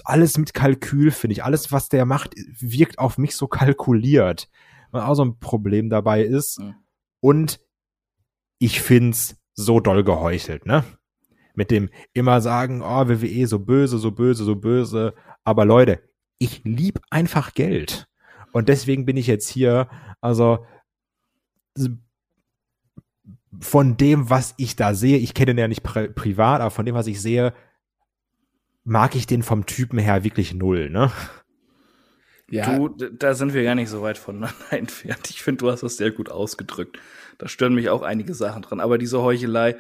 [0.04, 1.44] alles mit Kalkül, finde ich.
[1.44, 4.50] Alles, was der macht, wirkt auf mich so kalkuliert.
[4.92, 6.60] Und auch so ein Problem dabei ist.
[6.60, 6.76] Mhm.
[7.20, 7.60] Und
[8.60, 10.84] ich find's so doll geheuchelt, ne?
[11.58, 15.16] Mit dem immer sagen, oh, WWE so böse, so böse, so böse.
[15.44, 16.04] Aber Leute,
[16.38, 18.08] ich lieb einfach Geld.
[18.54, 19.90] Und deswegen bin ich jetzt hier,
[20.22, 20.66] also
[23.60, 26.86] von dem, was ich da sehe, ich kenne den ja nicht pri privat, aber von
[26.86, 27.54] dem, was ich sehe,
[28.84, 31.12] mag ich den vom Typen her wirklich null, ne?
[32.50, 32.78] Ja.
[32.78, 35.30] Du, da sind wir gar nicht so weit voneinander entfernt.
[35.30, 37.00] Ich finde, du hast das sehr gut ausgedrückt.
[37.40, 38.80] Da stören mich auch einige Sachen dran.
[38.80, 39.76] Aber diese Heuchelei,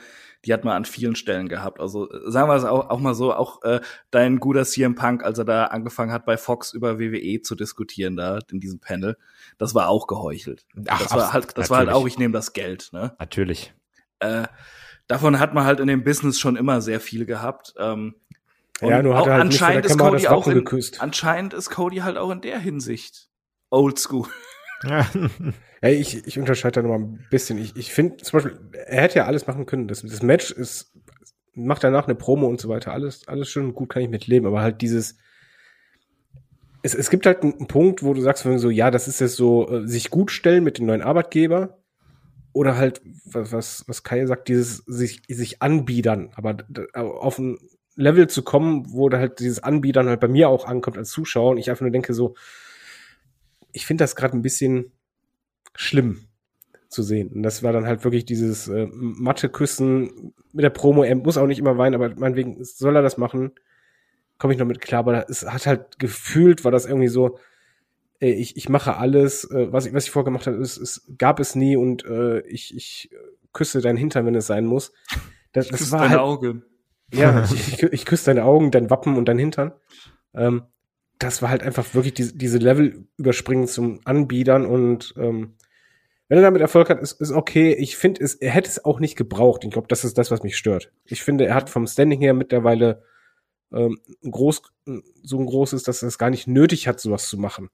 [0.45, 1.79] die hat man an vielen Stellen gehabt.
[1.79, 3.81] Also sagen wir es auch, auch mal so, auch äh,
[4.11, 8.15] dein guter CM Punk, als er da angefangen hat, bei Fox über WWE zu diskutieren,
[8.15, 9.17] da in diesem Panel,
[9.57, 10.65] das war auch geheuchelt.
[10.87, 11.69] Ach, das war halt, das natürlich.
[11.69, 12.89] war halt auch, ich nehme das Geld.
[12.93, 13.15] Ne?
[13.19, 13.73] Natürlich.
[14.19, 14.47] Äh,
[15.07, 17.73] davon hat man halt in dem Business schon immer sehr viel gehabt.
[17.77, 18.15] Ähm,
[18.81, 20.63] und ja, nur hat er halt anscheinend ist Cody auch in,
[20.99, 23.29] anscheinend ist Cody halt auch in der Hinsicht
[23.69, 24.27] old school.
[24.83, 25.07] Ja.
[25.81, 27.57] ja ich, ich unterscheide da noch mal ein bisschen.
[27.57, 29.87] Ich, ich finde zum Beispiel, er hätte ja alles machen können.
[29.87, 30.93] Das, das Match ist,
[31.53, 32.93] macht danach eine Promo und so weiter.
[32.93, 34.45] Alles, alles schön und gut kann ich mit leben.
[34.45, 35.17] Aber halt dieses,
[36.83, 39.35] es, es gibt halt einen Punkt, wo du sagst, wenn so, ja, das ist jetzt
[39.35, 41.79] so, äh, sich gut stellen mit dem neuen Arbeitgeber.
[42.53, 46.57] Oder halt, was, was, Kai sagt, dieses sich, sich anbiedern, aber
[46.93, 47.59] auf ein
[47.95, 51.51] Level zu kommen, wo da halt dieses Anbietern halt bei mir auch ankommt als Zuschauer
[51.51, 52.35] und ich einfach nur denke so,
[53.73, 54.91] ich finde das gerade ein bisschen
[55.77, 56.27] schlimm
[56.89, 57.29] zu sehen.
[57.29, 61.03] Und das war dann halt wirklich dieses äh, Mathe-Küssen mit der Promo.
[61.03, 63.51] Er muss auch nicht immer weinen, aber meinetwegen soll er das machen.
[64.37, 67.37] Komme ich noch mit klar, aber es hat halt gefühlt, war das irgendwie so,
[68.19, 71.39] äh, ich, ich mache alles, äh, was ich, was ich vorgemacht habe, es, es gab
[71.39, 73.09] es nie und äh, ich, ich
[73.53, 74.93] küsse deinen Hintern, wenn es sein muss.
[75.51, 76.61] Das, das war halt, Auge.
[77.13, 79.71] Ja, ich, ich, ich küsse deine Augen, dein Wappen und dein Hintern.
[80.33, 80.63] Ähm,
[81.19, 85.55] das war halt einfach wirklich diese, diese Level überspringen zum Anbiedern und ähm,
[86.27, 87.73] wenn er damit Erfolg hat, ist, ist okay.
[87.73, 89.63] Ich finde, es, er hätte es auch nicht gebraucht.
[89.63, 90.91] Ich glaube, das ist das, was mich stört.
[91.05, 93.03] Ich finde, er hat vom Standing her mittlerweile
[93.73, 93.99] ähm,
[94.29, 94.61] groß,
[95.23, 97.69] so ein großes, dass er es gar nicht nötig hat, sowas zu machen.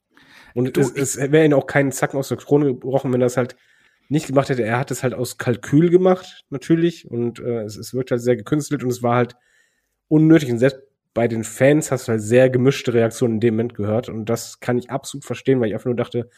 [0.53, 3.27] Und du, es, es wäre ihn auch keinen Zacken aus der Krone gebrochen, wenn er
[3.27, 3.55] es halt
[4.09, 4.63] nicht gemacht hätte.
[4.63, 7.09] Er hat es halt aus Kalkül gemacht, natürlich.
[7.09, 9.35] Und äh, es, es wirkt halt sehr gekünstelt und es war halt
[10.07, 10.51] unnötig.
[10.51, 10.81] Und selbst
[11.15, 14.09] bei den Fans hast du halt sehr gemischte Reaktionen in dem Moment gehört.
[14.09, 16.29] Und das kann ich absolut verstehen, weil ich einfach nur dachte,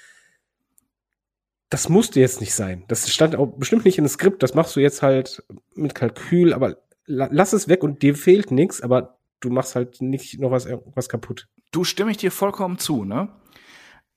[1.75, 2.85] das musste jetzt nicht sein.
[2.87, 4.41] Das stand auch bestimmt nicht in dem Skript.
[4.41, 8.79] Das machst du jetzt halt mit Kalkül, aber lass es weg und dir fehlt nichts,
[8.79, 11.49] aber du machst halt nicht noch was, was kaputt.
[11.73, 13.27] Du stimme ich dir vollkommen zu, ne?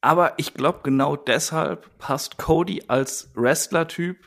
[0.00, 4.18] Aber ich glaube, genau deshalb passt Cody als Wrestler-Typ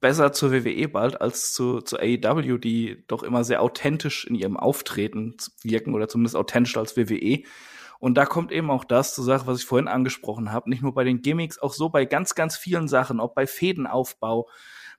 [0.00, 4.56] besser zur WWE bald als zu, zu AEW, die doch immer sehr authentisch in ihrem
[4.56, 5.34] Auftreten
[5.64, 7.42] wirken oder zumindest authentischer als WWE.
[8.02, 10.92] Und da kommt eben auch das zur Sache, was ich vorhin angesprochen habe, nicht nur
[10.92, 14.48] bei den Gimmicks, auch so bei ganz, ganz vielen Sachen, ob bei Fädenaufbau,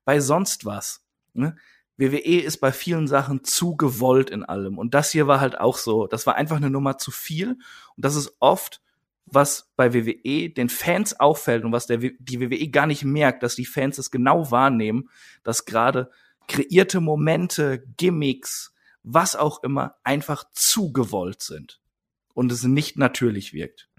[0.06, 1.06] bei sonst was.
[1.34, 1.58] Ne?
[1.98, 4.78] WWE ist bei vielen Sachen zu gewollt in allem.
[4.78, 6.08] Und das hier war halt auch so.
[6.08, 7.50] Das war einfach eine Nummer zu viel.
[7.50, 8.82] Und das ist oft,
[9.26, 13.56] was bei WWE den Fans auffällt und was der, die WWE gar nicht merkt, dass
[13.56, 15.10] die Fans es genau wahrnehmen,
[15.44, 16.10] dass gerade
[16.48, 18.74] kreierte Momente, Gimmicks,
[19.04, 21.83] was auch immer, einfach zu gewollt sind.
[22.34, 23.90] Und es nicht natürlich wirkt.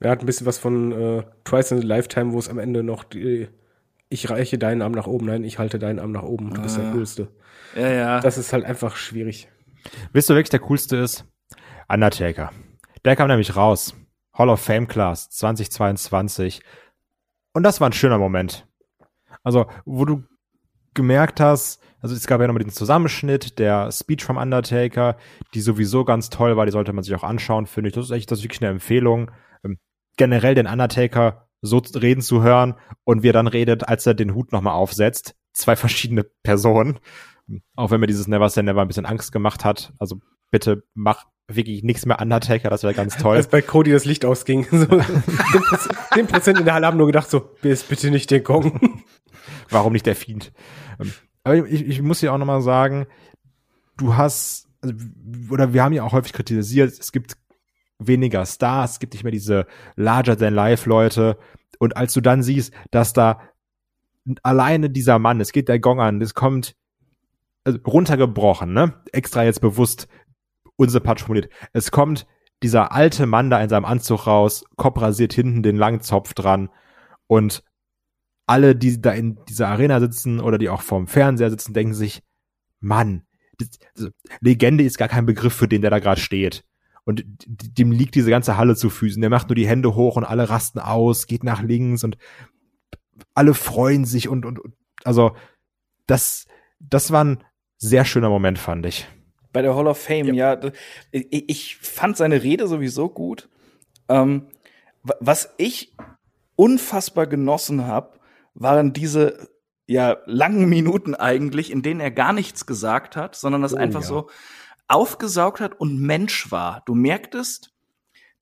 [0.00, 2.82] Er hat ein bisschen was von äh, Twice in a Lifetime, wo es am Ende
[2.82, 3.48] noch die
[4.14, 6.76] ich reiche deinen Arm nach oben, nein, ich halte deinen Arm nach oben, du bist
[6.76, 6.92] der ah.
[6.92, 7.28] Coolste.
[7.74, 8.20] Ja, ja.
[8.20, 9.48] Das ist halt einfach schwierig.
[10.12, 11.24] Wisst ihr, welches der Coolste ist?
[11.88, 12.52] Undertaker.
[13.04, 13.94] Der kam nämlich raus.
[14.32, 16.62] Hall of Fame Class 2022.
[17.52, 18.66] Und das war ein schöner Moment.
[19.42, 20.24] Also, wo du
[20.94, 25.16] gemerkt hast, also es gab ja nochmal den Zusammenschnitt der Speech vom Undertaker,
[25.54, 27.94] die sowieso ganz toll war, die sollte man sich auch anschauen, finde ich.
[27.94, 29.30] Das ist echt, das ist wirklich eine Empfehlung.
[29.64, 29.78] Ähm,
[30.18, 32.74] generell den Undertaker so reden zu hören
[33.04, 35.34] und wie er dann redet, als er den Hut nochmal aufsetzt.
[35.54, 36.98] Zwei verschiedene Personen.
[37.74, 39.94] Auch wenn mir dieses Never Say Never ein bisschen Angst gemacht hat.
[39.98, 40.20] Also
[40.50, 43.36] bitte mach wirklich nichts mehr Undertaker, das wäre ganz toll.
[43.36, 44.66] Als bei Cody das Licht ausging.
[44.74, 45.00] So,
[46.16, 49.04] den Prozent in der Halle haben nur gedacht so, bitte nicht der Gong.
[49.70, 50.52] Warum nicht der Fiend?
[51.00, 53.06] Ähm, aber ich, ich muss hier auch nochmal sagen,
[53.96, 54.94] du hast, also,
[55.50, 57.36] oder wir haben ja auch häufig kritisiert, es gibt
[57.98, 59.66] weniger Stars, es gibt nicht mehr diese
[59.96, 61.38] larger-than-life-Leute.
[61.78, 63.40] Und als du dann siehst, dass da
[64.42, 66.74] alleine dieser Mann, es geht der Gong an, es kommt
[67.64, 68.94] also runtergebrochen, ne?
[69.12, 70.06] Extra jetzt bewusst
[70.76, 71.52] unsympathisch formuliert.
[71.72, 72.26] Es kommt
[72.62, 76.70] dieser alte Mann da in seinem Anzug raus, Kopf rasiert hinten den langen Zopf dran
[77.26, 77.62] und
[78.46, 82.22] alle, die da in dieser Arena sitzen oder die auch vorm Fernseher sitzen, denken sich,
[82.80, 83.24] Mann,
[83.96, 84.10] also,
[84.40, 86.64] Legende ist gar kein Begriff für den, der da gerade steht
[87.04, 89.20] und dem liegt diese ganze Halle zu Füßen.
[89.20, 92.16] Der macht nur die Hände hoch und alle rasten aus, geht nach links und
[93.34, 94.60] alle freuen sich und, und,
[95.04, 95.36] also
[96.06, 96.46] das,
[96.80, 97.44] das war ein
[97.76, 99.06] sehr schöner Moment, fand ich.
[99.54, 100.54] Bei der Hall of Fame, ja.
[100.60, 100.70] ja
[101.12, 103.48] ich, ich, fand seine Rede sowieso gut.
[104.08, 104.48] Ähm,
[105.02, 105.94] was ich
[106.56, 108.18] unfassbar genossen habe,
[108.54, 109.48] waren diese
[109.86, 114.00] ja langen Minuten eigentlich, in denen er gar nichts gesagt hat, sondern das oh, einfach
[114.00, 114.06] ja.
[114.06, 114.30] so
[114.88, 116.82] aufgesaugt hat und Mensch war.
[116.84, 117.72] Du merktest,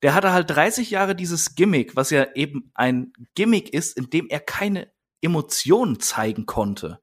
[0.01, 4.27] der hatte halt 30 Jahre dieses Gimmick, was ja eben ein Gimmick ist, in dem
[4.29, 4.91] er keine
[5.21, 6.99] Emotionen zeigen konnte.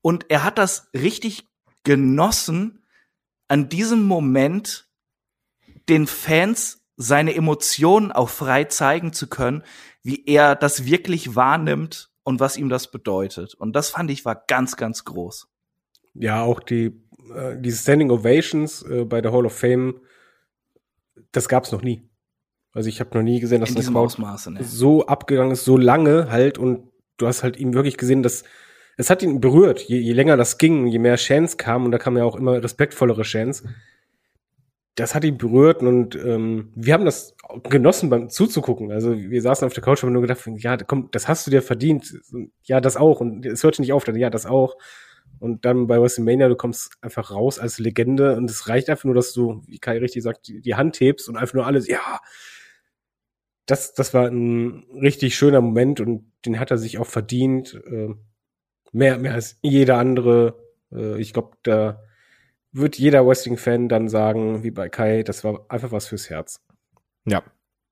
[0.00, 1.48] Und er hat das richtig
[1.82, 2.81] genossen,
[3.52, 4.88] an diesem Moment
[5.90, 9.62] den Fans seine Emotionen auch frei zeigen zu können,
[10.02, 13.52] wie er das wirklich wahrnimmt und was ihm das bedeutet.
[13.52, 15.48] Und das fand ich war ganz, ganz groß.
[16.14, 16.98] Ja, auch die
[17.34, 20.00] äh, diese Standing Ovations äh, bei der Hall of Fame,
[21.32, 22.08] das gab's noch nie.
[22.72, 24.64] Also ich habe noch nie gesehen, dass In das Ausmaße, ne?
[24.64, 28.44] so abgegangen ist, so lange halt und du hast halt ihm wirklich gesehen, dass
[28.96, 29.80] es hat ihn berührt.
[29.80, 32.62] Je, je länger das ging, je mehr Chance kam und da kam ja auch immer
[32.62, 33.64] respektvollere Chance.
[34.94, 37.34] Das hat ihn berührt und ähm, wir haben das
[37.70, 38.92] genossen beim zuzugucken.
[38.92, 41.50] Also wir saßen auf der Couch und haben nur gedacht, ja, komm, das hast du
[41.50, 42.14] dir verdient.
[42.64, 44.76] Ja, das auch und es hört nicht auf, dann ja, das auch.
[45.38, 49.14] Und dann bei WrestleMania, du kommst einfach raus als Legende und es reicht einfach nur,
[49.14, 52.20] dass du, wie Kai richtig sagt, die, Hand hebst und einfach nur alles, ja.
[53.66, 57.80] Das, das war ein richtig schöner Moment und den hat er sich auch verdient.
[58.92, 60.56] Äh, mehr, mehr als jeder andere.
[60.92, 62.02] Äh, ich glaube, da
[62.72, 66.64] wird jeder Wrestling-Fan dann sagen, wie bei Kai, das war einfach was fürs Herz.
[67.24, 67.42] Ja,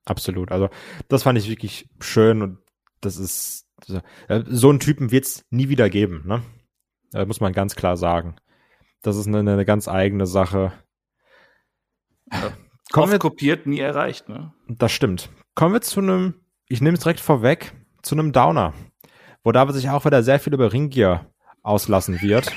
[0.05, 0.51] absolut.
[0.51, 0.71] Also
[1.09, 2.59] das fand ich wirklich schön und
[3.01, 6.43] das ist so einen Typen wird es nie wieder geben, ne?
[7.13, 8.37] Das muss man ganz klar sagen.
[9.03, 10.73] Das ist eine, eine ganz eigene Sache.
[12.31, 12.53] Ja.
[12.93, 14.53] Kommen wir, kopiert, nie erreicht, ne?
[14.69, 15.31] Das stimmt.
[15.55, 16.35] Kommen wir zu einem,
[16.67, 17.73] ich nehme es direkt vorweg,
[18.03, 18.75] zu einem Downer.
[19.43, 21.27] Wo David sich auch wieder sehr viel über Ringgear
[21.63, 22.51] auslassen wird.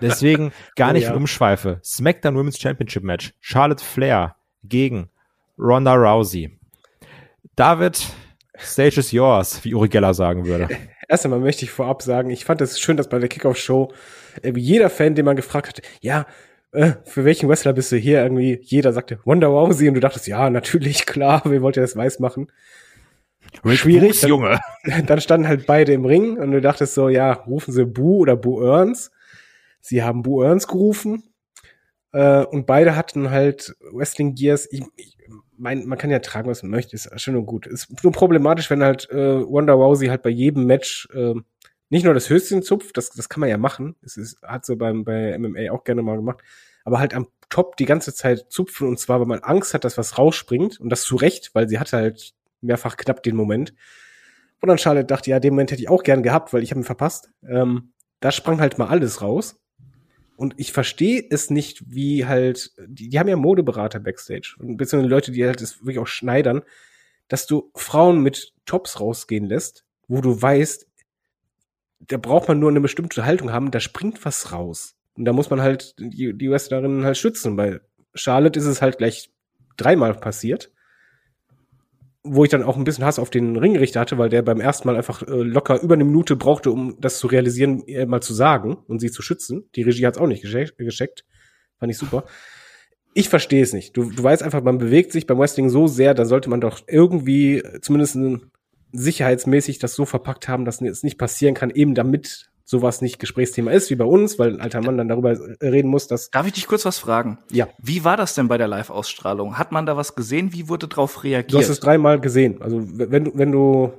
[0.00, 1.16] Deswegen gar nicht oh, ja.
[1.16, 1.80] umschweife.
[1.84, 3.34] SmackDown Women's Championship Match.
[3.40, 5.08] Charlotte Flair gegen
[5.58, 6.58] Ronda Rousey.
[7.56, 8.06] David,
[8.58, 10.68] stage is yours, wie Uri Geller sagen würde.
[11.08, 13.92] Erst einmal möchte ich vorab sagen, ich fand es schön, dass bei der Kickoff-Show
[14.42, 16.26] jeder Fan, den man gefragt hat, ja,
[16.72, 18.22] äh, für welchen Wrestler bist du hier?
[18.22, 22.18] Irgendwie jeder sagte Wonder Rousey und du dachtest, ja, natürlich, klar, wer wollte das weiß
[22.18, 22.48] machen?
[23.76, 24.20] Schwierig.
[24.20, 24.60] Dann, Junge.
[25.06, 28.36] Dann standen halt beide im Ring und du dachtest so, ja, rufen sie Bu oder
[28.36, 29.10] Bu Earns.
[29.80, 31.22] Sie haben Bu Earns gerufen.
[32.12, 34.68] Äh, und beide hatten halt Wrestling Gears.
[34.70, 35.16] Ich, ich
[35.56, 37.66] mein, man kann ja tragen, was man möchte, ist schön und gut.
[37.66, 41.34] Ist nur problematisch, wenn halt äh, Wonder Rousey halt bei jedem Match äh,
[41.90, 43.96] nicht nur das Höschen zupft, das, das kann man ja machen.
[44.02, 46.40] Es ist, hat so beim, bei MMA auch gerne mal gemacht.
[46.84, 49.98] Aber halt am Top die ganze Zeit zupfen und zwar, weil man Angst hat, dass
[49.98, 52.34] was rausspringt und das zu Recht, weil sie hatte halt
[52.64, 53.74] mehrfach knapp den Moment.
[54.60, 56.80] Und dann Charlotte dachte, ja, den Moment hätte ich auch gern gehabt, weil ich habe
[56.80, 57.30] ihn verpasst.
[57.46, 59.60] Ähm, da sprang halt mal alles raus.
[60.36, 64.56] Und ich verstehe es nicht, wie halt, die, die haben ja Modeberater backstage.
[64.58, 66.62] Beziehungsweise Leute, die halt das wirklich auch schneidern,
[67.28, 70.88] dass du Frauen mit Tops rausgehen lässt, wo du weißt,
[72.00, 74.96] da braucht man nur eine bestimmte Haltung haben, da springt was raus.
[75.16, 77.56] Und da muss man halt die, die Wrestlerinnen halt schützen.
[77.56, 77.80] Bei
[78.14, 79.30] Charlotte ist es halt gleich
[79.76, 80.72] dreimal passiert
[82.24, 84.88] wo ich dann auch ein bisschen Hass auf den Ringrichter hatte, weil der beim ersten
[84.88, 88.32] Mal einfach äh, locker über eine Minute brauchte, um das zu realisieren, ihr mal zu
[88.32, 89.68] sagen und sie zu schützen.
[89.76, 91.24] Die Regie hat es auch nicht gescheckt.
[91.78, 92.24] Fand ich super.
[93.12, 93.96] Ich verstehe es nicht.
[93.96, 96.80] Du, du weißt einfach, man bewegt sich beim Wrestling so sehr, da sollte man doch
[96.88, 98.18] irgendwie zumindest
[98.92, 103.70] sicherheitsmäßig das so verpackt haben, dass es nicht passieren kann, eben damit sowas nicht Gesprächsthema
[103.70, 106.30] ist, wie bei uns, weil ein alter Mann dann darüber reden muss, dass.
[106.30, 107.38] Darf ich dich kurz was fragen?
[107.52, 107.68] Ja.
[107.78, 109.58] Wie war das denn bei der Live-Ausstrahlung?
[109.58, 110.52] Hat man da was gesehen?
[110.52, 111.52] Wie wurde darauf reagiert?
[111.52, 112.62] Du hast es dreimal gesehen.
[112.62, 113.92] Also wenn du, wenn du,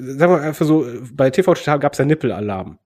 [0.00, 2.78] sag mal einfach so, bei TV Total gab es ja Nippelalarm.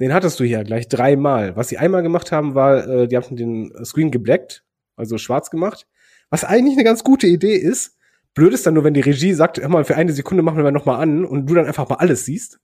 [0.00, 1.56] Den hattest du hier gleich dreimal.
[1.56, 4.64] Was sie einmal gemacht haben, war, äh, die haben den Screen geblackt,
[4.96, 5.86] also schwarz gemacht.
[6.30, 7.96] Was eigentlich eine ganz gute Idee ist.
[8.32, 10.70] Blöd ist dann nur, wenn die Regie sagt, hör mal, für eine Sekunde machen wir
[10.70, 12.60] noch mal an und du dann einfach mal alles siehst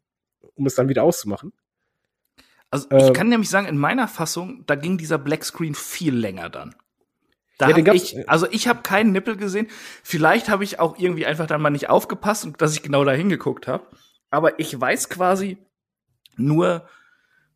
[0.56, 1.52] um es dann wieder auszumachen.
[2.70, 6.14] Also ich äh, kann nämlich sagen, in meiner Fassung, da ging dieser Black Screen viel
[6.14, 6.74] länger dann.
[7.58, 9.68] Da ja, hab ich, also ich habe keinen Nippel gesehen.
[10.02, 13.12] Vielleicht habe ich auch irgendwie einfach dann mal nicht aufgepasst und dass ich genau da
[13.12, 13.86] hingeguckt habe.
[14.30, 15.56] Aber ich weiß quasi
[16.36, 16.86] nur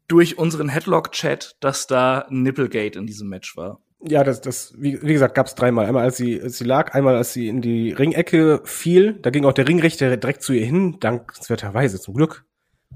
[0.08, 3.80] durch unseren Headlock-Chat, dass da ein Nipplegate in diesem Match war.
[4.02, 5.84] Ja, das, das, wie, wie gesagt, gab's dreimal.
[5.84, 9.18] Einmal als sie, als sie lag, einmal als sie in die Ringecke fiel.
[9.20, 12.46] Da ging auch der Ringrichter direkt zu ihr hin, dankenswerterweise zum Glück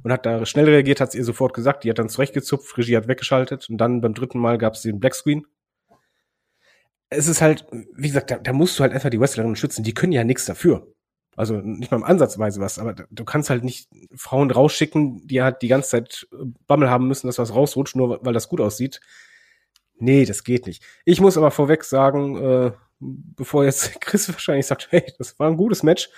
[0.03, 2.97] und hat da schnell reagiert, hat es ihr sofort gesagt, die hat dann zurechtgezupft, Regie
[2.97, 5.47] hat weggeschaltet und dann beim dritten Mal gab es den Blackscreen.
[7.11, 9.95] Es ist halt, wie gesagt, da, da musst du halt einfach die Wrestlerinnen schützen, die
[9.95, 10.87] können ja nichts dafür.
[11.37, 15.62] Also nicht mal im Ansatzweise was, aber du kannst halt nicht Frauen rausschicken, die halt
[15.62, 19.01] die ganze Zeit äh, Bammel haben müssen, dass was rausrutscht, nur weil das gut aussieht.
[19.97, 20.83] Nee, das geht nicht.
[21.05, 25.57] Ich muss aber vorweg sagen, äh, bevor jetzt Chris wahrscheinlich sagt, hey, das war ein
[25.57, 26.09] gutes Match,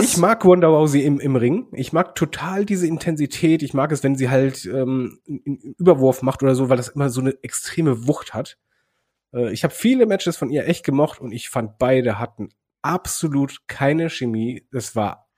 [0.00, 1.68] ich mag Wonder Rousey im, im Ring.
[1.72, 3.62] Ich mag total diese Intensität.
[3.62, 7.10] Ich mag es, wenn sie halt ähm, einen Überwurf macht oder so, weil das immer
[7.10, 8.58] so eine extreme Wucht hat.
[9.32, 12.48] Äh, ich habe viele Matches von ihr echt gemocht und ich fand beide hatten
[12.82, 14.66] absolut keine Chemie.
[14.72, 15.28] Es war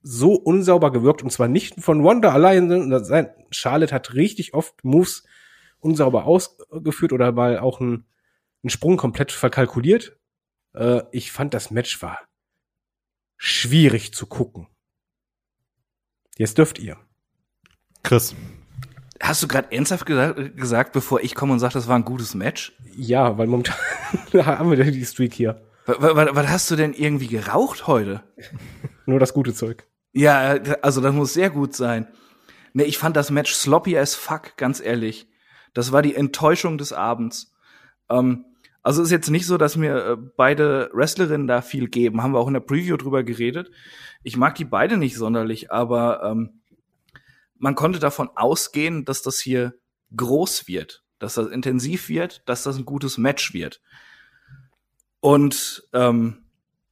[0.00, 5.24] so unsauber gewirkt und zwar nicht von Wanda allein, sondern Charlotte hat richtig oft Moves
[5.80, 8.06] unsauber ausgeführt oder mal auch einen,
[8.62, 10.16] einen Sprung komplett verkalkuliert.
[10.74, 12.18] Äh, ich fand das Match war
[13.42, 14.68] schwierig zu gucken.
[16.38, 16.96] Jetzt dürft ihr.
[18.04, 18.36] Chris.
[19.20, 22.34] Hast du gerade ernsthaft gesagt, gesagt, bevor ich komme und sage, das war ein gutes
[22.34, 22.72] Match?
[22.94, 23.74] Ja, weil momentan
[24.32, 25.60] haben wir die Streak hier.
[25.86, 28.22] Was, was, was hast du denn irgendwie geraucht heute?
[29.06, 29.88] Nur das gute Zeug.
[30.12, 32.06] Ja, also das muss sehr gut sein.
[32.74, 35.26] Nee, ich fand das Match sloppy as fuck, ganz ehrlich.
[35.74, 37.52] Das war die Enttäuschung des Abends.
[38.08, 38.44] Ähm,
[38.82, 42.22] also ist jetzt nicht so, dass mir äh, beide Wrestlerinnen da viel geben.
[42.22, 43.70] Haben wir auch in der Preview drüber geredet.
[44.22, 46.60] Ich mag die beide nicht sonderlich, aber ähm,
[47.58, 49.74] man konnte davon ausgehen, dass das hier
[50.16, 53.80] groß wird, dass das intensiv wird, dass das ein gutes Match wird.
[55.20, 56.44] Und ähm,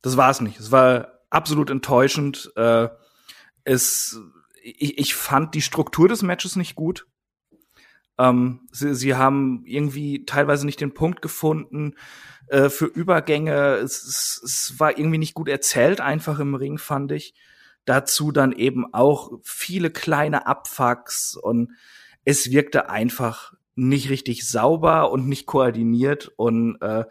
[0.02, 0.60] das war es nicht.
[0.60, 2.52] Es war absolut enttäuschend.
[2.54, 2.88] Äh,
[3.64, 4.20] es,
[4.62, 7.08] ich, ich fand die Struktur des Matches nicht gut.
[8.20, 11.94] Ähm, sie, sie haben irgendwie teilweise nicht den Punkt gefunden
[12.48, 13.76] äh, für Übergänge.
[13.76, 17.34] Es, es, es war irgendwie nicht gut erzählt, einfach im Ring, fand ich.
[17.86, 21.72] Dazu dann eben auch viele kleine Abfucks und
[22.24, 27.04] es wirkte einfach nicht richtig sauber und nicht koordiniert und äh,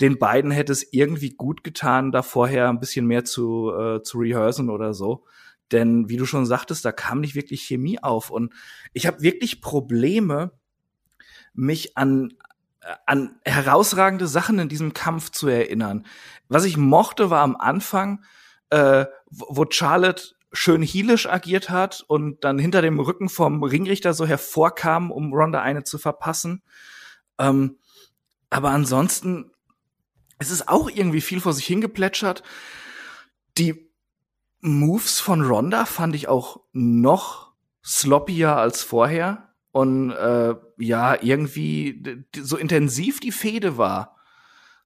[0.00, 4.18] den beiden hätte es irgendwie gut getan, da vorher ein bisschen mehr zu, äh, zu
[4.18, 5.24] rehearsen oder so.
[5.72, 8.30] Denn wie du schon sagtest, da kam nicht wirklich Chemie auf.
[8.30, 8.52] Und
[8.92, 10.52] ich habe wirklich Probleme,
[11.54, 12.34] mich an,
[12.80, 16.06] äh, an herausragende Sachen in diesem Kampf zu erinnern.
[16.48, 18.24] Was ich mochte, war am Anfang,
[18.70, 24.26] äh, wo Charlotte schön heelisch agiert hat und dann hinter dem Rücken vom Ringrichter so
[24.26, 26.62] hervorkam, um Ronda eine zu verpassen.
[27.38, 27.78] Ähm,
[28.48, 29.50] aber ansonsten,
[30.38, 32.42] es ist auch irgendwie viel vor sich hingeplätschert.
[33.58, 33.85] Die
[34.66, 37.52] Moves von Ronda fand ich auch noch
[37.84, 39.54] sloppier als vorher.
[39.72, 44.16] Und äh, ja, irgendwie so intensiv die Fehde war,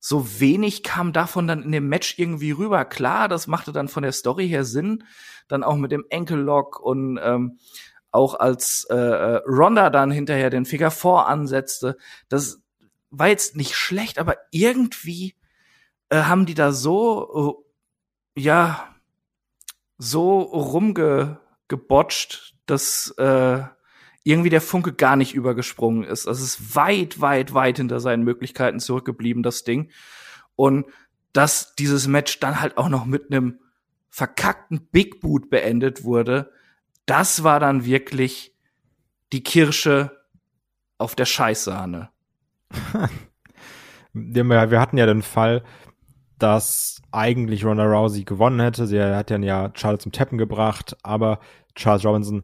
[0.01, 2.85] so wenig kam davon dann in dem Match irgendwie rüber.
[2.85, 5.05] Klar, das machte dann von der Story her Sinn,
[5.47, 7.59] dann auch mit dem Enkellock und ähm,
[8.11, 11.97] auch als äh, äh Ronda dann hinterher den Figure 4 ansetzte.
[12.29, 12.61] Das
[13.11, 15.37] war jetzt nicht schlecht, aber irgendwie
[16.09, 17.63] äh, haben die da so,
[18.37, 18.90] äh, ja,
[20.03, 23.63] so rumgebotcht, dass äh,
[24.25, 26.27] irgendwie der Funke gar nicht übergesprungen ist.
[26.27, 29.91] Das ist weit, weit, weit hinter seinen Möglichkeiten zurückgeblieben, das Ding.
[30.57, 30.87] Und
[31.35, 33.61] dass dieses Match dann halt auch noch mit einem
[34.09, 36.51] verkackten Big Boot beendet wurde,
[37.05, 38.57] das war dann wirklich
[39.33, 40.19] die Kirsche
[40.97, 42.09] auf der Scheißsahne.
[44.13, 45.63] wir hatten ja den Fall,
[46.43, 48.87] dass eigentlich Ronda Rousey gewonnen hätte.
[48.87, 51.41] Sie hat ja Charles zum Tappen gebracht, aber
[51.75, 52.43] Charles Robinson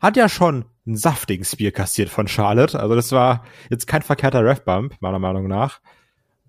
[0.00, 2.78] hat ja schon einen saftigen Spear kassiert von Charlotte.
[2.78, 5.80] Also das war jetzt kein verkehrter Ref-Bump, meiner Meinung nach.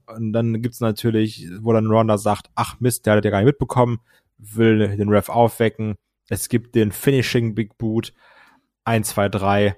[0.08, 3.48] Und dann gibt's natürlich, wo dann Ronda sagt, ach Mist, der hat ja gar nicht
[3.48, 4.00] mitbekommen,
[4.38, 5.96] will den Ref aufwecken.
[6.30, 8.14] Es gibt den Finishing Big Boot.
[8.86, 9.78] 1, 2, 3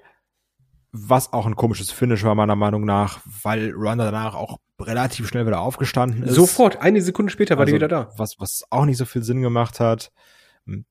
[0.92, 5.46] was auch ein komisches Finish war meiner Meinung nach, weil Ronda danach auch relativ schnell
[5.46, 6.34] wieder aufgestanden ist.
[6.34, 8.10] Sofort, eine Sekunde später war also, die wieder da.
[8.16, 10.12] Was, was auch nicht so viel Sinn gemacht hat.
[10.66, 10.84] Hm,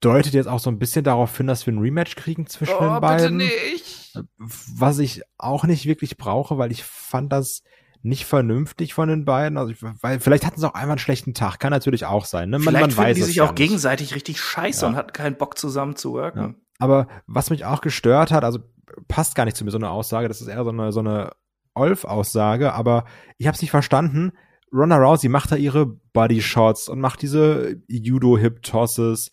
[0.00, 2.80] deutet jetzt auch so ein bisschen darauf hin, dass wir ein Rematch kriegen zwischen oh,
[2.80, 3.38] den beiden.
[3.38, 4.18] Bitte nicht.
[4.38, 7.62] Was ich auch nicht wirklich brauche, weil ich fand das
[8.02, 9.56] nicht vernünftig von den beiden.
[9.56, 12.50] Also ich, weil vielleicht hatten sie auch einmal einen schlechten Tag, kann natürlich auch sein.
[12.50, 12.58] Ne?
[12.58, 13.56] Man, vielleicht man weiß die sich auch nicht.
[13.56, 14.88] gegenseitig richtig scheiße ja.
[14.88, 16.40] und hatten keinen Bock zusammen zu worken.
[16.40, 16.54] Ja.
[16.82, 18.58] Aber was mich auch gestört hat, also
[19.06, 21.30] passt gar nicht zu mir so eine Aussage, das ist eher so eine, so eine
[21.74, 23.04] Olf-Aussage, aber
[23.38, 24.32] ich habe es nicht verstanden.
[24.72, 29.30] Ronda Rousey macht da ihre Body Shots und macht diese Judo Hip Tosses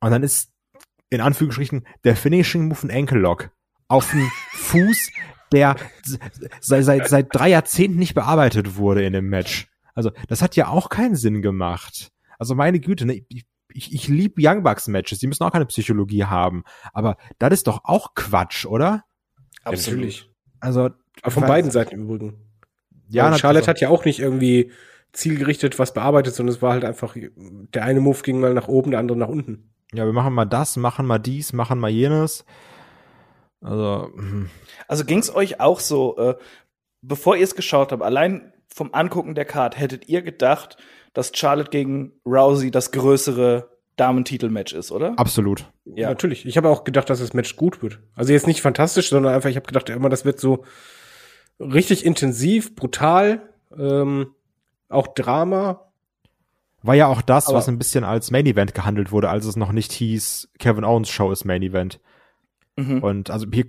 [0.00, 0.50] und dann ist
[1.10, 3.50] in Anführungsstrichen der Finishing Move ein Ankle Lock
[3.88, 5.10] auf den Fuß,
[5.52, 5.76] der
[6.62, 9.68] seit, seit, seit drei Jahrzehnten nicht bearbeitet wurde in dem Match.
[9.92, 12.12] Also das hat ja auch keinen Sinn gemacht.
[12.38, 13.44] Also meine Güte, ne, ich,
[13.76, 16.64] ich, ich liebe Young Bucks Matches, die müssen auch keine Psychologie haben.
[16.92, 19.04] Aber das ist doch auch Quatsch, oder?
[19.64, 20.30] Absolut.
[20.60, 20.90] Also
[21.24, 22.34] von weiß, beiden Seiten im Übrigen.
[23.08, 24.72] Ja, ja Charlotte hat ja auch nicht irgendwie
[25.12, 28.90] zielgerichtet was bearbeitet, sondern es war halt einfach, der eine Move ging mal nach oben,
[28.90, 29.70] der andere nach unten.
[29.92, 32.44] Ja, wir machen mal das, machen mal dies, machen mal jenes.
[33.60, 34.50] Also, hm.
[34.88, 36.34] also ging's euch auch so, äh,
[37.02, 40.76] bevor ihr es geschaut habt, allein vom Angucken der Card, hättet ihr gedacht,
[41.16, 45.18] dass Charlotte gegen Rousey das größere Damentitelmatch ist, oder?
[45.18, 45.72] Absolut.
[45.86, 46.44] Ja, natürlich.
[46.44, 48.00] Ich habe auch gedacht, dass das Match gut wird.
[48.14, 50.64] Also jetzt nicht fantastisch, sondern einfach, ich habe gedacht, immer das wird so
[51.58, 53.48] richtig intensiv, brutal,
[53.78, 54.34] ähm,
[54.90, 55.90] auch Drama.
[56.82, 59.56] War ja auch das, Aber was ein bisschen als Main Event gehandelt wurde, als es
[59.56, 61.98] noch nicht hieß, Kevin Owens Show ist Main Event.
[62.76, 63.02] Mhm.
[63.02, 63.64] Und also hier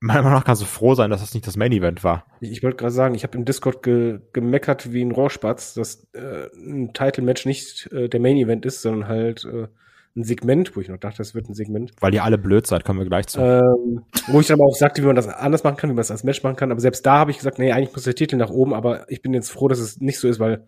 [0.00, 2.26] meiner Meinung nach kannst du froh sein, dass das nicht das Main Event war.
[2.40, 6.48] Ich wollte gerade sagen, ich habe im Discord ge gemeckert wie ein Rohrspatz, dass äh,
[6.54, 9.68] ein Title Match nicht äh, der Main Event ist, sondern halt äh,
[10.16, 11.92] ein Segment, wo ich noch dachte, das wird ein Segment.
[12.00, 13.40] Weil ihr alle blöd seid, kommen wir gleich zu.
[13.40, 15.98] Ähm, wo ich dann aber auch sagte, wie man das anders machen kann, wie man
[15.98, 16.70] das als Match machen kann.
[16.70, 19.20] Aber selbst da habe ich gesagt, nee, eigentlich muss der Titel nach oben, aber ich
[19.20, 20.66] bin jetzt froh, dass es nicht so ist, weil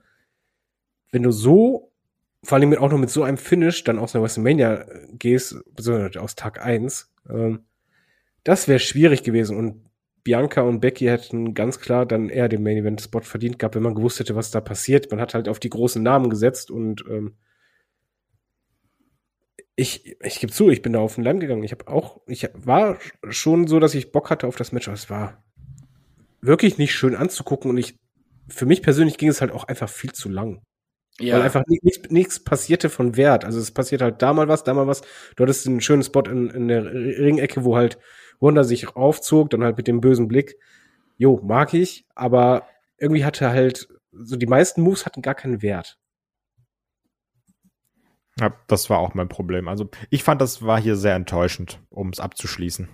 [1.10, 1.90] wenn du so,
[2.44, 6.34] vor allem auch noch mit so einem Finish dann aus einer WrestleMania gehst, besonders aus
[6.36, 7.60] Tag eins ähm,
[8.48, 9.84] das wäre schwierig gewesen und
[10.24, 13.82] Bianca und Becky hätten ganz klar dann eher den Main Event Spot verdient gehabt, wenn
[13.82, 15.10] man gewusst hätte, was da passiert.
[15.10, 17.36] Man hat halt auf die großen Namen gesetzt und ähm,
[19.76, 21.62] ich, ich gebe zu, ich bin da auf den Leim gegangen.
[21.62, 22.96] Ich habe auch, ich war
[23.28, 25.44] schon so, dass ich Bock hatte auf das Match, aber es war
[26.40, 27.98] wirklich nicht schön anzugucken und ich,
[28.48, 30.62] für mich persönlich ging es halt auch einfach viel zu lang.
[31.20, 31.34] Ja.
[31.34, 33.44] Weil einfach nichts, nichts passierte von Wert.
[33.44, 35.02] Also es passiert halt da mal was, da mal was.
[35.36, 37.98] Du hattest einen schönen Spot in, in der Ringecke, wo halt
[38.40, 40.56] Wanda sich aufzog, dann halt mit dem bösen Blick.
[41.16, 42.66] Jo, mag ich, aber
[42.96, 45.98] irgendwie hatte halt, so die meisten Moves hatten gar keinen Wert.
[48.40, 49.68] Ja, das war auch mein Problem.
[49.68, 52.88] Also ich fand, das war hier sehr enttäuschend, um es abzuschließen.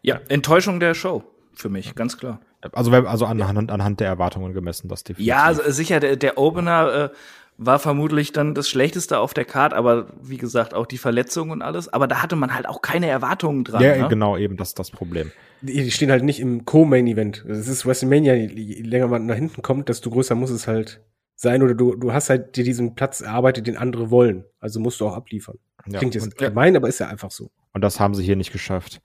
[0.00, 1.24] Ja, Enttäuschung der Show
[1.54, 2.40] für mich, ganz klar.
[2.72, 5.26] Also, also anhand, anhand der Erwartungen gemessen, das definitiv.
[5.26, 7.16] Ja, also sicher, der, der Opener äh,
[7.58, 11.62] war vermutlich dann das Schlechteste auf der Card, aber wie gesagt, auch die Verletzungen und
[11.62, 11.88] alles.
[11.88, 13.82] Aber da hatte man halt auch keine Erwartungen dran.
[13.82, 14.08] Ja, ne?
[14.08, 15.30] genau, eben, das ist das Problem.
[15.60, 17.44] Die stehen halt nicht im Co-Main-Event.
[17.48, 21.02] Es ist WrestleMania, je länger man nach hinten kommt, desto größer muss es halt
[21.36, 21.62] sein.
[21.62, 24.44] Oder du, du hast halt dir diesen Platz erarbeitet, den andere wollen.
[24.58, 25.58] Also musst du auch abliefern.
[25.86, 27.50] Ja, Klingt jetzt gemein, aber ist ja einfach so.
[27.72, 29.00] Und das haben sie hier nicht geschafft.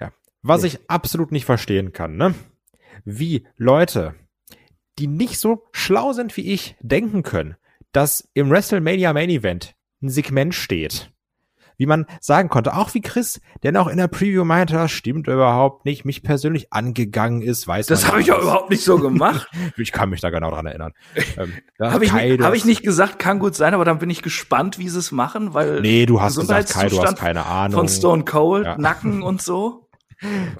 [0.00, 0.12] Ja.
[0.42, 0.68] Was nee.
[0.68, 2.34] ich absolut nicht verstehen kann, ne?
[3.04, 4.14] Wie Leute,
[4.98, 7.56] die nicht so schlau sind wie ich, denken können,
[7.92, 11.10] dass im WrestleMania Main Event ein Segment steht,
[11.78, 15.28] wie man sagen konnte, auch wie Chris, der noch in der Preview meinte, das stimmt
[15.28, 19.48] überhaupt nicht, mich persönlich angegangen ist, weiß Das habe ich ja überhaupt nicht so gemacht.
[19.76, 20.92] ich kann mich da genau dran erinnern.
[21.36, 24.22] Ähm, habe ich, nicht, hab ich nicht gesagt, kann gut sein, aber dann bin ich
[24.22, 27.78] gespannt, wie sie es machen, weil Nee, du hast gesagt, Kai, du hast keine Ahnung.
[27.78, 28.76] Von Stone Cold, ja.
[28.76, 29.87] Nacken und so.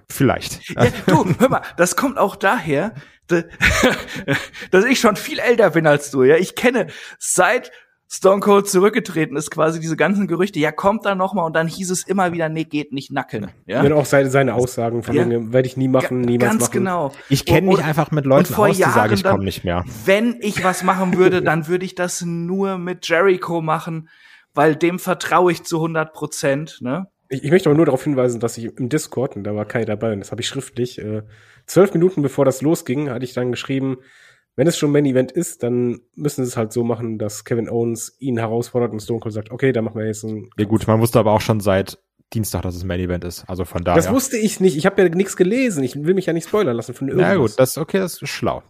[0.08, 0.68] Vielleicht.
[0.70, 2.94] Ja, du, hör mal, das kommt auch daher,
[4.70, 6.22] dass ich schon viel älter bin als du.
[6.22, 6.86] Ja, ich kenne
[7.18, 7.70] seit
[8.10, 11.68] Stone Cold zurückgetreten ist, quasi diese ganzen Gerüchte, ja, kommt da noch mal und dann
[11.68, 13.50] hieß es immer wieder, nee, geht nicht nacken.
[13.66, 15.26] Ja, ja auch seine, seine Aussagen von ja.
[15.52, 16.72] werde ich nie machen, niemals Ganz machen.
[16.72, 17.12] genau.
[17.28, 19.84] Ich kenne mich einfach mit Leuten aus, die sagen, ich komme nicht mehr.
[20.06, 24.08] Wenn ich was machen würde, dann würde ich das nur mit Jericho machen,
[24.54, 27.08] weil dem vertraue ich zu 100 Prozent, ne?
[27.28, 29.84] Ich, ich möchte aber nur darauf hinweisen, dass ich im Discord, und da war Kai
[29.84, 31.22] dabei, und das habe ich schriftlich, äh,
[31.66, 33.98] zwölf Minuten bevor das losging, hatte ich dann geschrieben,
[34.56, 37.68] wenn es schon Main Event ist, dann müssen sie es halt so machen, dass Kevin
[37.68, 40.50] Owens ihn herausfordert und Stone Cold sagt, okay, dann machen wir jetzt ein.
[40.58, 41.98] Ja gut, man wusste aber auch schon seit
[42.32, 43.44] Dienstag, dass es Main Event ist.
[43.48, 43.96] Also von daher.
[43.96, 44.76] Das wusste ich nicht.
[44.76, 45.84] Ich habe ja nichts gelesen.
[45.84, 47.30] Ich will mich ja nicht spoilern lassen von irgendwas.
[47.30, 48.64] Ja gut, das ist okay, das ist schlau.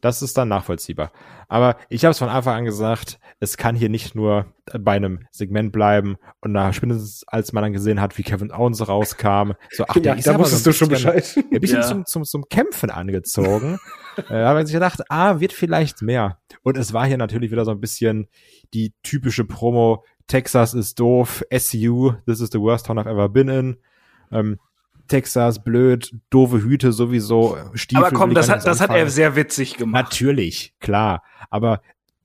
[0.00, 1.12] Das ist dann nachvollziehbar.
[1.48, 4.46] Aber ich habe es von Anfang an gesagt, es kann hier nicht nur
[4.78, 8.86] bei einem Segment bleiben und nach spätestens als man dann gesehen hat, wie Kevin Owens
[8.86, 11.34] rauskam, so ach, ja, da wusstest so du schon Bescheid.
[11.36, 11.86] Ein bisschen ja.
[11.86, 13.78] zum, zum, zum Kämpfen angezogen.
[14.30, 16.38] äh, habe ich gedacht, ah, wird vielleicht mehr.
[16.62, 18.28] Und es war hier natürlich wieder so ein bisschen
[18.72, 23.48] die typische Promo, Texas ist doof, SU, this is the worst town I've ever been
[23.48, 23.76] in.
[24.32, 24.58] Ähm,
[25.08, 28.06] Texas, blöd, doofe Hüte sowieso, Stiefel.
[28.06, 30.04] Aber komm, das hat, das hat er sehr witzig gemacht.
[30.04, 31.22] Natürlich, klar.
[31.50, 31.82] Aber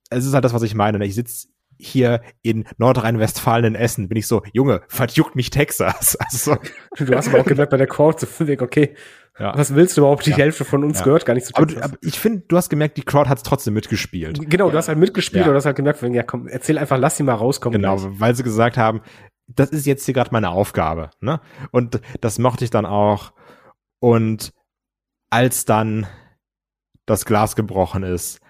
[0.09, 0.99] es ist halt das, was ich meine.
[0.99, 1.05] Ne?
[1.05, 6.17] Ich sitz hier in Nordrhein-Westfalen in Essen, bin ich so, Junge, was juckt mich Texas?
[6.31, 6.57] Also,
[6.97, 8.95] du hast aber auch gemerkt bei der Crowd, so weg, okay,
[9.39, 9.57] ja.
[9.57, 10.25] was willst du überhaupt?
[10.25, 10.37] Die ja.
[10.37, 11.05] Hälfte von uns ja.
[11.05, 11.77] gehört gar nicht zu Texas.
[11.77, 14.49] Aber, aber ich finde, du hast gemerkt, die Crowd hat es trotzdem mitgespielt.
[14.49, 15.49] Genau, du hast halt mitgespielt ja.
[15.49, 17.81] und hast halt gemerkt, ja komm, erzähl einfach, lass sie mal rauskommen.
[17.81, 18.19] Genau, gleich.
[18.19, 19.01] weil sie gesagt haben,
[19.47, 21.09] das ist jetzt hier gerade meine Aufgabe.
[21.21, 21.39] Ne?
[21.71, 23.31] Und das mochte ich dann auch.
[23.99, 24.51] Und
[25.29, 26.07] als dann
[27.05, 28.41] das Glas gebrochen ist,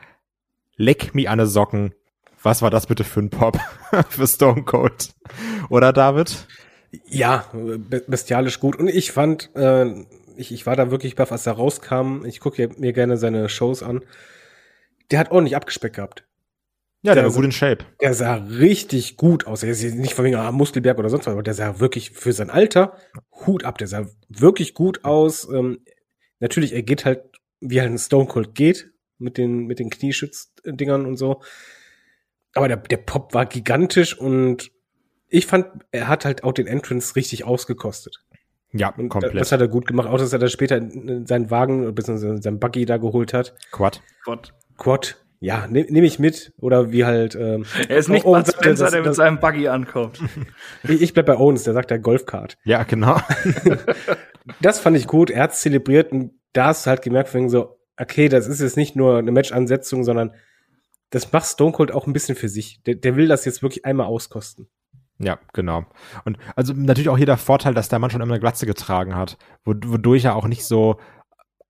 [0.80, 1.94] leck mir eine Socken.
[2.42, 3.60] Was war das bitte für ein Pop
[4.10, 5.14] für Stone Cold?
[5.70, 6.48] Oder David?
[7.06, 7.46] Ja,
[8.08, 8.78] bestialisch gut.
[8.78, 10.06] Und ich fand, äh,
[10.38, 12.26] ich, ich war da wirklich baff, als er rauskam.
[12.26, 14.02] Ich gucke mir gerne seine Shows an.
[15.12, 16.24] Der hat ordentlich abgespeckt gehabt.
[17.02, 17.86] Ja, der, der war gut in Shape.
[18.02, 19.64] Der sah richtig gut aus.
[19.64, 22.34] Er ist nicht von wegen ah, Muskelberg oder sonst was, aber der sah wirklich für
[22.34, 22.98] sein Alter
[23.46, 23.78] Hut ab.
[23.78, 25.48] Der sah wirklich gut aus.
[25.50, 25.80] Ähm,
[26.40, 27.24] natürlich, er geht halt,
[27.60, 31.42] wie halt ein Stone Cold geht, mit den, mit den Knieschützdingern und so.
[32.54, 34.72] Aber der, der Pop war gigantisch und
[35.28, 38.24] ich fand, er hat halt auch den Entrance richtig ausgekostet.
[38.72, 39.36] Ja, und komplett.
[39.36, 40.80] Das hat er gut gemacht, auch dass er dann später
[41.26, 42.42] seinen Wagen, bzw.
[42.42, 43.56] seinen Buggy da geholt hat.
[43.72, 44.02] Quad.
[44.24, 44.54] Quad.
[44.78, 45.18] Quad.
[45.40, 46.54] Ja, nehme nehm ich mit.
[46.60, 47.34] Oder wie halt.
[47.36, 50.20] Ähm, er ist nicht Bud Spencer, das, der mit das, seinem Buggy ankommt.
[50.84, 52.58] ich, ich bleib bei Owens, der sagt der Golfkart.
[52.64, 53.20] Ja, genau.
[54.62, 55.30] das fand ich gut.
[55.30, 58.78] Er hat's zelebriert und da hast du halt gemerkt, wegen so, okay, das ist jetzt
[58.78, 60.34] nicht nur eine Match-Ansetzung, sondern
[61.10, 62.82] das macht Stone Cold auch ein bisschen für sich.
[62.84, 64.70] Der, der will das jetzt wirklich einmal auskosten.
[65.18, 65.86] Ja, genau.
[66.24, 69.16] Und also natürlich auch hier der Vorteil, dass der Mann schon immer eine Glatze getragen
[69.16, 70.98] hat, wodurch er auch nicht so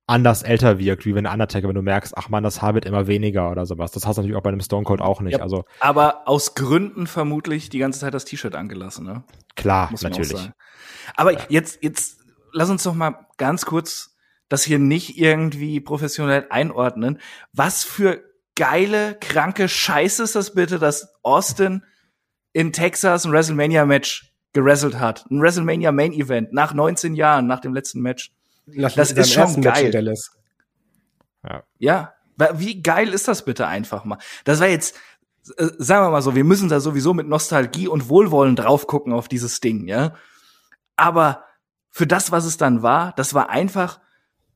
[0.06, 2.86] anders älter wirkt, wie wenn der Undertaker, wenn du merkst, ach man, das Haar wird
[2.86, 3.92] immer weniger oder sowas.
[3.92, 5.38] Das hast du natürlich auch bei einem Stone Cold auch nicht.
[5.38, 9.24] Ja, also aber aus Gründen vermutlich die ganze Zeit das T-Shirt angelassen, ne?
[9.56, 10.50] Klar, natürlich.
[11.16, 11.40] Aber ja.
[11.50, 12.20] jetzt jetzt
[12.52, 14.16] lass uns doch mal ganz kurz
[14.50, 17.20] das hier nicht irgendwie professionell einordnen.
[17.54, 18.24] Was für
[18.56, 21.84] geile, kranke Scheiße ist das bitte, dass Austin
[22.52, 25.26] in Texas ein WrestleMania-Match gerasselt hat.
[25.30, 28.34] Ein WrestleMania Main Event nach 19 Jahren, nach dem letzten Match.
[28.66, 30.14] Nach das ist schon geil.
[31.44, 31.64] Ja.
[31.78, 32.14] ja.
[32.54, 34.18] Wie geil ist das bitte einfach mal?
[34.46, 34.96] Das war jetzt,
[35.58, 39.14] äh, sagen wir mal so, wir müssen da sowieso mit Nostalgie und Wohlwollen drauf gucken
[39.14, 40.16] auf dieses Ding, ja.
[40.96, 41.44] Aber
[41.90, 44.00] für das, was es dann war, das war einfach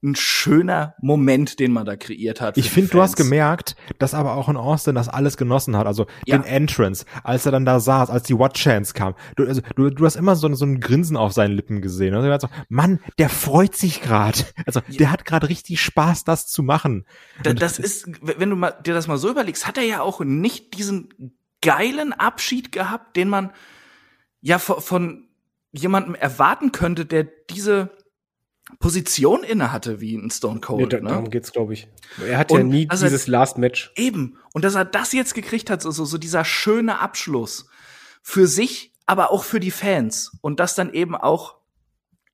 [0.03, 2.57] ein schöner Moment, den man da kreiert hat.
[2.57, 5.87] Ich finde, du hast gemerkt, dass aber auch in Austin das alles genossen hat.
[5.87, 6.37] Also ja.
[6.37, 9.15] den Entrance, als er dann da saß, als die What Chance kam.
[9.35, 12.13] Du, also, du, du hast immer so, so ein Grinsen auf seinen Lippen gesehen.
[12.13, 14.39] Also, so, Mann, der freut sich gerade.
[14.65, 14.97] Also ja.
[14.97, 17.05] der hat gerade richtig Spaß, das zu machen.
[17.41, 20.19] Da, das ist, wenn du mal, dir das mal so überlegst, hat er ja auch
[20.21, 23.51] nicht diesen geilen Abschied gehabt, den man
[24.41, 25.27] ja von, von
[25.71, 27.91] jemandem erwarten könnte, der diese
[28.79, 30.81] Position inne hatte wie ein Stone Cold.
[30.81, 31.09] Nee, da, ne?
[31.09, 31.87] Darum geht's, glaube ich.
[32.25, 33.91] Er hat und ja nie dieses er, Last Match.
[33.95, 34.37] Eben.
[34.53, 37.67] Und dass er das jetzt gekriegt hat, so, so, so dieser schöne Abschluss
[38.21, 40.37] für sich, aber auch für die Fans.
[40.41, 41.57] Und das dann eben auch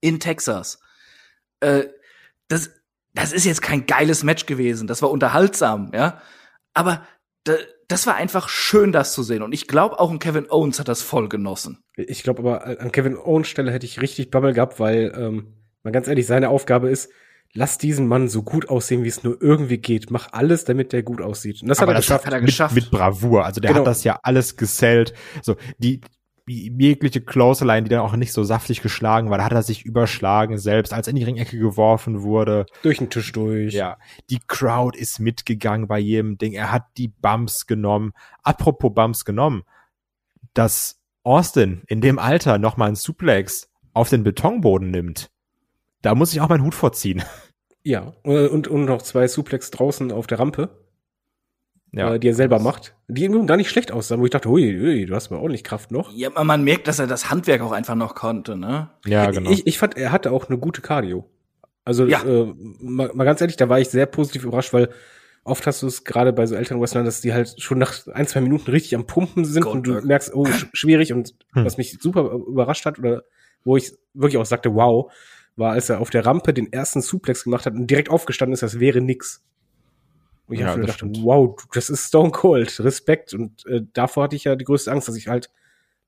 [0.02, 0.80] in Texas.
[1.60, 1.86] Äh,
[2.48, 2.72] das,
[3.14, 6.22] das ist jetzt kein geiles Match gewesen, das war unterhaltsam, ja.
[6.74, 7.06] Aber
[7.44, 7.56] da,
[7.88, 9.41] das war einfach schön, das zu sehen.
[9.41, 11.84] Und ich glaube, auch ein Kevin Owens hat das voll genossen.
[11.95, 15.53] Ich glaube aber, an Kevin Owens Stelle hätte ich richtig Bammel gehabt, weil, ähm,
[15.90, 17.10] mal ganz ehrlich, seine Aufgabe ist,
[17.53, 20.11] lass diesen Mann so gut aussehen, wie es nur irgendwie geht.
[20.11, 21.61] Mach alles, damit der gut aussieht.
[21.61, 22.26] Und das hat er das geschafft.
[22.26, 22.76] Hat er geschafft.
[22.76, 23.45] Mit, mit Bravour.
[23.45, 23.82] Also der genau.
[23.82, 25.14] hat das ja alles gesellt.
[25.41, 26.02] So, die,
[26.48, 30.57] jegliche Clothesline, die dann auch nicht so saftig geschlagen war, da hat er sich überschlagen
[30.57, 32.66] selbst, als er in die Ringecke geworfen wurde.
[32.82, 33.74] Durch den Tisch durch.
[33.74, 33.98] Ja.
[34.30, 36.53] Die Crowd ist mitgegangen bei jedem Ding.
[36.53, 38.14] Er hat die Bumps genommen.
[38.44, 39.64] Apropos Bumps genommen.
[40.53, 45.30] Dass Austin in dem Alter nochmal einen Suplex auf den Betonboden nimmt,
[46.01, 47.23] da muss ich auch meinen Hut vorziehen.
[47.81, 50.69] Ja, und, und noch zwei Suplex draußen auf der Rampe
[51.91, 52.15] ja.
[52.15, 54.80] äh, die er selber macht, die ihm gar nicht schlecht aussahen, wo ich dachte, ui,
[54.80, 56.11] ui, du hast mal ordentlich Kraft noch.
[56.13, 58.89] Ja, aber man merkt, dass er das Handwerk auch einfach noch konnte, ne?
[59.05, 59.49] Ja, genau.
[59.49, 61.26] Ich, ich fand, er hatte auch eine gute Cardio.
[61.85, 62.23] Also ja.
[62.23, 64.89] äh, mal, mal ganz ehrlich, da war ich sehr positiv überrascht, weil
[65.43, 68.27] oft hast du es gerade bei so älteren Wrestlern, dass die halt schon nach ein,
[68.27, 69.95] zwei Minuten richtig am Pumpen sind Goldberg.
[69.97, 71.65] und du merkst, oh, schwierig und hm.
[71.65, 73.23] was mich super überrascht hat oder
[73.63, 75.11] wo ich wirklich auch sagte, wow,
[75.60, 78.64] war, als er auf der Rampe den ersten Suplex gemacht hat und direkt aufgestanden ist,
[78.64, 79.44] das wäre nix.
[80.48, 83.36] Und ich ja, habe gedacht, wow, das ist Stone Cold, Respekt.
[83.36, 85.52] Und äh, davor hatte ich ja die größte Angst, dass ich halt,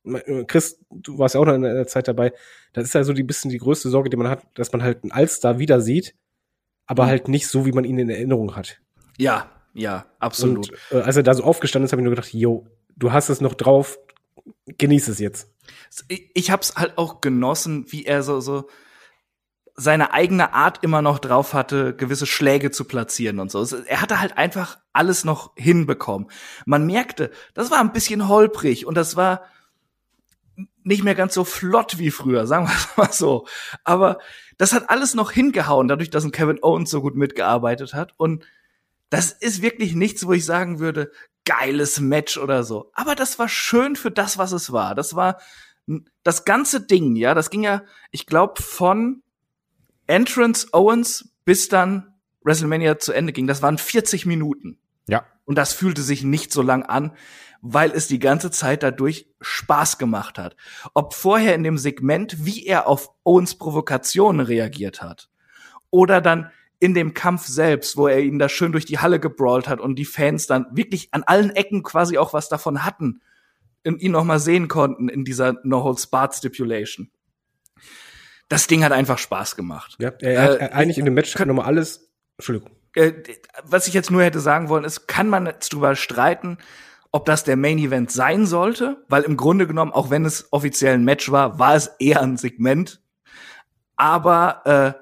[0.03, 2.33] äh, Chris, du warst ja auch noch in der Zeit dabei,
[2.73, 5.03] das ist ja so die bisschen die größte Sorge, die man hat, dass man halt
[5.03, 6.15] einen Allstar wieder sieht,
[6.87, 7.07] aber mhm.
[7.09, 8.79] halt nicht so, wie man ihn in Erinnerung hat.
[9.19, 10.71] Ja, ja, absolut.
[10.71, 12.65] Und äh, als er da so aufgestanden ist, habe ich nur gedacht, yo,
[12.97, 13.99] du hast es noch drauf,
[14.65, 15.51] genieß es jetzt.
[16.07, 18.67] Ich, ich hab's halt auch genossen, wie er so, so,
[19.75, 23.65] seine eigene Art immer noch drauf hatte, gewisse Schläge zu platzieren und so.
[23.85, 26.29] Er hatte halt einfach alles noch hinbekommen.
[26.65, 29.41] Man merkte, das war ein bisschen holprig und das war
[30.83, 33.47] nicht mehr ganz so flott wie früher, sagen wir es mal so.
[33.83, 34.19] Aber
[34.57, 38.13] das hat alles noch hingehauen, dadurch, dass ein Kevin Owens so gut mitgearbeitet hat.
[38.17, 38.45] Und
[39.09, 41.11] das ist wirklich nichts, wo ich sagen würde,
[41.45, 42.91] geiles Match oder so.
[42.93, 44.95] Aber das war schön für das, was es war.
[44.95, 45.37] Das war
[46.23, 49.23] das ganze Ding, ja, das ging ja, ich glaube, von
[50.11, 52.13] Entrance Owens bis dann
[52.43, 54.77] WrestleMania zu Ende ging, das waren 40 Minuten.
[55.07, 55.23] Ja.
[55.45, 57.13] Und das fühlte sich nicht so lang an,
[57.61, 60.57] weil es die ganze Zeit dadurch Spaß gemacht hat.
[60.93, 65.29] Ob vorher in dem Segment, wie er auf Owens Provokationen reagiert hat,
[65.91, 69.69] oder dann in dem Kampf selbst, wo er ihn da schön durch die Halle gebrawlt
[69.69, 73.21] hat und die Fans dann wirklich an allen Ecken quasi auch was davon hatten
[73.85, 77.11] und ihn noch mal sehen konnten in dieser No Holds Barred Stipulation
[78.51, 79.95] das Ding hat einfach Spaß gemacht.
[79.97, 82.11] Ja, er hat äh, eigentlich in dem Match kann, nochmal alles.
[82.37, 82.69] Entschuldigung.
[82.95, 83.13] Äh,
[83.63, 86.57] was ich jetzt nur hätte sagen wollen, ist, kann man jetzt drüber streiten,
[87.13, 90.95] ob das der Main Event sein sollte, weil im Grunde genommen, auch wenn es offiziell
[90.95, 93.01] ein Match war, war es eher ein Segment.
[93.95, 95.01] Aber äh,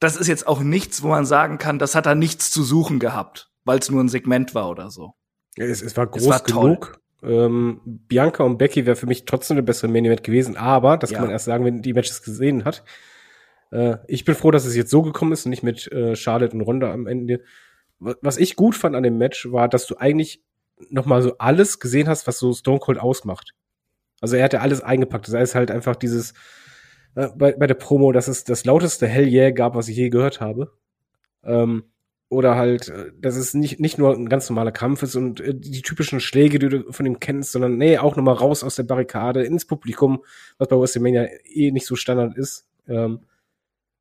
[0.00, 2.98] das ist jetzt auch nichts, wo man sagen kann, das hat da nichts zu suchen
[2.98, 5.14] gehabt, weil es nur ein Segment war oder so.
[5.56, 7.00] Ja, es, es war groß es war genug.
[7.24, 11.10] Ähm, Bianca und Becky wäre für mich trotzdem eine bessere Main Event gewesen, aber das
[11.10, 11.16] ja.
[11.16, 12.84] kann man erst sagen, wenn die Matches gesehen hat.
[13.70, 16.54] Äh, ich bin froh, dass es jetzt so gekommen ist und nicht mit äh, Charlotte
[16.54, 17.42] und Ronda am Ende.
[17.98, 20.42] Was ich gut fand an dem Match war, dass du eigentlich
[20.90, 23.54] noch mal so alles gesehen hast, was so Stone Cold ausmacht.
[24.20, 25.28] Also er hat ja alles eingepackt.
[25.28, 26.34] Das heißt halt einfach dieses
[27.14, 30.10] äh, bei, bei der Promo, dass es das lauteste Hell yeah gab, was ich je
[30.10, 30.72] gehört habe.
[31.44, 31.84] Ähm,
[32.34, 35.54] oder halt, äh, dass es nicht, nicht nur ein ganz normaler Kampf ist und äh,
[35.54, 38.82] die typischen Schläge, die du von ihm kennst, sondern nee, auch nochmal raus aus der
[38.82, 40.22] Barrikade ins Publikum,
[40.58, 42.66] was bei WrestleMania eh nicht so Standard ist.
[42.88, 43.20] Ähm,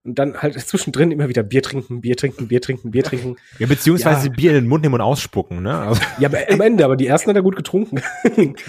[0.03, 3.37] und dann halt zwischendrin immer wieder Bier trinken, Bier trinken, Bier trinken, Bier trinken.
[3.59, 4.33] Ja, beziehungsweise ja.
[4.33, 5.77] Bier in den Mund nehmen und ausspucken, ne?
[5.77, 6.01] Also.
[6.19, 8.01] Ja, aber am Ende, aber die ersten hat er gut getrunken.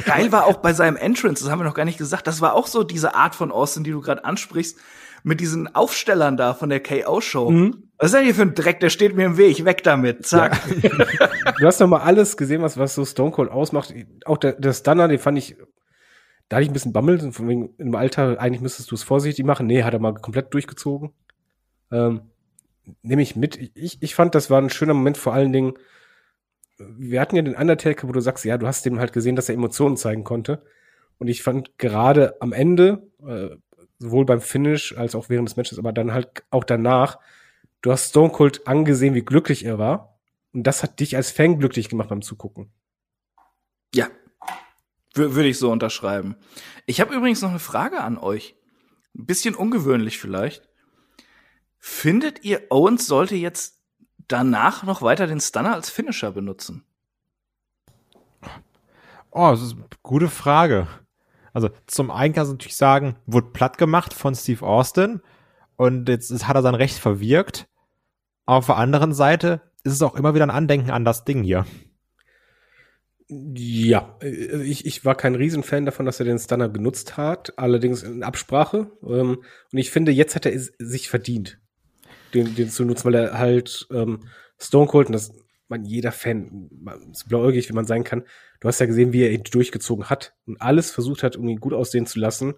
[0.05, 2.55] Geil war auch bei seinem Entrance, das haben wir noch gar nicht gesagt, das war
[2.55, 4.79] auch so diese Art von Austin, die du gerade ansprichst,
[5.25, 7.51] mit diesen Aufstellern da von der KO-Show.
[7.51, 7.89] Mhm.
[7.99, 8.81] Was ist denn hier für ein Dreck?
[8.81, 9.65] Der steht mir im Weg.
[9.65, 10.27] Weg damit.
[10.27, 10.61] Zack.
[10.83, 10.91] Ja.
[11.59, 13.93] du hast doch mal alles gesehen, was, was so Stone Cold ausmacht.
[14.27, 15.57] Auch der, der Stunner, den fand ich,
[16.49, 17.33] da hatte ich ein bisschen Bammel.
[17.33, 19.67] Von wegen, im Alter, eigentlich müsstest du es vorsichtig machen.
[19.67, 21.15] Nee, hat er mal komplett durchgezogen.
[21.91, 22.21] Ähm,
[23.03, 23.57] nehme ich mit.
[23.75, 25.73] Ich, ich fand, das war ein schöner Moment, vor allen Dingen,
[26.79, 29.49] wir hatten ja den Undertaker, wo du sagst, ja, du hast dem halt gesehen, dass
[29.49, 30.63] er Emotionen zeigen konnte.
[31.17, 33.57] Und ich fand gerade am Ende, äh,
[34.05, 37.19] sowohl beim Finish als auch während des Matches, aber dann halt auch danach,
[37.83, 40.19] du hast Stone Cold angesehen, wie glücklich er war.
[40.53, 42.71] Und das hat dich als Fan glücklich gemacht beim Zugucken.
[43.95, 44.09] Ja,
[45.15, 46.37] würde ich so unterschreiben.
[46.87, 48.57] Ich habe übrigens noch eine Frage an euch.
[49.17, 50.69] Ein bisschen ungewöhnlich vielleicht.
[51.79, 53.81] Findet ihr, Owens sollte jetzt
[54.29, 56.85] danach noch weiter den Stunner als Finisher benutzen?
[59.31, 60.87] Oh, das ist eine gute Frage.
[61.55, 65.23] Also zum einen kannst du natürlich sagen, wurde platt gemacht von Steve Austin
[65.77, 67.69] und jetzt hat er sein Recht verwirkt.
[68.45, 71.65] Auf der anderen Seite ist es auch immer wieder ein Andenken an das Ding hier.
[73.29, 78.03] Ja, äh, ich, ich war kein Riesenfan davon, dass er den Stunner benutzt hat, allerdings
[78.03, 78.91] in Absprache.
[79.03, 81.59] Ähm, und ich finde, jetzt hat er sich verdient,
[82.35, 84.29] den, den zu nutzen, weil er halt ähm,
[84.59, 85.33] Stone Cold, und das
[85.69, 86.69] man jeder Fan,
[87.13, 88.25] so blauäugig wie man sein kann,
[88.61, 91.61] du hast ja gesehen, wie er ihn durchgezogen hat und alles versucht hat, um ihn
[91.61, 92.55] gut aussehen zu lassen.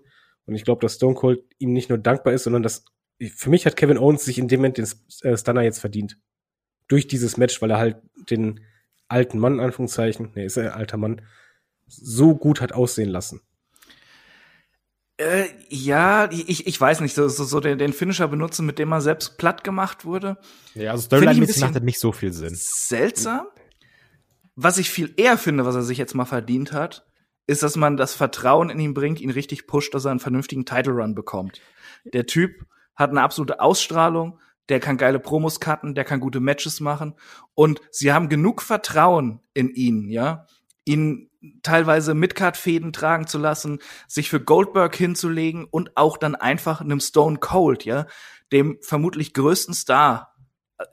[0.46, 2.84] Und ich glaube, dass Stone Cold ihm nicht nur dankbar ist, sondern dass
[3.34, 4.88] für mich hat Kevin Owens sich in dem Moment den
[5.22, 6.18] äh, Stunner jetzt verdient.
[6.88, 7.96] Durch dieses Match, weil er halt
[8.30, 8.60] den
[9.08, 11.22] alten Mann, Anführungszeichen, nee, ist er ein alter Mann,
[11.86, 13.40] so gut hat aussehen lassen.
[15.18, 18.92] Äh, ja, ich, ich weiß nicht, so, so, so den, den Finisher benutzen, mit dem
[18.92, 20.36] er selbst platt gemacht wurde.
[20.74, 22.54] Ja, also Storyline-mäßig macht das nicht so viel Sinn.
[22.54, 23.46] Seltsam.
[24.56, 27.06] Was ich viel eher finde, was er sich jetzt mal verdient hat,
[27.46, 30.64] ist, dass man das Vertrauen in ihn bringt, ihn richtig pusht, dass er einen vernünftigen
[30.64, 31.60] Title Run bekommt.
[32.04, 36.80] Der Typ hat eine absolute Ausstrahlung, der kann geile Promos cutten, der kann gute Matches
[36.80, 37.14] machen
[37.54, 40.46] und sie haben genug Vertrauen in ihn, ja,
[40.84, 41.30] ihn
[41.62, 47.38] teilweise Midcard-Fäden tragen zu lassen, sich für Goldberg hinzulegen und auch dann einfach einem Stone
[47.38, 48.06] Cold, ja,
[48.52, 50.34] dem vermutlich größten Star
[50.78, 50.84] äh,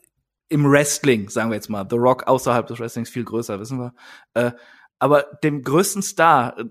[0.50, 3.94] im Wrestling, sagen wir jetzt mal, The Rock außerhalb des Wrestlings viel größer, wissen wir,
[4.34, 4.52] äh,
[5.00, 6.66] aber dem größten Star äh,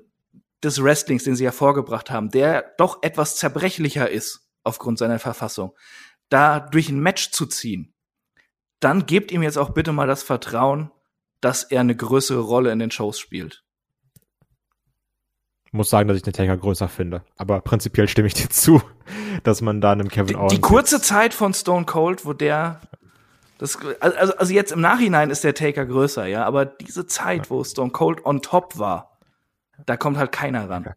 [0.63, 5.77] des Wrestlings, den sie hervorgebracht haben, der doch etwas zerbrechlicher ist aufgrund seiner Verfassung,
[6.29, 7.95] da durch ein Match zu ziehen,
[8.81, 10.91] dann gebt ihm jetzt auch bitte mal das Vertrauen,
[11.41, 13.65] dass er eine größere Rolle in den Shows spielt.
[15.73, 17.23] Muss sagen, dass ich den Taker größer finde.
[17.37, 18.81] Aber prinzipiell stimme ich dir zu,
[19.43, 20.53] dass man da einem Kevin Owens.
[20.53, 22.81] Die, die kurze Zeit von Stone Cold, wo der
[23.59, 27.63] das, also, also jetzt im Nachhinein ist der Taker größer, ja, aber diese Zeit, wo
[27.63, 29.21] Stone Cold on top war,
[29.87, 30.93] da kommt halt keiner ran.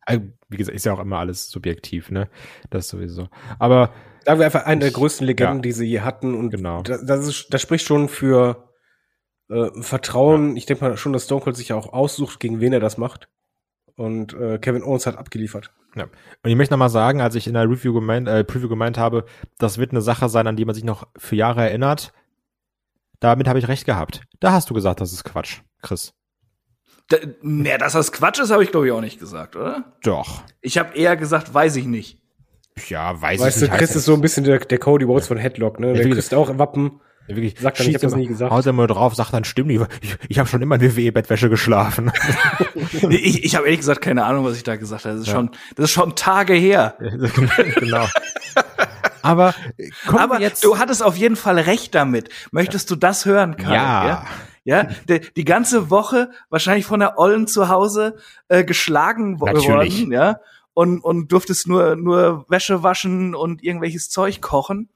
[0.50, 2.28] Wie gesagt, ist ja auch immer alles subjektiv, ne?
[2.72, 3.30] Das sowieso.
[3.60, 3.92] Aber
[4.26, 5.62] Sagen wir einfach eine der größten Legenden, ja.
[5.62, 6.34] die sie je hatten.
[6.34, 6.82] Und genau.
[6.82, 8.70] das, das, ist, das spricht schon für
[9.50, 10.52] äh, Vertrauen.
[10.52, 10.56] Ja.
[10.58, 12.98] Ich denke mal schon, dass Stone Cold sich ja auch aussucht, gegen wen er das
[12.98, 13.30] macht.
[13.96, 15.72] Und äh, Kevin Owens hat abgeliefert.
[15.96, 16.04] Ja.
[16.04, 19.26] Und ich möchte nochmal sagen, als ich in der Review gemeint, äh, Preview gemeint habe,
[19.58, 22.12] das wird eine Sache sein, an die man sich noch für Jahre erinnert.
[23.22, 24.22] Damit habe ich recht gehabt.
[24.42, 26.14] Da hast du gesagt, das ist Quatsch, Chris.
[27.08, 29.94] Da, mehr, dass das Quatsch ist, habe ich glaube ich auch nicht gesagt, oder?
[30.04, 30.44] Doch.
[30.62, 32.20] Ich habe eher gesagt, weiß ich nicht.
[32.90, 33.72] Ja, weiß weißt ich nicht.
[33.72, 35.90] Weißt du, Chris ist so ein bisschen der, der Cody Rhodes von Headlock, ne?
[35.90, 37.00] Ja, der küsst auch Wappen.
[37.28, 38.52] Ja, wirklich, sagt dann, ich hab das nie gesagt.
[38.52, 42.12] Haut er mal drauf, sagt dann, stimmt, ich, ich habe schon immer in WWE-Bettwäsche geschlafen.
[43.10, 45.16] ich ich habe ehrlich gesagt keine Ahnung, was ich da gesagt habe.
[45.16, 45.34] Das ist, ja.
[45.34, 46.96] schon, das ist schon Tage her.
[47.80, 48.06] genau.
[49.22, 49.56] Aber,
[50.06, 52.30] Aber jetzt du hattest auf jeden Fall recht damit.
[52.52, 53.74] Möchtest du das hören, Karl?
[53.74, 54.08] Ja.
[54.08, 54.26] ja?
[54.68, 60.00] Ja, die, die ganze Woche wahrscheinlich von der Ollen zu Hause äh, geschlagen Natürlich.
[60.00, 60.40] worden, ja
[60.76, 64.90] und, und durftest nur, nur Wäsche waschen und irgendwelches Zeug kochen.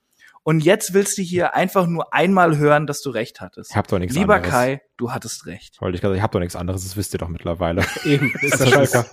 [0.50, 3.70] Und jetzt willst du hier einfach nur einmal hören, dass du recht hattest.
[3.70, 4.52] Ich hab doch nichts Lieber anderes.
[4.52, 5.80] Kai, du hattest recht.
[5.80, 7.86] Wollte ich gerade ich hab doch nichts anderes, das wisst ihr doch mittlerweile.
[8.04, 9.06] Eben, ist der Schalker.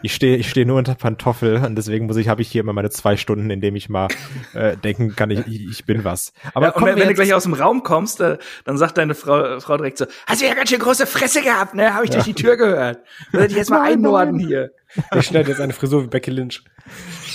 [0.00, 2.72] Ich stehe ich stehe nur unter Pantoffel und deswegen muss ich habe ich hier immer
[2.72, 4.08] meine zwei Stunden, in dem ich mal
[4.54, 6.32] äh, denken kann, ich, ich bin was.
[6.54, 9.14] Aber ja, und wenn, wenn du gleich aus dem Raum kommst, äh, dann sagt deine
[9.14, 11.92] Frau, Frau direkt so, hast du ja ganz schön große Fresse gehabt, ne?
[11.92, 12.14] Habe ich ja.
[12.14, 13.00] durch die Tür gehört.
[13.32, 14.70] Würde ich jetzt mal einnorden hier.
[15.14, 16.64] Ich schneide jetzt eine Frisur wie Becky Lynch.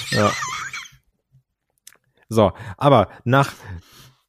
[0.10, 0.32] Ja.
[2.30, 3.54] So, aber nach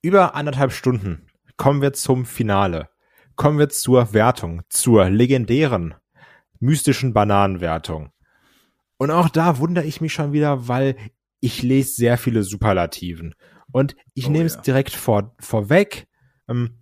[0.02, 2.90] über anderthalb Stunden kommen wir zum Finale.
[3.34, 5.94] Kommen wir zur Wertung, zur legendären,
[6.58, 8.10] mystischen Bananenwertung.
[8.98, 10.96] Und auch da wundere ich mich schon wieder, weil
[11.40, 13.34] ich lese sehr viele Superlativen.
[13.72, 14.60] Und ich oh, nehme es ja.
[14.62, 16.06] direkt vor, vorweg.
[16.48, 16.78] Ähm,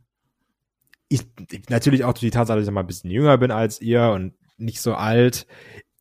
[1.08, 1.22] ich,
[1.68, 4.34] natürlich auch durch die Tatsache, dass ich mal ein bisschen jünger bin als ihr und
[4.56, 5.46] nicht so alt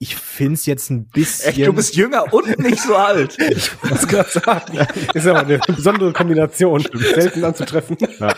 [0.03, 1.51] ich find's jetzt ein bisschen.
[1.51, 3.37] Echt, du bist jünger und nicht so alt.
[3.49, 4.85] ich muss gerade sagen.
[5.13, 6.85] Ist aber eine besondere Kombination.
[6.93, 7.95] Selten anzutreffen.
[8.19, 8.35] Ja.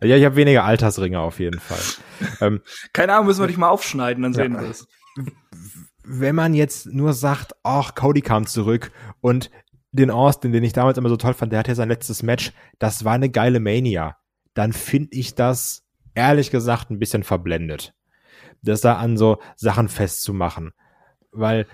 [0.00, 1.78] Ja, ich habe weniger Altersringe auf jeden Fall.
[2.40, 2.60] Ähm,
[2.92, 4.60] Keine Ahnung, müssen wir dich mal aufschneiden, dann sehen ja.
[4.60, 4.86] wir es.
[6.04, 9.50] Wenn man jetzt nur sagt, ach, Cody kam zurück und
[9.90, 12.52] den Austin, den ich damals immer so toll fand, der hatte ja sein letztes Match,
[12.78, 14.16] das war eine geile Mania,
[14.54, 15.84] dann finde ich das
[16.14, 17.94] ehrlich gesagt ein bisschen verblendet
[18.62, 20.72] das da an so Sachen festzumachen.
[21.32, 21.66] Weil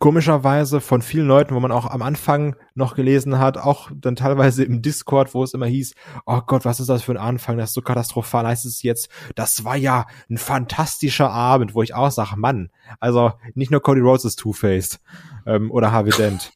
[0.00, 4.64] komischerweise von vielen Leuten, wo man auch am Anfang noch gelesen hat, auch dann teilweise
[4.64, 5.94] im Discord, wo es immer hieß,
[6.26, 9.08] oh Gott, was ist das für ein Anfang, das ist so katastrophal, heißt es jetzt,
[9.34, 14.00] das war ja ein fantastischer Abend, wo ich auch sage, Mann, also nicht nur Cody
[14.00, 15.00] Rhodes ist Two-Faced
[15.46, 16.52] ähm, oder Harvey Dent.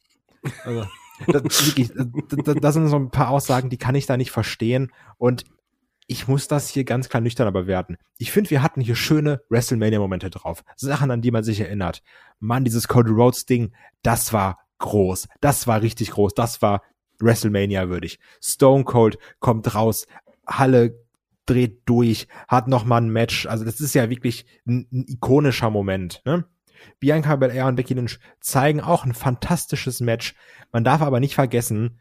[0.63, 0.85] Also,
[1.27, 4.91] das, wirklich, das, das sind so ein paar Aussagen, die kann ich da nicht verstehen
[5.17, 5.43] und
[6.09, 7.97] ich muss das hier ganz klar nüchtern bewerten.
[8.17, 10.63] Ich finde, wir hatten hier schöne WrestleMania-Momente drauf.
[10.75, 12.01] Sachen, an die man sich erinnert.
[12.39, 15.27] Mann, dieses Cody Rhodes-Ding, das war groß.
[15.39, 16.33] Das war richtig groß.
[16.33, 16.81] Das war
[17.19, 18.17] WrestleMania würdig.
[18.41, 20.07] Stone Cold kommt raus,
[20.47, 20.99] Halle
[21.45, 23.45] dreht durch, hat noch mal ein Match.
[23.45, 26.23] Also das ist ja wirklich ein, ein ikonischer Moment.
[26.25, 26.43] Ne?
[26.99, 30.33] Bianca Belair und Becky Lynch zeigen auch ein fantastisches Match.
[30.71, 31.99] Man darf aber nicht vergessen,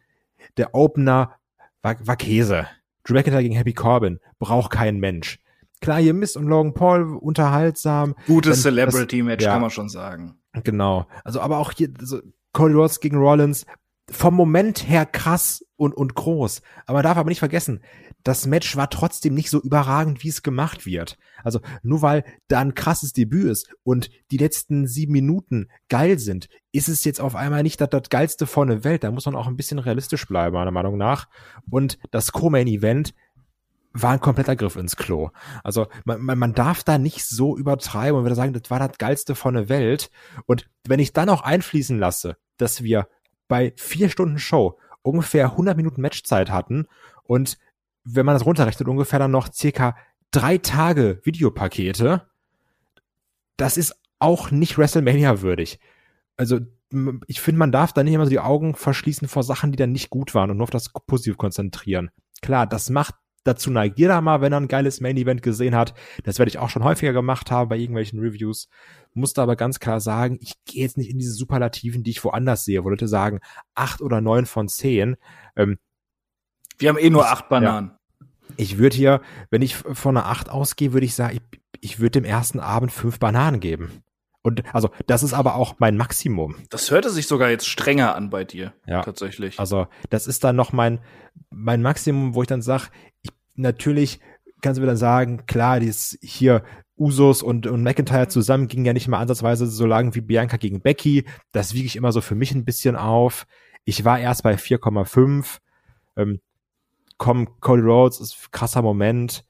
[0.56, 1.35] der Opener
[1.82, 2.68] war, war Käse.
[3.09, 5.40] Drew McIntyre gegen Happy Corbin braucht kein Mensch.
[5.80, 8.14] Klar, hier Mist und Logan Paul unterhaltsam.
[8.26, 10.35] Gutes Celebrity-Match, ja, kann man schon sagen.
[10.64, 11.06] Genau.
[11.24, 12.20] Also, aber auch hier, also
[12.52, 13.64] Cody Rhodes gegen Rollins,
[14.10, 16.60] vom Moment her krass und, und groß.
[16.86, 17.80] Aber man darf aber nicht vergessen,
[18.24, 21.16] das Match war trotzdem nicht so überragend, wie es gemacht wird.
[21.42, 26.48] Also nur weil da ein krasses Debüt ist und die letzten sieben Minuten geil sind,
[26.72, 29.05] ist es jetzt auf einmal nicht das, das geilste von der Welt.
[29.05, 31.28] Da muss man auch ein bisschen realistisch bleiben, meiner Meinung nach.
[31.70, 33.14] Und das Co-Main-Event
[33.92, 35.30] war ein kompletter Griff ins Klo.
[35.62, 38.98] Also man, man, man darf da nicht so übertreiben und würde sagen, das war das
[38.98, 40.10] geilste von der Welt.
[40.46, 43.09] Und wenn ich dann auch einfließen lasse, dass wir
[43.46, 44.76] bei vier Stunden Show
[45.09, 46.86] ungefähr 100 Minuten Matchzeit hatten
[47.24, 47.59] und
[48.05, 49.97] wenn man das runterrechnet, ungefähr dann noch circa
[50.30, 52.26] drei Tage Videopakete.
[53.56, 55.78] Das ist auch nicht WrestleMania würdig.
[56.36, 56.60] Also
[57.26, 59.93] ich finde, man darf da nicht immer so die Augen verschließen vor Sachen, die dann
[59.93, 62.10] nicht gut waren und nur auf das Positiv konzentrieren.
[62.40, 63.14] Klar, das macht
[63.48, 65.94] dazu neigt jeder mal, wenn er ein geiles Main Event gesehen hat.
[66.24, 68.68] Das werde ich auch schon häufiger gemacht haben bei irgendwelchen Reviews.
[69.14, 72.64] Musste aber ganz klar sagen, ich gehe jetzt nicht in diese Superlativen, die ich woanders
[72.64, 73.40] sehe, wo Leute sagen,
[73.74, 75.16] acht oder neun von zehn.
[75.56, 75.78] Ähm,
[76.78, 77.90] Wir haben eh nur acht Bananen.
[77.90, 78.26] Ja,
[78.56, 79.20] ich würde hier,
[79.50, 82.92] wenn ich von einer acht ausgehe, würde ich sagen, ich, ich würde dem ersten Abend
[82.92, 84.02] fünf Bananen geben.
[84.42, 86.56] Und also das ist aber auch mein Maximum.
[86.70, 89.02] Das hörte sich sogar jetzt strenger an bei dir, ja.
[89.02, 89.58] tatsächlich.
[89.58, 91.00] Also das ist dann noch mein
[91.50, 92.84] mein Maximum, wo ich dann sage,
[93.59, 94.20] natürlich
[94.62, 96.62] kannst du mir dann sagen, klar, dies hier
[96.97, 100.80] Usos und, und McIntyre zusammen gingen ja nicht mal ansatzweise so lang wie Bianca gegen
[100.80, 101.24] Becky.
[101.52, 103.47] Das wiege ich immer so für mich ein bisschen auf.
[103.85, 105.59] Ich war erst bei 4,5.
[106.16, 106.40] Ähm,
[107.16, 109.44] komm, Cody Rhodes ist krasser Moment.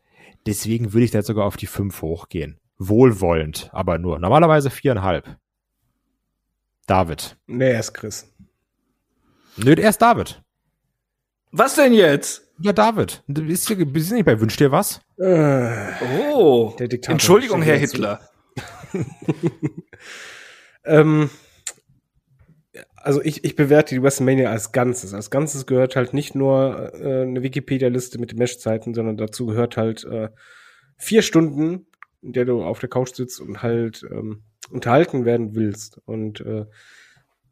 [0.46, 2.58] Deswegen würde ich da jetzt sogar auf die 5 hochgehen.
[2.78, 4.18] Wohlwollend, aber nur.
[4.18, 5.36] Normalerweise viereinhalb.
[6.86, 7.36] David.
[7.46, 8.32] Nee, er ist Chris.
[9.56, 10.42] Nö, er ist David.
[11.50, 12.47] Was denn jetzt?
[12.60, 13.22] Ja, David.
[13.26, 15.00] Bist du, bist du nicht bei Wünsch dir was?
[15.16, 15.70] Äh,
[16.32, 16.74] oh.
[16.78, 18.20] Der Diktator Entschuldigung, Herr Hitler.
[20.84, 21.30] ähm,
[22.96, 25.14] also ich, ich bewerte die WrestleMania als Ganzes.
[25.14, 29.76] Als Ganzes gehört halt nicht nur äh, eine Wikipedia-Liste mit den Meshzeiten, sondern dazu gehört
[29.76, 30.28] halt äh,
[30.96, 31.86] vier Stunden,
[32.22, 36.00] in der du auf der Couch sitzt und halt ähm, unterhalten werden willst.
[36.06, 36.66] Und äh,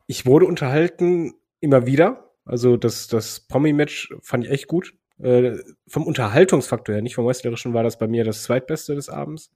[0.09, 4.95] ich wurde unterhalten immer wieder also das, das Promi-Match fand ich echt gut.
[5.19, 5.59] Äh,
[5.89, 9.53] vom Unterhaltungsfaktor her, nicht vom Wrestlerischen, war das bei mir das zweitbeste des Abends.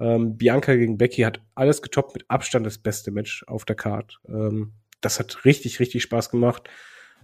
[0.00, 4.20] Ähm, Bianca gegen Becky hat alles getoppt, mit Abstand das beste Match auf der Card.
[4.28, 6.68] Ähm, das hat richtig, richtig Spaß gemacht.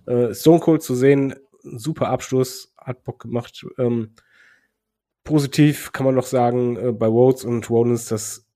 [0.06, 3.64] Äh, Stone Cold zu sehen, super Abschluss, hat Bock gemacht.
[3.78, 4.14] Ähm,
[5.24, 8.46] positiv kann man noch sagen, äh, bei Rhodes und Rollins, dass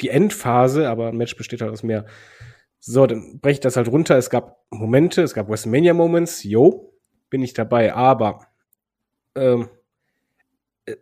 [0.00, 2.06] die Endphase, aber ein Match besteht halt aus mehr
[2.84, 4.18] so, dann breche ich das halt runter.
[4.18, 6.92] Es gab Momente, es gab WrestleMania-Moments, yo,
[7.30, 8.48] bin ich dabei, aber
[9.36, 9.68] ähm,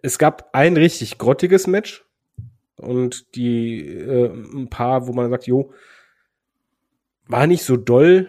[0.02, 2.04] es gab ein richtig grottiges Match
[2.76, 5.72] und die äh, ein paar, wo man sagt, jo,
[7.26, 8.28] war nicht so doll,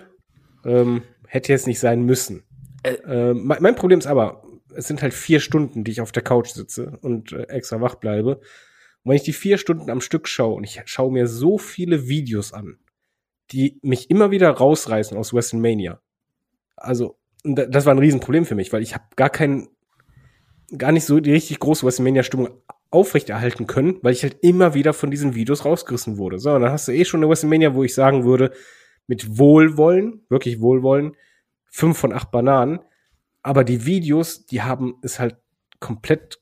[0.64, 2.44] ähm, hätte jetzt nicht sein müssen.
[2.84, 6.14] Äh, äh, mein, mein, Problem ist aber, es sind halt vier Stunden, die ich auf
[6.14, 8.38] der Couch sitze und äh, extra wach bleibe.
[8.38, 12.08] Und wenn ich die vier Stunden am Stück schaue und ich schaue mir so viele
[12.08, 12.78] Videos an,
[13.52, 16.02] die mich immer wieder rausreißen aus WrestleMania.
[16.76, 19.70] Also, das war ein Riesenproblem für mich, weil ich habe gar keinen,
[20.78, 22.50] gar nicht so die richtig große WrestleMania-Stimmung
[22.92, 26.40] aufrechterhalten können, weil ich halt immer wieder von diesen Videos rausgerissen wurde.
[26.40, 28.52] So, und dann hast du eh schon eine WrestleMania, wo ich sagen würde,
[29.08, 31.16] mit Wohlwollen, wirklich Wohlwollen,
[31.66, 32.80] fünf von acht Bananen.
[33.42, 35.38] Aber die Videos, die haben es halt
[35.80, 36.40] komplett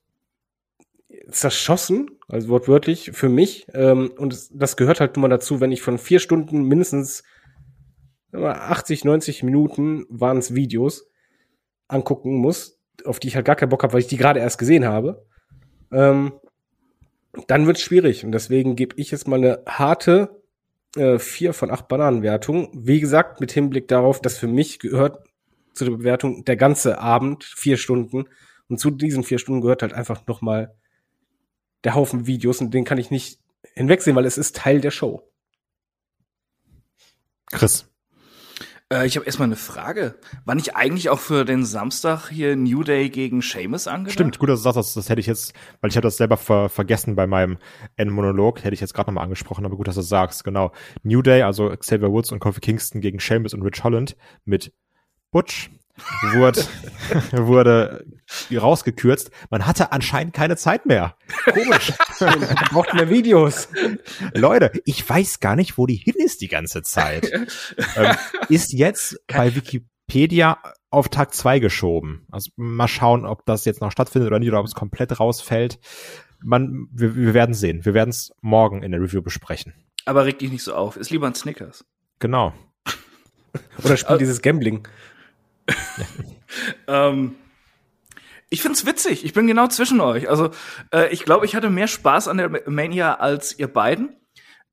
[1.29, 3.67] zerschossen, also wortwörtlich für mich.
[3.73, 7.23] Ähm, und das gehört halt nun mal dazu, wenn ich von vier Stunden mindestens
[8.33, 11.09] 80, 90 Minuten waren es Videos
[11.87, 14.59] angucken muss, auf die ich halt gar keinen Bock habe, weil ich die gerade erst
[14.59, 15.25] gesehen habe.
[15.91, 16.33] Ähm,
[17.47, 18.23] dann wird es schwierig.
[18.23, 20.41] Und deswegen gebe ich jetzt mal eine harte
[20.95, 22.69] äh, 4 von 8 Bananenwertung.
[22.73, 25.19] Wie gesagt, mit Hinblick darauf, dass für mich gehört
[25.73, 28.25] zu der Bewertung der ganze Abend, vier Stunden.
[28.67, 30.75] Und zu diesen vier Stunden gehört halt einfach noch mal
[31.83, 33.39] der Haufen Videos und den kann ich nicht
[33.73, 35.29] hinwegsehen, weil es ist Teil der Show.
[37.51, 37.89] Chris.
[38.91, 40.15] Äh, ich habe erstmal eine Frage.
[40.45, 44.13] War nicht eigentlich auch für den Samstag hier New Day gegen Seamus angedacht?
[44.13, 46.37] Stimmt, gut, dass du sagst, das, das hätte ich jetzt, weil ich hatte das selber
[46.37, 47.57] ver vergessen bei meinem
[47.95, 50.71] Endmonolog, hätte ich jetzt gerade nochmal angesprochen, aber gut, dass du das sagst, genau.
[51.03, 54.15] New Day, also Xavier Woods und Kofi Kingston gegen Seamus und Rich Holland
[54.45, 54.73] mit
[55.31, 55.69] Butch
[56.33, 56.65] wurde,
[57.31, 58.05] wurde
[58.51, 59.31] rausgekürzt.
[59.49, 61.15] Man hatte anscheinend keine Zeit mehr.
[61.45, 61.93] Komisch.
[62.19, 62.39] Man
[62.71, 63.69] braucht mehr Videos.
[64.33, 67.31] Leute, ich weiß gar nicht, wo die hin ist die ganze Zeit.
[67.95, 68.15] ähm,
[68.49, 70.57] ist jetzt bei Wikipedia
[70.89, 72.25] auf Tag zwei geschoben.
[72.31, 75.79] Also mal schauen, ob das jetzt noch stattfindet oder nicht, oder ob es komplett rausfällt.
[76.41, 77.85] Man, wir, wir werden sehen.
[77.85, 79.73] Wir werden es morgen in der Review besprechen.
[80.05, 80.97] Aber reg dich nicht so auf.
[80.97, 81.85] Ist lieber ein Snickers.
[82.19, 82.53] Genau.
[83.83, 84.87] oder spiel dieses Gambling.
[86.87, 87.35] ähm,
[88.49, 89.25] ich find's witzig.
[89.25, 90.29] Ich bin genau zwischen euch.
[90.29, 90.51] Also
[90.93, 94.15] äh, ich glaube, ich hatte mehr Spaß an der Mania als ihr beiden.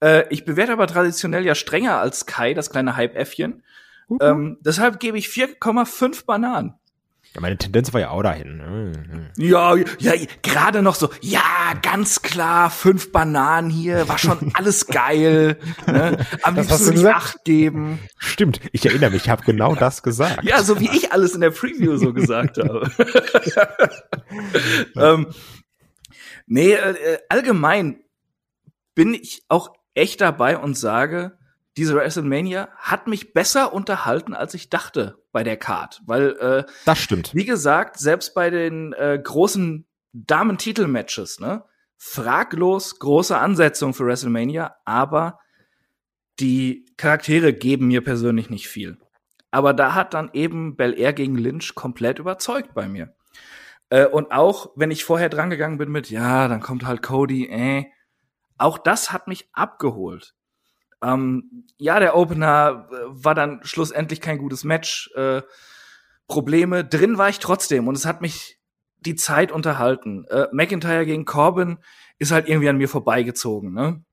[0.01, 3.63] Äh, ich bewerte aber traditionell ja strenger als Kai, das kleine Hype-Äffchen.
[4.09, 4.23] -huh.
[4.23, 6.75] ähm, deshalb gebe ich 4,5 Bananen.
[7.35, 8.57] Ja, meine Tendenz war ja auch dahin.
[8.57, 9.31] Ne?
[9.37, 10.13] Ja, ja,
[10.43, 11.43] gerade noch so, ja,
[11.83, 15.59] ganz klar, fünf Bananen hier, war schon alles geil.
[15.87, 16.25] Ne?
[16.43, 17.99] Am liebsten würde ich acht geben.
[18.19, 20.45] Stimmt, ich erinnere mich, ich habe genau das gesagt.
[20.45, 22.91] Ja, so wie ich alles in der Preview so gesagt habe.
[24.97, 25.27] ähm,
[26.47, 28.01] nee, äh, allgemein
[28.95, 31.39] bin ich auch echt dabei und sage,
[31.77, 36.03] diese WrestleMania hat mich besser unterhalten, als ich dachte bei der Card.
[36.07, 37.35] Weil, äh, das stimmt.
[37.35, 41.65] Wie gesagt, selbst bei den äh, großen Damen-Titel-Matches, ne,
[41.99, 45.39] fraglos große Ansetzung für WrestleMania, aber
[46.41, 48.99] die Charaktere geben mir persönlich nicht viel.
[49.51, 53.15] Aber da hat dann eben Bel Air gegen Lynch komplett überzeugt bei mir.
[53.91, 57.87] Äh, und auch, wenn ich vorher drangegangen bin mit, ja, dann kommt halt Cody, äh,
[58.59, 60.36] auch das hat mich abgeholt.
[61.03, 65.11] Ähm, ja, der Opener äh, war dann schlussendlich kein gutes Match.
[65.15, 65.43] Äh,
[66.29, 68.59] Probleme drin war ich trotzdem und es hat mich
[69.01, 70.25] die Zeit unterhalten.
[70.29, 71.79] Äh, McIntyre gegen Corbin
[72.19, 74.05] ist halt irgendwie an mir vorbeigezogen, ne?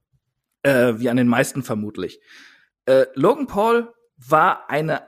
[0.61, 2.19] Äh, wie an den meisten vermutlich.
[2.85, 5.01] Äh, Logan Paul war eine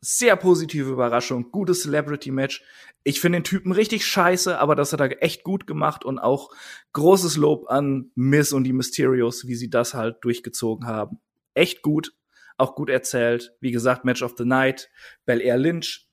[0.00, 2.62] sehr positive Überraschung, gutes Celebrity-Match.
[3.02, 6.50] Ich finde den Typen richtig scheiße, aber das hat er echt gut gemacht und auch
[6.92, 11.18] großes Lob an Miss und die Mysterios, wie sie das halt durchgezogen haben.
[11.54, 12.12] Echt gut,
[12.56, 13.52] auch gut erzählt.
[13.60, 14.90] Wie gesagt, Match of the Night,
[15.24, 16.08] Bel Air Lynch.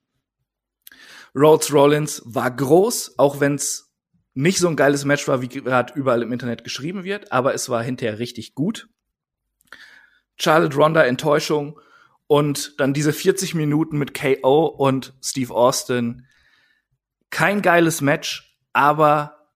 [1.36, 3.94] Rhodes Rollins war groß, auch wenn es
[4.34, 7.70] nicht so ein geiles Match war, wie gerade überall im Internet geschrieben wird, aber es
[7.70, 8.88] war hinterher richtig gut.
[10.40, 11.80] Charlotte Ronda Enttäuschung
[12.28, 16.26] und dann diese 40 Minuten mit KO und Steve Austin
[17.30, 19.50] kein geiles Match, aber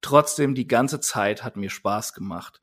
[0.00, 2.60] trotzdem die ganze Zeit hat mir Spaß gemacht.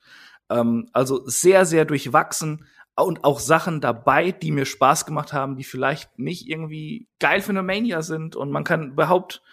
[0.50, 2.66] Ähm, also sehr, sehr durchwachsen
[2.96, 7.52] und auch Sachen dabei, die mir Spaß gemacht haben, die vielleicht nicht irgendwie geil für
[7.52, 8.36] eine Mania sind.
[8.36, 9.44] Und man kann überhaupt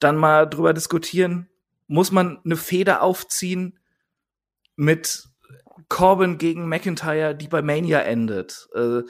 [0.00, 1.48] dann mal drüber diskutieren,
[1.86, 3.78] muss man eine Feder aufziehen
[4.74, 5.28] mit
[5.88, 8.68] Corbin gegen McIntyre, die bei Mania endet?
[8.74, 9.02] Äh,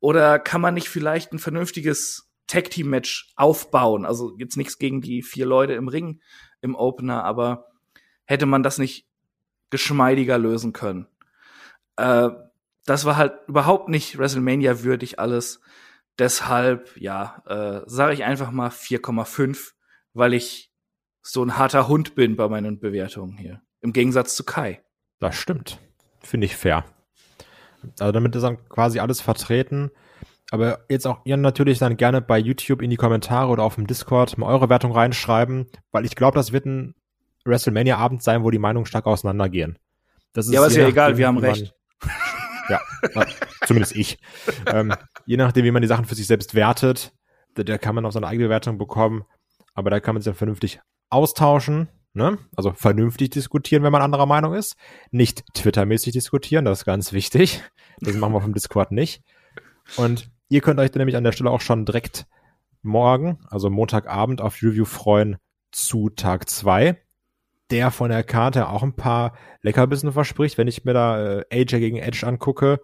[0.00, 4.04] oder kann man nicht vielleicht ein vernünftiges Tag Team Match aufbauen.
[4.04, 6.20] Also jetzt nichts gegen die vier Leute im Ring
[6.60, 7.68] im Opener, aber
[8.24, 9.06] hätte man das nicht
[9.70, 11.06] geschmeidiger lösen können.
[11.96, 12.30] Äh,
[12.84, 15.60] das war halt überhaupt nicht WrestleMania würdig alles.
[16.18, 19.72] Deshalb, ja, äh, sage ich einfach mal 4,5,
[20.12, 20.72] weil ich
[21.22, 23.62] so ein harter Hund bin bei meinen Bewertungen hier.
[23.80, 24.82] Im Gegensatz zu Kai.
[25.20, 25.78] Das stimmt.
[26.22, 26.84] Finde ich fair.
[27.98, 29.90] Also damit ist dann quasi alles vertreten.
[30.50, 33.86] Aber jetzt auch ihr natürlich dann gerne bei YouTube in die Kommentare oder auf dem
[33.86, 36.94] Discord mal eure Wertung reinschreiben, weil ich glaube, das wird ein
[37.46, 39.78] WrestleMania-Abend sein, wo die Meinungen stark auseinandergehen.
[40.34, 41.74] Das ist ja, aber ist ja egal, wir haben recht.
[42.68, 42.80] ja,
[43.66, 44.18] zumindest ich.
[44.66, 44.94] ähm,
[45.24, 47.12] je nachdem, wie man die Sachen für sich selbst wertet,
[47.54, 49.24] da, da kann man auch seine eigene Wertung bekommen,
[49.74, 51.88] aber da kann man sich dann vernünftig austauschen.
[52.14, 52.38] Ne?
[52.56, 54.76] Also vernünftig diskutieren, wenn man anderer Meinung ist.
[55.10, 57.62] Nicht Twitter-mäßig diskutieren, das ist ganz wichtig.
[58.00, 59.22] Das machen wir vom Discord nicht.
[59.96, 62.26] Und Ihr könnt euch dann nämlich an der Stelle auch schon direkt
[62.82, 65.38] morgen, also Montagabend, auf Review freuen
[65.70, 67.00] zu Tag zwei,
[67.70, 69.32] der von der Karte auch ein paar
[69.62, 72.80] Leckerbissen verspricht, wenn ich mir da äh, AJ gegen Edge angucke.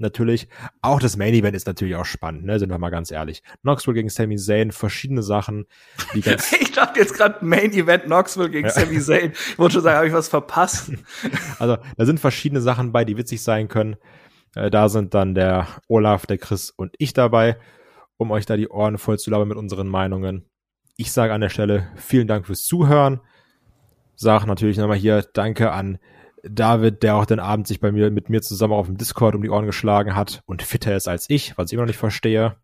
[0.00, 0.48] Natürlich,
[0.80, 2.58] auch das Main Event ist natürlich auch spannend, ne?
[2.58, 3.42] Sind wir mal ganz ehrlich.
[3.60, 5.66] Knoxville gegen Sami Zayn, verschiedene Sachen,
[6.14, 6.52] die ganz.
[6.60, 8.72] ich dachte jetzt gerade Main Event Knoxville gegen ja.
[8.72, 9.32] Sami Zayn.
[9.32, 10.92] Ich wollte schon sagen, habe ich was verpasst?
[11.58, 13.96] also, da sind verschiedene Sachen bei, die witzig sein können.
[14.54, 17.58] Äh, da sind dann der Olaf, der Chris und ich dabei,
[18.16, 20.46] um euch da die Ohren voll zu labern mit unseren Meinungen.
[20.96, 23.20] Ich sage an der Stelle vielen Dank fürs Zuhören.
[24.16, 25.98] Sag natürlich nochmal hier Danke an
[26.42, 29.42] David, der auch den Abend sich bei mir mit mir zusammen auf dem Discord um
[29.42, 32.56] die Ohren geschlagen hat und fitter ist als ich, was ich immer noch nicht verstehe.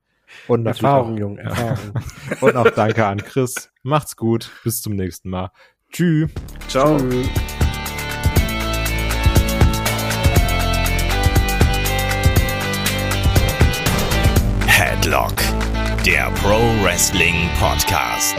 [0.48, 1.94] Und Erfahrung, auch, Junge, Erfahrung.
[2.40, 3.70] und auch danke an Chris.
[3.82, 4.50] Macht's gut.
[4.64, 5.50] Bis zum nächsten Mal.
[5.92, 6.30] Tschüss.
[6.68, 6.98] Ciao.
[6.98, 7.28] Tschüss.
[16.06, 18.36] Der Pro Wrestling Podcast.